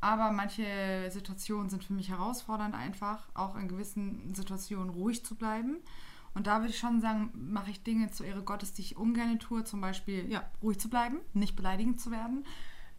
Aber 0.00 0.32
manche 0.32 0.64
Situationen 1.10 1.68
sind 1.68 1.84
für 1.84 1.92
mich 1.92 2.08
herausfordernd 2.08 2.74
einfach, 2.74 3.28
auch 3.34 3.54
in 3.56 3.68
gewissen 3.68 4.34
Situationen 4.34 4.90
ruhig 4.90 5.24
zu 5.24 5.34
bleiben. 5.34 5.76
Und 6.32 6.46
da 6.46 6.60
würde 6.60 6.70
ich 6.70 6.78
schon 6.78 7.00
sagen, 7.00 7.30
mache 7.34 7.70
ich 7.70 7.82
Dinge 7.82 8.10
zur 8.10 8.26
Ehre 8.26 8.42
Gottes, 8.42 8.72
die 8.72 8.82
ich 8.82 8.96
ungern 8.96 9.38
tue. 9.38 9.64
Zum 9.64 9.80
Beispiel, 9.80 10.30
ja, 10.30 10.48
ruhig 10.62 10.78
zu 10.78 10.88
bleiben, 10.88 11.18
nicht 11.34 11.56
beleidigend 11.56 12.00
zu 12.00 12.10
werden. 12.10 12.46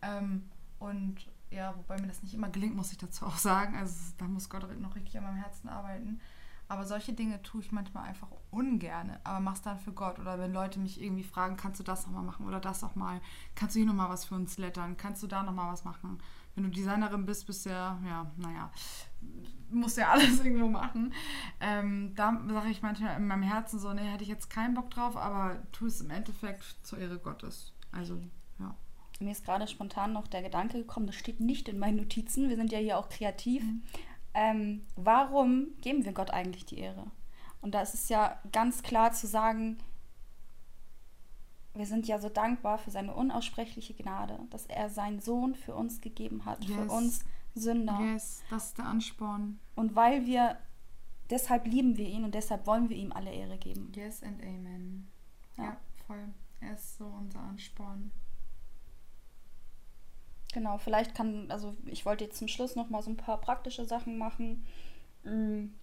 Ähm, 0.01 0.43
und 0.81 1.27
ja, 1.51 1.75
wobei 1.77 1.99
mir 2.01 2.07
das 2.07 2.23
nicht 2.23 2.33
immer 2.33 2.49
gelingt, 2.49 2.75
muss 2.75 2.91
ich 2.91 2.97
dazu 2.97 3.25
auch 3.25 3.37
sagen. 3.37 3.75
Also 3.75 3.93
da 4.17 4.25
muss 4.25 4.49
Gott 4.49 4.79
noch 4.79 4.95
richtig 4.95 5.17
an 5.17 5.25
meinem 5.25 5.37
Herzen 5.37 5.69
arbeiten. 5.69 6.19
Aber 6.67 6.85
solche 6.85 7.13
Dinge 7.13 7.41
tue 7.43 7.61
ich 7.61 7.71
manchmal 7.71 8.05
einfach 8.05 8.29
ungern, 8.49 9.17
aber 9.25 9.41
mach's 9.41 9.61
dann 9.61 9.77
für 9.77 9.91
Gott. 9.91 10.17
Oder 10.19 10.39
wenn 10.39 10.53
Leute 10.53 10.79
mich 10.79 11.01
irgendwie 11.01 11.23
fragen, 11.23 11.57
kannst 11.57 11.79
du 11.79 11.83
das 11.83 12.07
nochmal 12.07 12.23
machen 12.23 12.47
oder 12.47 12.59
das 12.59 12.81
nochmal? 12.81 13.21
Kannst 13.55 13.75
du 13.75 13.79
hier 13.79 13.87
nochmal 13.87 14.09
was 14.09 14.25
für 14.25 14.35
uns 14.35 14.57
lettern? 14.57 14.97
Kannst 14.97 15.21
du 15.21 15.27
da 15.27 15.43
nochmal 15.43 15.71
was 15.71 15.83
machen? 15.83 16.19
Wenn 16.55 16.63
du 16.63 16.69
Designerin 16.69 17.25
bist, 17.25 17.45
bist 17.45 17.65
du 17.65 17.71
ja, 17.71 17.99
ja, 18.05 18.31
naja, 18.37 18.71
musst 19.69 19.97
ja 19.97 20.09
alles 20.11 20.43
irgendwo 20.43 20.69
machen. 20.69 21.13
Ähm, 21.59 22.15
da 22.15 22.41
sage 22.47 22.69
ich 22.69 22.81
manchmal 22.81 23.17
in 23.17 23.27
meinem 23.27 23.43
Herzen 23.43 23.77
so, 23.77 23.93
nee, 23.93 24.09
hätte 24.09 24.23
ich 24.23 24.29
jetzt 24.29 24.49
keinen 24.49 24.73
Bock 24.73 24.89
drauf, 24.89 25.15
aber 25.17 25.61
tu 25.73 25.85
es 25.85 26.01
im 26.01 26.09
Endeffekt 26.09 26.63
zur 26.83 26.97
Ehre 26.99 27.19
Gottes. 27.19 27.73
Also 27.91 28.19
mir 29.21 29.31
ist 29.31 29.45
gerade 29.45 29.67
spontan 29.67 30.13
noch 30.13 30.27
der 30.27 30.41
Gedanke 30.41 30.77
gekommen, 30.77 31.07
das 31.07 31.15
steht 31.15 31.39
nicht 31.39 31.69
in 31.69 31.79
meinen 31.79 31.97
Notizen, 31.97 32.49
wir 32.49 32.55
sind 32.55 32.71
ja 32.71 32.79
hier 32.79 32.97
auch 32.97 33.09
kreativ. 33.09 33.63
Mhm. 33.63 33.83
Ähm, 34.33 34.85
warum 34.95 35.67
geben 35.81 36.05
wir 36.05 36.13
Gott 36.13 36.31
eigentlich 36.31 36.65
die 36.65 36.79
Ehre? 36.79 37.05
Und 37.61 37.75
da 37.75 37.81
ist 37.81 37.93
es 37.93 38.09
ja 38.09 38.39
ganz 38.51 38.81
klar 38.81 39.11
zu 39.11 39.27
sagen, 39.27 39.77
wir 41.73 41.85
sind 41.85 42.07
ja 42.07 42.19
so 42.19 42.29
dankbar 42.29 42.77
für 42.77 42.91
seine 42.91 43.13
unaussprechliche 43.13 43.93
Gnade, 43.93 44.39
dass 44.49 44.65
er 44.65 44.89
seinen 44.89 45.21
Sohn 45.21 45.55
für 45.55 45.75
uns 45.75 46.01
gegeben 46.01 46.45
hat, 46.45 46.63
yes. 46.65 46.75
für 46.75 46.91
uns 46.91 47.25
Sünder. 47.53 47.99
Yes, 48.01 48.43
das 48.49 48.67
ist 48.67 48.77
der 48.77 48.85
Ansporn. 48.85 49.59
Und 49.75 49.95
weil 49.95 50.25
wir, 50.25 50.57
deshalb 51.29 51.65
lieben 51.65 51.97
wir 51.97 52.07
ihn 52.07 52.23
und 52.23 52.35
deshalb 52.35 52.65
wollen 52.65 52.89
wir 52.89 52.97
ihm 52.97 53.11
alle 53.11 53.31
Ehre 53.31 53.57
geben. 53.57 53.91
Yes 53.95 54.23
and 54.23 54.41
Amen. 54.41 55.09
Ja, 55.57 55.63
ja 55.63 55.77
voll. 56.07 56.33
Er 56.59 56.73
ist 56.73 56.97
so 56.97 57.05
unser 57.05 57.39
Ansporn. 57.39 58.11
Genau, 60.53 60.77
vielleicht 60.77 61.15
kann, 61.15 61.49
also 61.49 61.75
ich 61.85 62.05
wollte 62.05 62.25
jetzt 62.25 62.37
zum 62.37 62.47
Schluss 62.47 62.75
noch 62.75 62.89
mal 62.89 63.01
so 63.01 63.09
ein 63.09 63.17
paar 63.17 63.39
praktische 63.39 63.85
Sachen 63.85 64.17
machen. 64.17 64.65
Hm. 65.23 65.73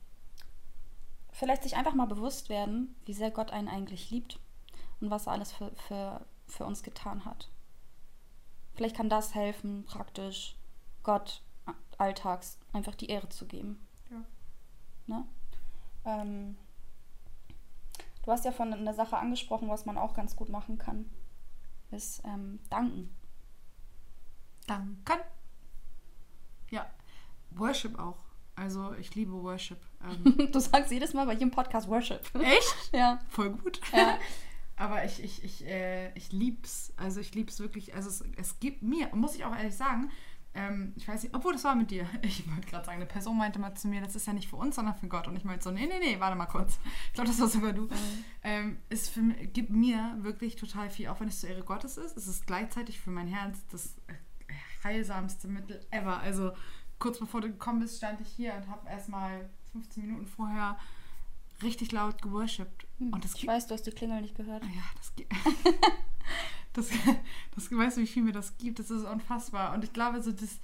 Vielleicht 1.33 1.63
sich 1.63 1.77
einfach 1.77 1.95
mal 1.95 2.07
bewusst 2.07 2.49
werden, 2.49 2.95
wie 3.05 3.15
sehr 3.15 3.31
Gott 3.31 3.51
einen 3.51 3.69
eigentlich 3.69 4.11
liebt 4.11 4.39
und 5.01 5.11
was 5.11 5.27
er 5.27 5.33
alles 5.33 5.53
für, 5.53 5.71
für, 5.87 6.27
für 6.47 6.67
uns 6.67 6.83
getan 6.83 7.25
hat. 7.25 7.49
Vielleicht 8.75 8.97
kann 8.97 9.09
das 9.09 9.35
helfen, 9.35 9.85
praktisch 9.85 10.57
Gott 11.03 11.43
alltags 11.97 12.59
einfach 12.73 12.95
die 12.95 13.09
Ehre 13.09 13.29
zu 13.29 13.47
geben. 13.47 13.87
Ja. 14.11 14.25
Ne? 15.07 15.25
Ähm, 16.05 16.57
Du 18.29 18.33
hast 18.33 18.45
ja 18.45 18.53
von 18.53 18.75
einer 18.75 18.93
Sache 18.93 19.17
angesprochen, 19.17 19.71
was 19.71 19.87
man 19.87 19.97
auch 19.97 20.13
ganz 20.13 20.37
gut 20.37 20.51
machen 20.51 20.77
kann. 20.77 21.07
Ist 21.91 22.23
ähm, 22.27 22.59
danken. 22.69 23.09
Danken. 24.69 25.21
Ja. 26.71 26.87
Worship 27.51 27.99
auch. 27.99 28.19
Also 28.55 28.93
ich 28.95 29.15
liebe 29.15 29.33
Worship. 29.33 29.79
Ähm, 30.05 30.51
Du 30.53 30.59
sagst 30.61 30.91
jedes 30.91 31.15
Mal 31.15 31.27
bei 31.27 31.35
jedem 31.35 31.51
Podcast 31.51 31.89
Worship. 31.89 32.21
echt? 32.35 32.77
ja. 32.93 33.21
Voll 33.29 33.51
gut. 33.51 33.81
Ja. 33.93 34.19
Aber 34.77 35.05
ich, 35.05 35.23
ich, 35.23 35.43
ich, 35.43 35.67
äh, 35.67 36.13
ich 36.15 36.33
lieb's. 36.33 36.93
Also 36.97 37.21
ich 37.21 37.35
lieb's 37.35 37.59
wirklich. 37.61 37.95
Also 37.95 38.09
es, 38.09 38.25
es 38.37 38.61
gibt 38.61 38.83
mir, 38.83 39.15
muss 39.15 39.35
ich 39.35 39.45
auch 39.45 39.55
ehrlich 39.57 39.77
sagen, 39.77 40.11
ähm, 40.55 40.93
ich 40.97 41.07
weiß 41.07 41.23
nicht, 41.23 41.35
obwohl 41.35 41.53
das 41.53 41.65
war 41.65 41.75
mit 41.77 41.91
dir. 41.91 42.09
Ich 42.23 42.49
wollte 42.51 42.67
gerade 42.67 42.85
sagen, 42.85 42.97
eine 42.97 43.07
Person 43.07 43.37
meinte 43.37 43.59
mal 43.59 43.75
zu 43.75 43.87
mir, 43.87 44.01
das 44.01 44.17
ist 44.17 44.27
ja 44.27 44.33
nicht 44.33 44.49
für 44.49 44.57
uns, 44.57 44.77
sondern 44.77 44.95
für 44.95 45.09
Gott. 45.09 45.29
Und 45.29 45.37
ich 45.37 45.45
meinte 45.45 45.63
so, 45.63 45.71
nee, 45.71 45.87
nee, 45.87 45.99
nee, 46.01 46.19
warte 46.21 46.37
mal 46.37 46.47
kurz. 46.47 46.79
Ich 47.09 47.13
glaube, 47.15 47.29
das 47.29 47.41
war 47.41 47.49
sogar 47.49 47.73
du. 47.73 47.89
Ähm, 48.43 48.79
es 48.89 49.09
für, 49.09 49.23
gibt 49.23 49.71
mir 49.71 50.17
wirklich 50.21 50.57
total 50.57 50.91
viel, 50.91 51.09
auch 51.09 51.21
wenn 51.21 51.29
es 51.29 51.41
zur 51.41 51.51
Ehre 51.51 51.63
Gottes 51.63 51.97
ist. 51.97 52.17
Es 52.17 52.27
ist 52.27 52.47
gleichzeitig 52.47 52.99
für 52.99 53.11
mein 53.11 53.29
Herz 53.29 53.59
das 53.71 53.95
heilsamste 54.85 55.49
Mittel 55.49 55.81
ever. 55.91 56.21
Also 56.21 56.53
kurz 56.99 57.19
bevor 57.19 57.41
du 57.41 57.49
gekommen 57.49 57.81
bist, 57.81 57.97
stand 57.97 58.21
ich 58.21 58.29
hier 58.29 58.55
und 58.55 58.69
habe 58.69 58.89
erstmal 58.89 59.49
15 59.73 60.07
Minuten 60.07 60.27
vorher 60.27 60.79
richtig 61.63 61.93
laut 61.93 62.23
geworshipped. 62.23 62.87
Und 62.99 63.25
das 63.25 63.35
Ich 63.35 63.47
weiß, 63.47 63.67
du 63.67 63.75
hast 63.75 63.87
die 63.87 63.91
Klingel 63.91 64.23
nicht 64.23 64.37
gehört. 64.37 64.65
ja, 64.65 64.83
das 64.97 65.15
gibt. 65.15 65.33
das, 66.73 66.91
das 67.55 67.71
weißt 67.71 67.97
du, 67.97 68.03
wie 68.03 68.07
viel 68.07 68.23
mir 68.23 68.33
das 68.33 68.57
gibt. 68.59 68.79
Das 68.79 68.91
ist 68.91 69.05
unfassbar. 69.05 69.75
Und 69.75 69.85
ich 69.85 69.93
glaube, 69.93 70.23
so 70.23 70.33
das 70.33 70.61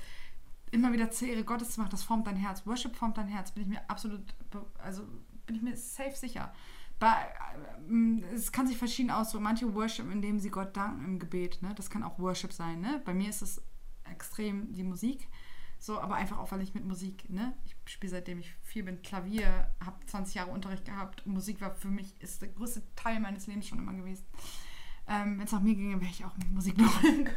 immer 0.71 0.93
wieder 0.93 1.11
zur 1.11 1.29
Ehre 1.29 1.45
Gottes 1.45 1.71
zu 1.71 1.81
machen, 1.81 1.91
das 1.91 2.03
formt 2.03 2.27
dein 2.27 2.37
Herz. 2.37 2.67
Worship 2.67 2.97
formt 2.97 3.17
dein 3.17 3.29
Herz, 3.29 3.53
bin 3.53 3.63
ich 3.63 3.69
mir 3.69 3.89
absolut, 3.89 4.23
also 4.79 5.05
bin 5.47 5.57
ich 5.57 5.63
mir 5.63 5.77
safe 5.77 6.17
sicher. 6.17 6.53
Bei, 6.99 7.29
ähm, 7.89 8.25
es 8.35 8.53
kann 8.53 8.67
sich 8.67 8.77
verschieden 8.77 9.11
ausdrücken. 9.11 9.45
Manche 9.45 9.75
worship, 9.75 10.11
indem 10.11 10.39
sie 10.39 10.51
Gott 10.51 10.77
danken 10.77 11.05
im 11.05 11.19
Gebet. 11.19 11.61
Ne? 11.61 11.75
Das 11.75 11.91
kann 11.91 12.03
auch 12.03 12.19
Worship 12.19 12.53
sein. 12.53 12.81
Ne? 12.81 13.03
Bei 13.05 13.15
mir 13.15 13.29
ist 13.29 13.43
es 13.43 13.61
extrem 14.11 14.73
die 14.73 14.83
Musik. 14.83 15.29
So, 15.79 16.01
aber 16.01 16.15
einfach 16.15 16.39
auch, 16.39 16.51
weil 16.51 16.63
ich 16.63 16.73
mit 16.75 16.85
Musik, 16.87 17.29
ne? 17.29 17.55
Ich 17.67 17.93
spiele 17.93 18.11
seitdem 18.11 18.39
ich 18.39 18.55
vier 18.63 18.87
bin 18.87 19.03
Klavier, 19.03 19.71
habe 19.85 19.97
20 20.07 20.35
Jahre 20.35 20.51
Unterricht 20.51 20.87
gehabt. 20.87 21.27
Und 21.27 21.35
Musik 21.35 21.61
war 21.61 21.75
für 21.75 21.89
mich, 21.89 22.15
ist 22.23 22.41
der 22.41 22.49
größte 22.49 22.83
Teil 22.97 23.21
meines 23.21 23.47
Lebens 23.47 23.69
schon 23.69 23.79
immer 23.79 23.93
gewesen. 23.93 24.25
Ähm, 25.07 25.39
Wenn 25.39 25.45
es 25.45 25.53
nach 25.53 25.61
mir 25.61 25.75
ginge, 25.75 26.01
wäre 26.01 26.11
ich 26.11 26.25
auch 26.25 26.37
mit 26.39 26.51
Musik 26.51 26.77
geworden. 26.79 27.29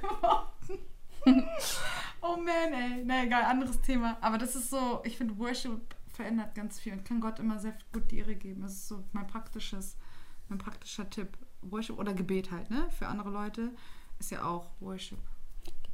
oh 2.21 2.37
man, 2.37 2.73
ey. 2.73 3.03
Na 3.05 3.23
egal, 3.23 3.43
anderes 3.43 3.81
Thema. 3.81 4.17
Aber 4.21 4.37
das 4.37 4.55
ist 4.55 4.69
so, 4.69 5.01
ich 5.03 5.17
finde, 5.17 5.37
Worship 5.37 5.81
verändert 6.07 6.55
ganz 6.55 6.79
viel 6.79 6.93
und 6.93 7.03
kann 7.03 7.19
Gott 7.19 7.39
immer 7.39 7.59
sehr 7.59 7.77
gut 7.91 8.09
die 8.11 8.19
Ehre 8.19 8.35
geben. 8.35 8.61
Das 8.61 8.71
ist 8.71 8.87
so 8.87 9.03
mein 9.11 9.27
praktisches, 9.27 9.97
mein 10.47 10.57
praktischer 10.57 11.09
Tipp. 11.09 11.37
Worship 11.61 11.97
oder 11.97 12.13
Gebet 12.13 12.51
halt, 12.51 12.69
ne? 12.69 12.89
Für 12.91 13.07
andere 13.07 13.29
Leute 13.29 13.75
ist 14.19 14.31
ja 14.31 14.45
auch 14.45 14.71
Worship. 14.79 15.19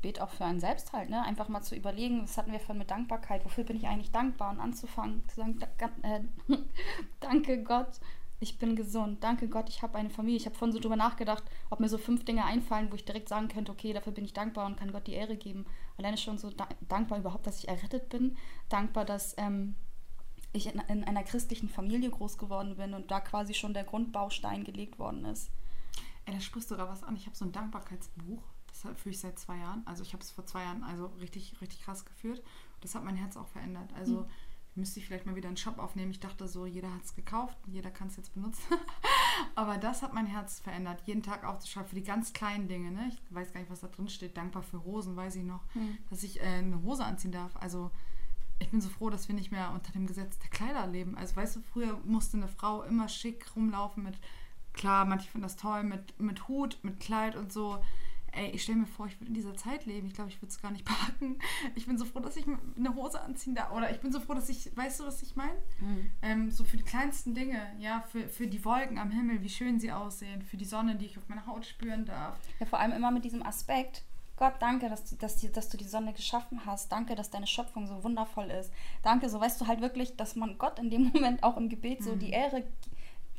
Gebet 0.04 0.20
auch 0.20 0.32
für 0.32 0.44
einen 0.44 0.60
selbst 0.60 0.92
halt, 0.92 1.10
ne? 1.10 1.24
Einfach 1.24 1.48
mal 1.48 1.62
zu 1.62 1.76
überlegen, 1.76 2.22
was 2.24 2.38
hatten 2.38 2.52
wir 2.52 2.60
von 2.60 2.78
mit 2.78 2.92
Dankbarkeit, 2.92 3.46
wofür 3.46 3.64
bin 3.64 3.78
ich 3.78 3.88
eigentlich 3.88 4.12
dankbar 4.12 4.52
und 4.52 4.60
anzufangen, 4.60 5.24
zu 5.30 5.38
sagen, 5.38 5.60
da, 5.60 5.90
äh, 6.02 6.22
danke 7.22 7.64
Gott, 7.64 8.02
ich 8.42 8.60
bin 8.60 8.76
gesund, 8.76 9.24
danke 9.24 9.48
Gott, 9.48 9.70
ich 9.70 9.82
habe 9.82 9.98
eine 9.98 10.10
Familie. 10.10 10.38
Ich 10.38 10.46
habe 10.46 10.56
vorhin 10.56 10.74
so 10.74 10.82
drüber 10.82 10.98
nachgedacht, 10.98 11.44
ob 11.70 11.80
mir 11.80 11.88
so 11.88 11.98
fünf 11.98 12.26
Dinge 12.26 12.44
einfallen, 12.44 12.92
wo 12.92 12.96
ich 12.96 13.06
direkt 13.06 13.30
sagen 13.30 13.48
könnte, 13.48 13.72
okay, 13.72 13.94
dafür 13.94 14.12
bin 14.12 14.26
ich 14.26 14.34
dankbar 14.34 14.66
und 14.66 14.76
kann 14.76 14.92
Gott 14.92 15.08
die 15.08 15.14
Ehre 15.14 15.38
geben. 15.38 15.66
Alleine 15.98 16.18
schon 16.18 16.38
so 16.38 16.50
da 16.50 16.68
dankbar 16.90 17.20
überhaupt, 17.20 17.48
dass 17.48 17.60
ich 17.60 17.70
errettet 17.70 18.10
bin, 18.10 18.36
dankbar, 18.68 19.06
dass 19.06 19.36
ähm, 19.38 19.76
ich 20.52 20.68
in, 20.68 20.82
in 20.90 21.06
einer 21.06 21.24
christlichen 21.24 21.70
Familie 21.70 22.10
groß 22.10 22.38
geworden 22.38 22.76
bin 22.76 22.94
und 22.94 23.10
da 23.10 23.22
quasi 23.22 23.54
schon 23.54 23.74
der 23.74 23.86
Grundbaustein 23.86 24.66
gelegt 24.66 25.00
worden 25.00 25.24
ist. 25.24 25.50
Ey, 26.26 26.34
da 26.34 26.42
sprichst 26.42 26.70
du 26.70 26.76
gerade 26.76 26.92
was 26.92 27.04
an. 27.04 27.16
Ich 27.16 27.26
habe 27.26 27.38
so 27.38 27.46
ein 27.46 27.54
Dankbarkeitsbuch. 27.54 28.44
Das 28.84 29.02
führe 29.02 29.14
ich 29.14 29.20
seit 29.20 29.40
zwei 29.40 29.58
Jahren. 29.58 29.82
Also 29.86 30.04
ich 30.04 30.14
habe 30.14 30.24
es 30.24 30.32
vor 30.32 30.46
zwei 30.46 30.64
Jahren 30.64 30.84
also 30.84 31.08
richtig, 31.20 31.60
richtig 31.62 31.82
krass 31.82 32.06
geführt. 32.06 32.44
Das 32.82 32.96
hat 32.96 33.04
mein 33.04 33.16
Herz 33.16 33.38
auch 33.38 33.48
verändert. 33.48 33.94
Also 33.94 34.28
müsste 34.76 35.00
ich 35.00 35.06
vielleicht 35.06 35.26
mal 35.26 35.36
wieder 35.36 35.48
einen 35.48 35.58
Shop 35.58 35.78
aufnehmen. 35.78 36.12
Ich 36.12 36.20
dachte 36.20 36.48
so, 36.48 36.66
jeder 36.66 36.94
hat 36.94 37.04
es 37.04 37.16
gekauft, 37.16 37.58
jeder 37.68 37.92
kann 37.92 38.08
es 38.08 38.18
jetzt 38.18 38.34
benutzen. 38.34 38.64
Aber 39.56 39.78
das 39.78 40.02
hat 40.02 40.14
mein 40.14 40.26
Herz 40.26 40.60
verändert. 40.60 41.04
Jeden 41.06 41.24
Tag 41.24 41.44
aufzuschreiben 41.44 41.90
für 41.90 41.96
die 41.96 42.04
ganz 42.04 42.34
kleinen 42.34 42.68
Dinge. 42.68 42.92
Ne? 42.92 43.10
Ich 43.10 43.36
weiß 43.36 43.54
gar 43.54 43.60
nicht, 43.60 43.70
was 43.70 43.82
da 43.82 43.88
drin 43.88 44.10
steht. 44.10 44.36
Dankbar 44.36 44.64
für 44.64 44.84
Hosen, 44.84 45.16
weiß 45.16 45.36
ich 45.36 45.44
noch. 45.44 45.64
Dass 46.10 46.24
ich 46.24 46.42
äh, 46.42 46.46
eine 46.46 46.82
Hose 46.82 47.06
anziehen 47.06 47.32
darf. 47.32 47.56
Also 47.58 47.92
ich 48.60 48.70
bin 48.70 48.82
so 48.82 48.90
froh, 48.90 49.10
dass 49.10 49.28
wir 49.28 49.36
nicht 49.36 49.52
mehr 49.52 49.72
unter 49.72 49.92
dem 49.92 50.08
Gesetz 50.08 50.40
der 50.40 50.50
Kleider 50.50 50.88
leben. 50.88 51.16
Also 51.18 51.36
weißt 51.36 51.58
du, 51.58 51.62
früher 51.62 52.00
musste 52.06 52.38
eine 52.38 52.48
Frau 52.48 52.84
immer 52.84 53.10
schick 53.10 53.56
rumlaufen 53.56 54.04
mit, 54.04 54.18
klar, 54.74 55.06
manche 55.06 55.30
finden 55.30 55.44
das 55.44 55.56
toll, 55.56 55.84
mit, 55.84 56.20
mit 56.20 56.48
Hut, 56.48 56.80
mit 56.82 57.00
Kleid 57.00 57.36
und 57.36 57.52
so. 57.52 57.84
Ey, 58.36 58.50
ich 58.52 58.64
stelle 58.64 58.80
mir 58.80 58.86
vor, 58.88 59.06
ich 59.06 59.20
würde 59.20 59.28
in 59.28 59.34
dieser 59.36 59.56
Zeit 59.56 59.86
leben. 59.86 60.08
Ich 60.08 60.14
glaube, 60.14 60.30
ich 60.32 60.38
würde 60.42 60.48
es 60.52 60.62
gar 60.62 60.72
nicht 60.72 60.86
packen. 60.86 61.38
Ich 61.76 61.86
bin 61.86 61.98
so 61.98 62.06
froh, 62.06 62.20
dass 62.20 62.36
ich 62.36 62.46
eine 62.48 62.96
Hose 62.96 63.22
anziehen 63.22 63.54
darf. 63.56 63.72
Oder 63.72 63.92
ich 63.92 64.00
bin 64.00 64.12
so 64.12 64.20
froh, 64.20 64.34
dass 64.34 64.50
ich, 64.50 64.76
weißt 64.76 65.00
du, 65.02 65.06
was 65.06 65.22
ich 65.22 65.36
meine? 65.36 65.54
Ähm, 66.22 66.50
so 66.52 66.64
für 66.64 66.78
die 66.78 66.84
kleinsten 66.84 67.36
Dinge, 67.36 67.60
ja, 67.80 68.02
für, 68.12 68.28
für 68.28 68.48
die 68.48 68.64
Wolken 68.66 68.98
am 68.98 69.12
Himmel, 69.12 69.42
wie 69.44 69.50
schön 69.50 69.80
sie 69.80 69.92
aussehen, 69.92 70.42
für 70.42 70.58
die 70.58 70.66
Sonne, 70.66 70.96
die 70.96 71.06
ich 71.06 71.18
auf 71.18 71.28
meiner 71.30 71.46
Haut 71.46 71.66
spüren 71.66 72.06
darf. 72.06 72.38
Ja, 72.60 72.66
vor 72.66 72.80
allem 72.80 72.92
immer 72.94 73.12
mit 73.12 73.24
diesem 73.26 73.44
Aspekt. 73.44 74.04
Gott, 74.36 74.56
danke, 74.60 74.90
dass, 74.90 75.06
du- 75.12 75.16
dass, 75.16 75.36
die, 75.38 75.52
dass 75.52 75.70
du 75.70 75.78
die 75.78 75.84
Sonne 75.88 76.12
geschaffen 76.12 76.66
hast. 76.66 76.92
Danke, 76.92 77.14
dass 77.14 77.30
deine 77.30 77.46
Schöpfung 77.46 77.86
so 77.86 78.04
wundervoll 78.04 78.46
ist. 78.50 78.72
Danke, 79.04 79.30
so 79.30 79.40
weißt 79.40 79.62
du 79.62 79.68
halt 79.68 79.80
wirklich, 79.82 80.16
dass 80.18 80.36
man 80.36 80.58
Gott 80.58 80.80
in 80.80 80.90
dem 80.90 81.04
Moment 81.14 81.44
auch 81.44 81.56
im 81.56 81.70
Gebet 81.70 82.04
so 82.04 82.16
die 82.16 82.32
Ehre 82.32 82.64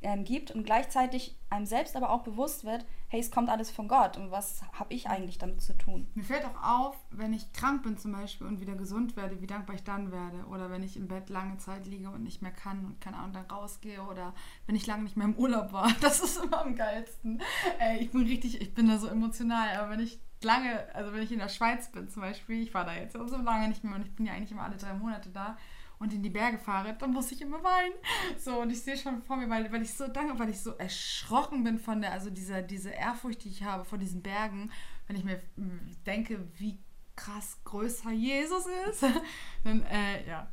ähm, 0.04 0.24
gibt 0.24 0.50
und 0.50 0.64
gleichzeitig 0.64 1.36
einem 1.50 1.66
selbst 1.66 1.96
aber 1.96 2.10
auch 2.10 2.22
bewusst 2.22 2.64
wird, 2.64 2.84
hey, 3.08 3.20
es 3.20 3.30
kommt 3.30 3.48
alles 3.48 3.70
von 3.70 3.88
Gott 3.88 4.16
und 4.16 4.30
was 4.30 4.62
habe 4.72 4.92
ich 4.92 5.08
eigentlich 5.08 5.38
damit 5.38 5.60
zu 5.60 5.76
tun? 5.78 6.08
Mir 6.14 6.24
fällt 6.24 6.44
auch 6.44 6.62
auf, 6.62 6.96
wenn 7.10 7.32
ich 7.32 7.52
krank 7.52 7.82
bin 7.84 7.96
zum 7.96 8.12
Beispiel 8.12 8.46
und 8.46 8.60
wieder 8.60 8.74
gesund 8.74 9.16
werde, 9.16 9.40
wie 9.40 9.46
dankbar 9.46 9.76
ich 9.76 9.84
dann 9.84 10.10
werde. 10.10 10.44
Oder 10.50 10.70
wenn 10.70 10.82
ich 10.82 10.96
im 10.96 11.06
Bett 11.06 11.30
lange 11.30 11.56
Zeit 11.58 11.86
liege 11.86 12.10
und 12.10 12.24
nicht 12.24 12.42
mehr 12.42 12.50
kann 12.50 12.84
und 12.84 13.00
keine 13.00 13.18
Ahnung, 13.18 13.32
dann 13.32 13.46
rausgehe. 13.46 14.02
Oder 14.02 14.34
wenn 14.66 14.74
ich 14.74 14.86
lange 14.86 15.04
nicht 15.04 15.16
mehr 15.16 15.26
im 15.26 15.36
Urlaub 15.36 15.72
war. 15.72 15.90
Das 16.00 16.20
ist 16.20 16.42
immer 16.42 16.60
am 16.60 16.74
geilsten. 16.74 17.40
Ey, 17.78 17.98
ich 17.98 18.10
bin 18.10 18.22
richtig, 18.22 18.60
ich 18.60 18.74
bin 18.74 18.88
da 18.88 18.98
so 18.98 19.06
emotional. 19.06 19.76
Aber 19.76 19.90
wenn 19.90 20.00
ich 20.00 20.18
lange, 20.42 20.92
also 20.94 21.12
wenn 21.12 21.22
ich 21.22 21.32
in 21.32 21.38
der 21.38 21.48
Schweiz 21.48 21.90
bin 21.92 22.08
zum 22.08 22.22
Beispiel, 22.22 22.62
ich 22.62 22.74
war 22.74 22.84
da 22.84 22.94
jetzt 22.94 23.14
so 23.14 23.36
lange 23.36 23.68
nicht 23.68 23.84
mehr 23.84 23.94
und 23.94 24.02
ich 24.02 24.14
bin 24.14 24.26
ja 24.26 24.32
eigentlich 24.32 24.52
immer 24.52 24.64
alle 24.64 24.76
drei 24.76 24.92
Monate 24.92 25.30
da 25.30 25.56
und 26.04 26.12
in 26.12 26.22
die 26.22 26.30
Berge 26.30 26.58
fahre, 26.58 26.94
dann 26.98 27.12
muss 27.12 27.32
ich 27.32 27.40
immer 27.40 27.64
weinen. 27.64 27.94
So, 28.38 28.60
und 28.60 28.70
ich 28.70 28.82
sehe 28.82 28.96
schon 28.96 29.22
vor 29.22 29.36
mir, 29.36 29.48
weil, 29.48 29.72
weil 29.72 29.82
ich 29.82 29.94
so 29.94 30.06
danke, 30.06 30.38
weil 30.38 30.50
ich 30.50 30.60
so 30.60 30.72
erschrocken 30.72 31.64
bin 31.64 31.78
von 31.78 32.02
der, 32.02 32.12
also 32.12 32.28
dieser, 32.28 32.60
diese 32.60 32.90
Ehrfurcht, 32.90 33.42
die 33.44 33.48
ich 33.48 33.64
habe 33.64 33.84
vor 33.84 33.96
diesen 33.96 34.22
Bergen, 34.22 34.70
wenn 35.06 35.16
ich 35.16 35.24
mir 35.24 35.40
mm, 35.56 36.04
denke, 36.06 36.46
wie 36.58 36.78
krass 37.16 37.58
größer 37.64 38.10
Jesus 38.10 38.66
ist, 38.90 39.02
dann, 39.64 39.82
äh, 39.86 40.28
ja, 40.28 40.52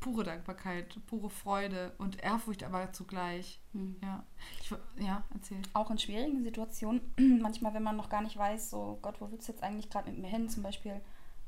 pure 0.00 0.24
Dankbarkeit, 0.24 0.98
pure 1.06 1.30
Freude 1.30 1.92
und 1.96 2.22
Ehrfurcht 2.22 2.62
aber 2.62 2.92
zugleich. 2.92 3.60
Ja, 4.02 4.24
ich, 4.60 4.70
ja, 4.98 5.24
erzähl. 5.32 5.62
Auch 5.72 5.90
in 5.90 5.98
schwierigen 5.98 6.42
Situationen, 6.42 7.00
manchmal, 7.40 7.72
wenn 7.72 7.82
man 7.82 7.96
noch 7.96 8.10
gar 8.10 8.22
nicht 8.22 8.36
weiß, 8.36 8.68
so 8.68 8.98
Gott, 9.00 9.20
wo 9.20 9.30
willst 9.30 9.48
du 9.48 9.52
jetzt 9.52 9.62
eigentlich 9.62 9.88
gerade 9.88 10.10
mit 10.10 10.20
mir 10.20 10.28
hin? 10.28 10.50
Zum 10.50 10.62
Beispiel 10.62 11.00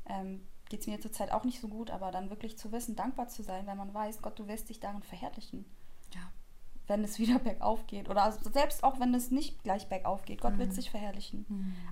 ähm, 0.05 0.41
geht 0.73 0.81
es 0.81 0.87
mir 0.87 0.99
zurzeit 0.99 1.31
auch 1.31 1.43
nicht 1.43 1.61
so 1.61 1.67
gut, 1.67 1.91
aber 1.91 2.09
dann 2.09 2.31
wirklich 2.31 2.57
zu 2.57 2.71
wissen, 2.71 2.95
dankbar 2.95 3.27
zu 3.27 3.43
sein, 3.43 3.67
wenn 3.67 3.77
man 3.77 3.93
weiß, 3.93 4.23
Gott, 4.23 4.39
du 4.39 4.47
wirst 4.47 4.69
dich 4.69 4.79
darin 4.79 5.03
verherrlichen. 5.03 5.65
Ja. 6.15 6.31
wenn 6.87 7.03
es 7.03 7.19
wieder 7.19 7.37
bergauf 7.37 7.85
geht. 7.85 8.09
Oder 8.09 8.23
also 8.23 8.49
selbst 8.49 8.83
auch 8.83 8.99
wenn 8.99 9.13
es 9.13 9.29
nicht 9.29 9.61
gleich 9.61 9.87
bergauf 9.87 10.25
geht. 10.25 10.41
Gott 10.41 10.57
wird 10.57 10.73
sich 10.73 10.89
verherrlichen. 10.89 11.45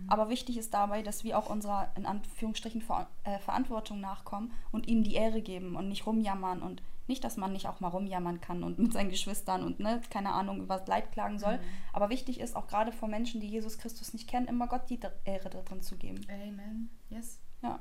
Aber 0.07 0.29
wichtig 0.29 0.57
ist 0.57 0.73
dabei, 0.73 1.03
dass 1.03 1.23
wir 1.23 1.37
auch 1.37 1.47
unserer, 1.47 1.91
in 1.95 2.07
Anführungsstrichen, 2.07 2.81
Ver 2.81 3.07
äh, 3.23 3.37
Verantwortung 3.37 4.01
nachkommen 4.01 4.51
und 4.71 4.87
ihm 4.87 5.03
die 5.03 5.13
Ehre 5.13 5.43
geben 5.43 5.75
und 5.75 5.87
nicht 5.87 6.07
rumjammern. 6.07 6.63
Und 6.63 6.81
nicht, 7.07 7.23
dass 7.23 7.37
man 7.37 7.53
nicht 7.53 7.67
auch 7.67 7.81
mal 7.81 7.89
rumjammern 7.89 8.41
kann 8.41 8.63
und 8.63 8.79
mit 8.79 8.93
seinen 8.93 9.11
Geschwistern 9.11 9.63
und 9.63 9.79
ne, 9.79 10.01
keine 10.09 10.31
Ahnung, 10.31 10.59
über 10.59 10.77
das 10.77 10.87
Leid 10.87 11.11
klagen 11.11 11.37
soll. 11.37 11.59
Aber 11.93 12.09
wichtig 12.09 12.39
ist 12.39 12.55
auch 12.55 12.65
gerade 12.65 12.91
vor 12.91 13.07
Menschen, 13.07 13.41
die 13.41 13.47
Jesus 13.47 13.77
Christus 13.77 14.13
nicht 14.13 14.27
kennen, 14.27 14.47
immer 14.47 14.67
Gott 14.67 14.89
die 14.89 14.99
Ehre 15.23 15.51
darin 15.51 15.81
zu 15.81 15.97
geben. 15.97 16.21
Amen. 16.29 16.89
Yes. 17.09 17.39
Ja. 17.61 17.79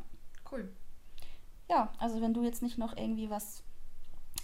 Cool. 0.51 0.70
Ja, 1.71 1.93
also 1.99 2.21
wenn 2.21 2.35
du 2.35 2.43
jetzt 2.43 2.62
nicht 2.62 2.79
noch 2.79 2.97
irgendwie 2.97 3.31
was 3.31 3.62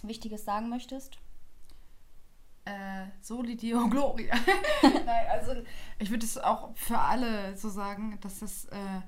Wichtiges 0.01 0.45
sagen 0.45 0.69
möchtest. 0.69 1.19
äh, 2.65 3.07
Soli 3.21 3.55
Dio 3.57 3.87
Gloria. 3.89 4.35
Nein, 4.81 5.27
also 5.29 5.53
ich 5.99 6.09
würde 6.09 6.25
es 6.25 6.37
auch 6.37 6.75
für 6.75 6.99
alle 6.99 7.55
so 7.57 7.69
sagen, 7.69 8.17
dass 8.21 8.39
das 8.39 8.65
äh, 8.65 9.01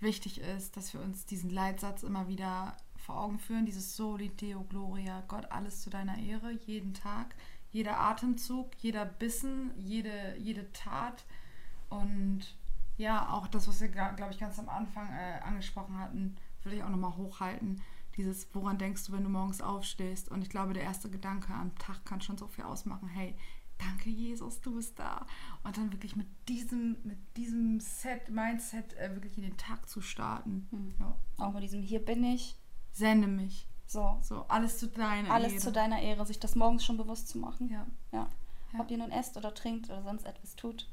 wichtig 0.00 0.40
ist, 0.40 0.76
dass 0.76 0.94
wir 0.94 1.00
uns 1.00 1.26
diesen 1.26 1.50
Leitsatz 1.50 2.02
immer 2.04 2.28
wieder 2.28 2.76
vor 2.96 3.20
Augen 3.20 3.38
führen, 3.38 3.66
dieses 3.66 3.96
Soli 3.96 4.28
Deo 4.28 4.62
Gloria, 4.64 5.22
Gott, 5.28 5.50
alles 5.50 5.82
zu 5.82 5.90
deiner 5.90 6.18
Ehre, 6.18 6.52
jeden 6.52 6.94
Tag, 6.94 7.34
jeder 7.70 7.98
Atemzug, 8.00 8.70
jeder 8.78 9.04
Bissen, 9.04 9.72
jede, 9.76 10.36
jede 10.38 10.72
Tat 10.72 11.24
und 11.88 12.40
ja, 12.96 13.32
auch 13.32 13.46
das, 13.46 13.68
was 13.68 13.80
wir, 13.80 13.88
glaube 13.88 14.32
ich, 14.32 14.38
ganz 14.38 14.58
am 14.58 14.68
Anfang 14.68 15.08
äh, 15.12 15.40
angesprochen 15.44 15.98
hatten, 15.98 16.36
würde 16.68 16.76
ich 16.76 16.82
auch 16.84 16.90
nochmal 16.90 17.16
hochhalten. 17.16 17.80
Dieses, 18.16 18.48
woran 18.52 18.78
denkst 18.78 19.06
du, 19.06 19.12
wenn 19.12 19.24
du 19.24 19.30
morgens 19.30 19.60
aufstehst? 19.60 20.28
Und 20.28 20.42
ich 20.42 20.50
glaube, 20.50 20.74
der 20.74 20.82
erste 20.82 21.08
Gedanke 21.08 21.52
am 21.52 21.74
Tag 21.78 22.04
kann 22.04 22.20
schon 22.20 22.36
so 22.36 22.46
viel 22.46 22.64
ausmachen. 22.64 23.08
Hey, 23.08 23.34
danke 23.78 24.10
Jesus, 24.10 24.60
du 24.60 24.74
bist 24.74 24.98
da. 24.98 25.24
Und 25.62 25.76
dann 25.78 25.92
wirklich 25.92 26.16
mit 26.16 26.26
diesem, 26.48 26.96
mit 27.04 27.18
diesem 27.36 27.80
Set, 27.80 28.28
Mindset 28.28 28.92
äh, 28.94 29.14
wirklich 29.14 29.38
in 29.38 29.44
den 29.44 29.56
Tag 29.56 29.88
zu 29.88 30.00
starten. 30.00 30.68
Mhm. 30.70 30.94
Ja. 30.98 31.16
Auch 31.38 31.52
mit 31.54 31.62
diesem 31.62 31.80
Hier 31.80 32.04
bin 32.04 32.24
ich. 32.24 32.56
Sende 32.92 33.28
mich. 33.28 33.66
So. 33.86 34.18
So, 34.20 34.44
alles 34.48 34.78
zu 34.78 34.88
deiner 34.88 35.30
Alles 35.30 35.52
Ehre. 35.52 35.62
zu 35.62 35.72
deiner 35.72 36.02
Ehre, 36.02 36.26
sich 36.26 36.38
das 36.38 36.54
morgens 36.56 36.84
schon 36.84 36.98
bewusst 36.98 37.28
zu 37.28 37.38
machen. 37.38 37.70
Ja. 37.70 37.86
Ja. 38.12 38.28
Ja. 38.72 38.80
Ob 38.80 38.90
ihr 38.90 38.98
nun 38.98 39.10
esst 39.10 39.36
oder 39.36 39.54
trinkt 39.54 39.88
oder 39.88 40.02
sonst 40.02 40.26
etwas 40.26 40.56
tut, 40.56 40.88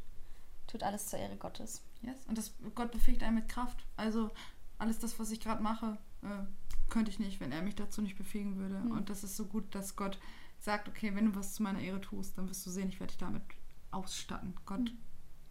tut 0.67 0.83
alles 0.83 1.07
zur 1.07 1.19
Ehre 1.19 1.35
Gottes. 1.35 1.83
Yes. 2.01 2.15
Und 2.27 2.37
das, 2.37 2.53
Gott 2.75 2.91
befähigt 2.91 3.23
einen 3.23 3.35
mit 3.35 3.49
Kraft. 3.49 3.83
Also 3.97 4.29
alles 4.77 4.99
das, 4.99 5.17
was 5.19 5.31
ich 5.31 5.39
gerade 5.39 5.61
mache, 5.63 5.97
äh, 6.21 6.43
könnte 6.89 7.11
ich 7.11 7.19
nicht, 7.19 7.39
wenn 7.39 7.51
er 7.51 7.61
mich 7.61 7.75
dazu 7.75 8.01
nicht 8.01 8.17
befähigen 8.17 8.57
würde. 8.57 8.79
Mhm. 8.79 8.91
Und 8.91 9.09
das 9.09 9.23
ist 9.23 9.35
so 9.37 9.45
gut, 9.45 9.73
dass 9.73 9.95
Gott 9.95 10.19
sagt, 10.59 10.87
okay, 10.89 11.13
wenn 11.15 11.25
du 11.25 11.35
was 11.35 11.53
zu 11.53 11.63
meiner 11.63 11.79
Ehre 11.79 12.01
tust, 12.01 12.37
dann 12.37 12.47
wirst 12.49 12.65
du 12.65 12.69
sehen, 12.69 12.89
ich 12.89 12.99
werde 12.99 13.11
dich 13.11 13.17
damit 13.19 13.43
ausstatten. 13.91 14.53
Gott, 14.65 14.79
Mhm. 14.81 14.97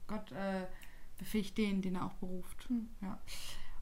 Gott 0.07 0.33
äh, 0.33 0.67
befähigt 1.19 1.57
den, 1.59 1.83
den 1.83 1.95
er 1.97 2.07
auch 2.07 2.15
beruft. 2.15 2.69
Mhm. 2.71 2.89
Ja. 3.01 3.19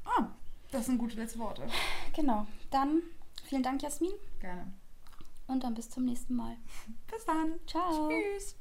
Ah, 0.05 0.28
das 0.70 0.86
sind 0.86 0.99
gute 0.99 1.16
letzte 1.16 1.38
Worte. 1.38 1.66
Genau. 2.14 2.47
Dann 2.70 3.03
vielen 3.45 3.62
Dank, 3.62 3.82
Jasmin. 3.82 4.12
Gerne. 4.40 4.72
Und 5.47 5.64
dann 5.64 5.74
bis 5.74 5.90
zum 5.90 6.05
nächsten 6.05 6.34
Mal. 6.34 6.57
Bis 7.11 7.24
dann. 7.26 7.55
Ciao. 7.66 8.09
Tschüss. 8.09 8.57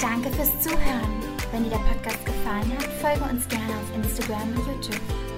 Danke 0.00 0.30
fürs 0.32 0.60
Zuhören. 0.62 1.31
Wenn 1.52 1.64
dir 1.64 1.70
der 1.70 1.76
Podcast 1.76 2.24
gefallen 2.24 2.72
hat, 2.78 2.86
folge 3.02 3.30
uns 3.30 3.46
gerne 3.46 3.74
auf 3.74 3.94
Instagram 3.94 4.56
und 4.56 4.66
YouTube. 4.66 5.31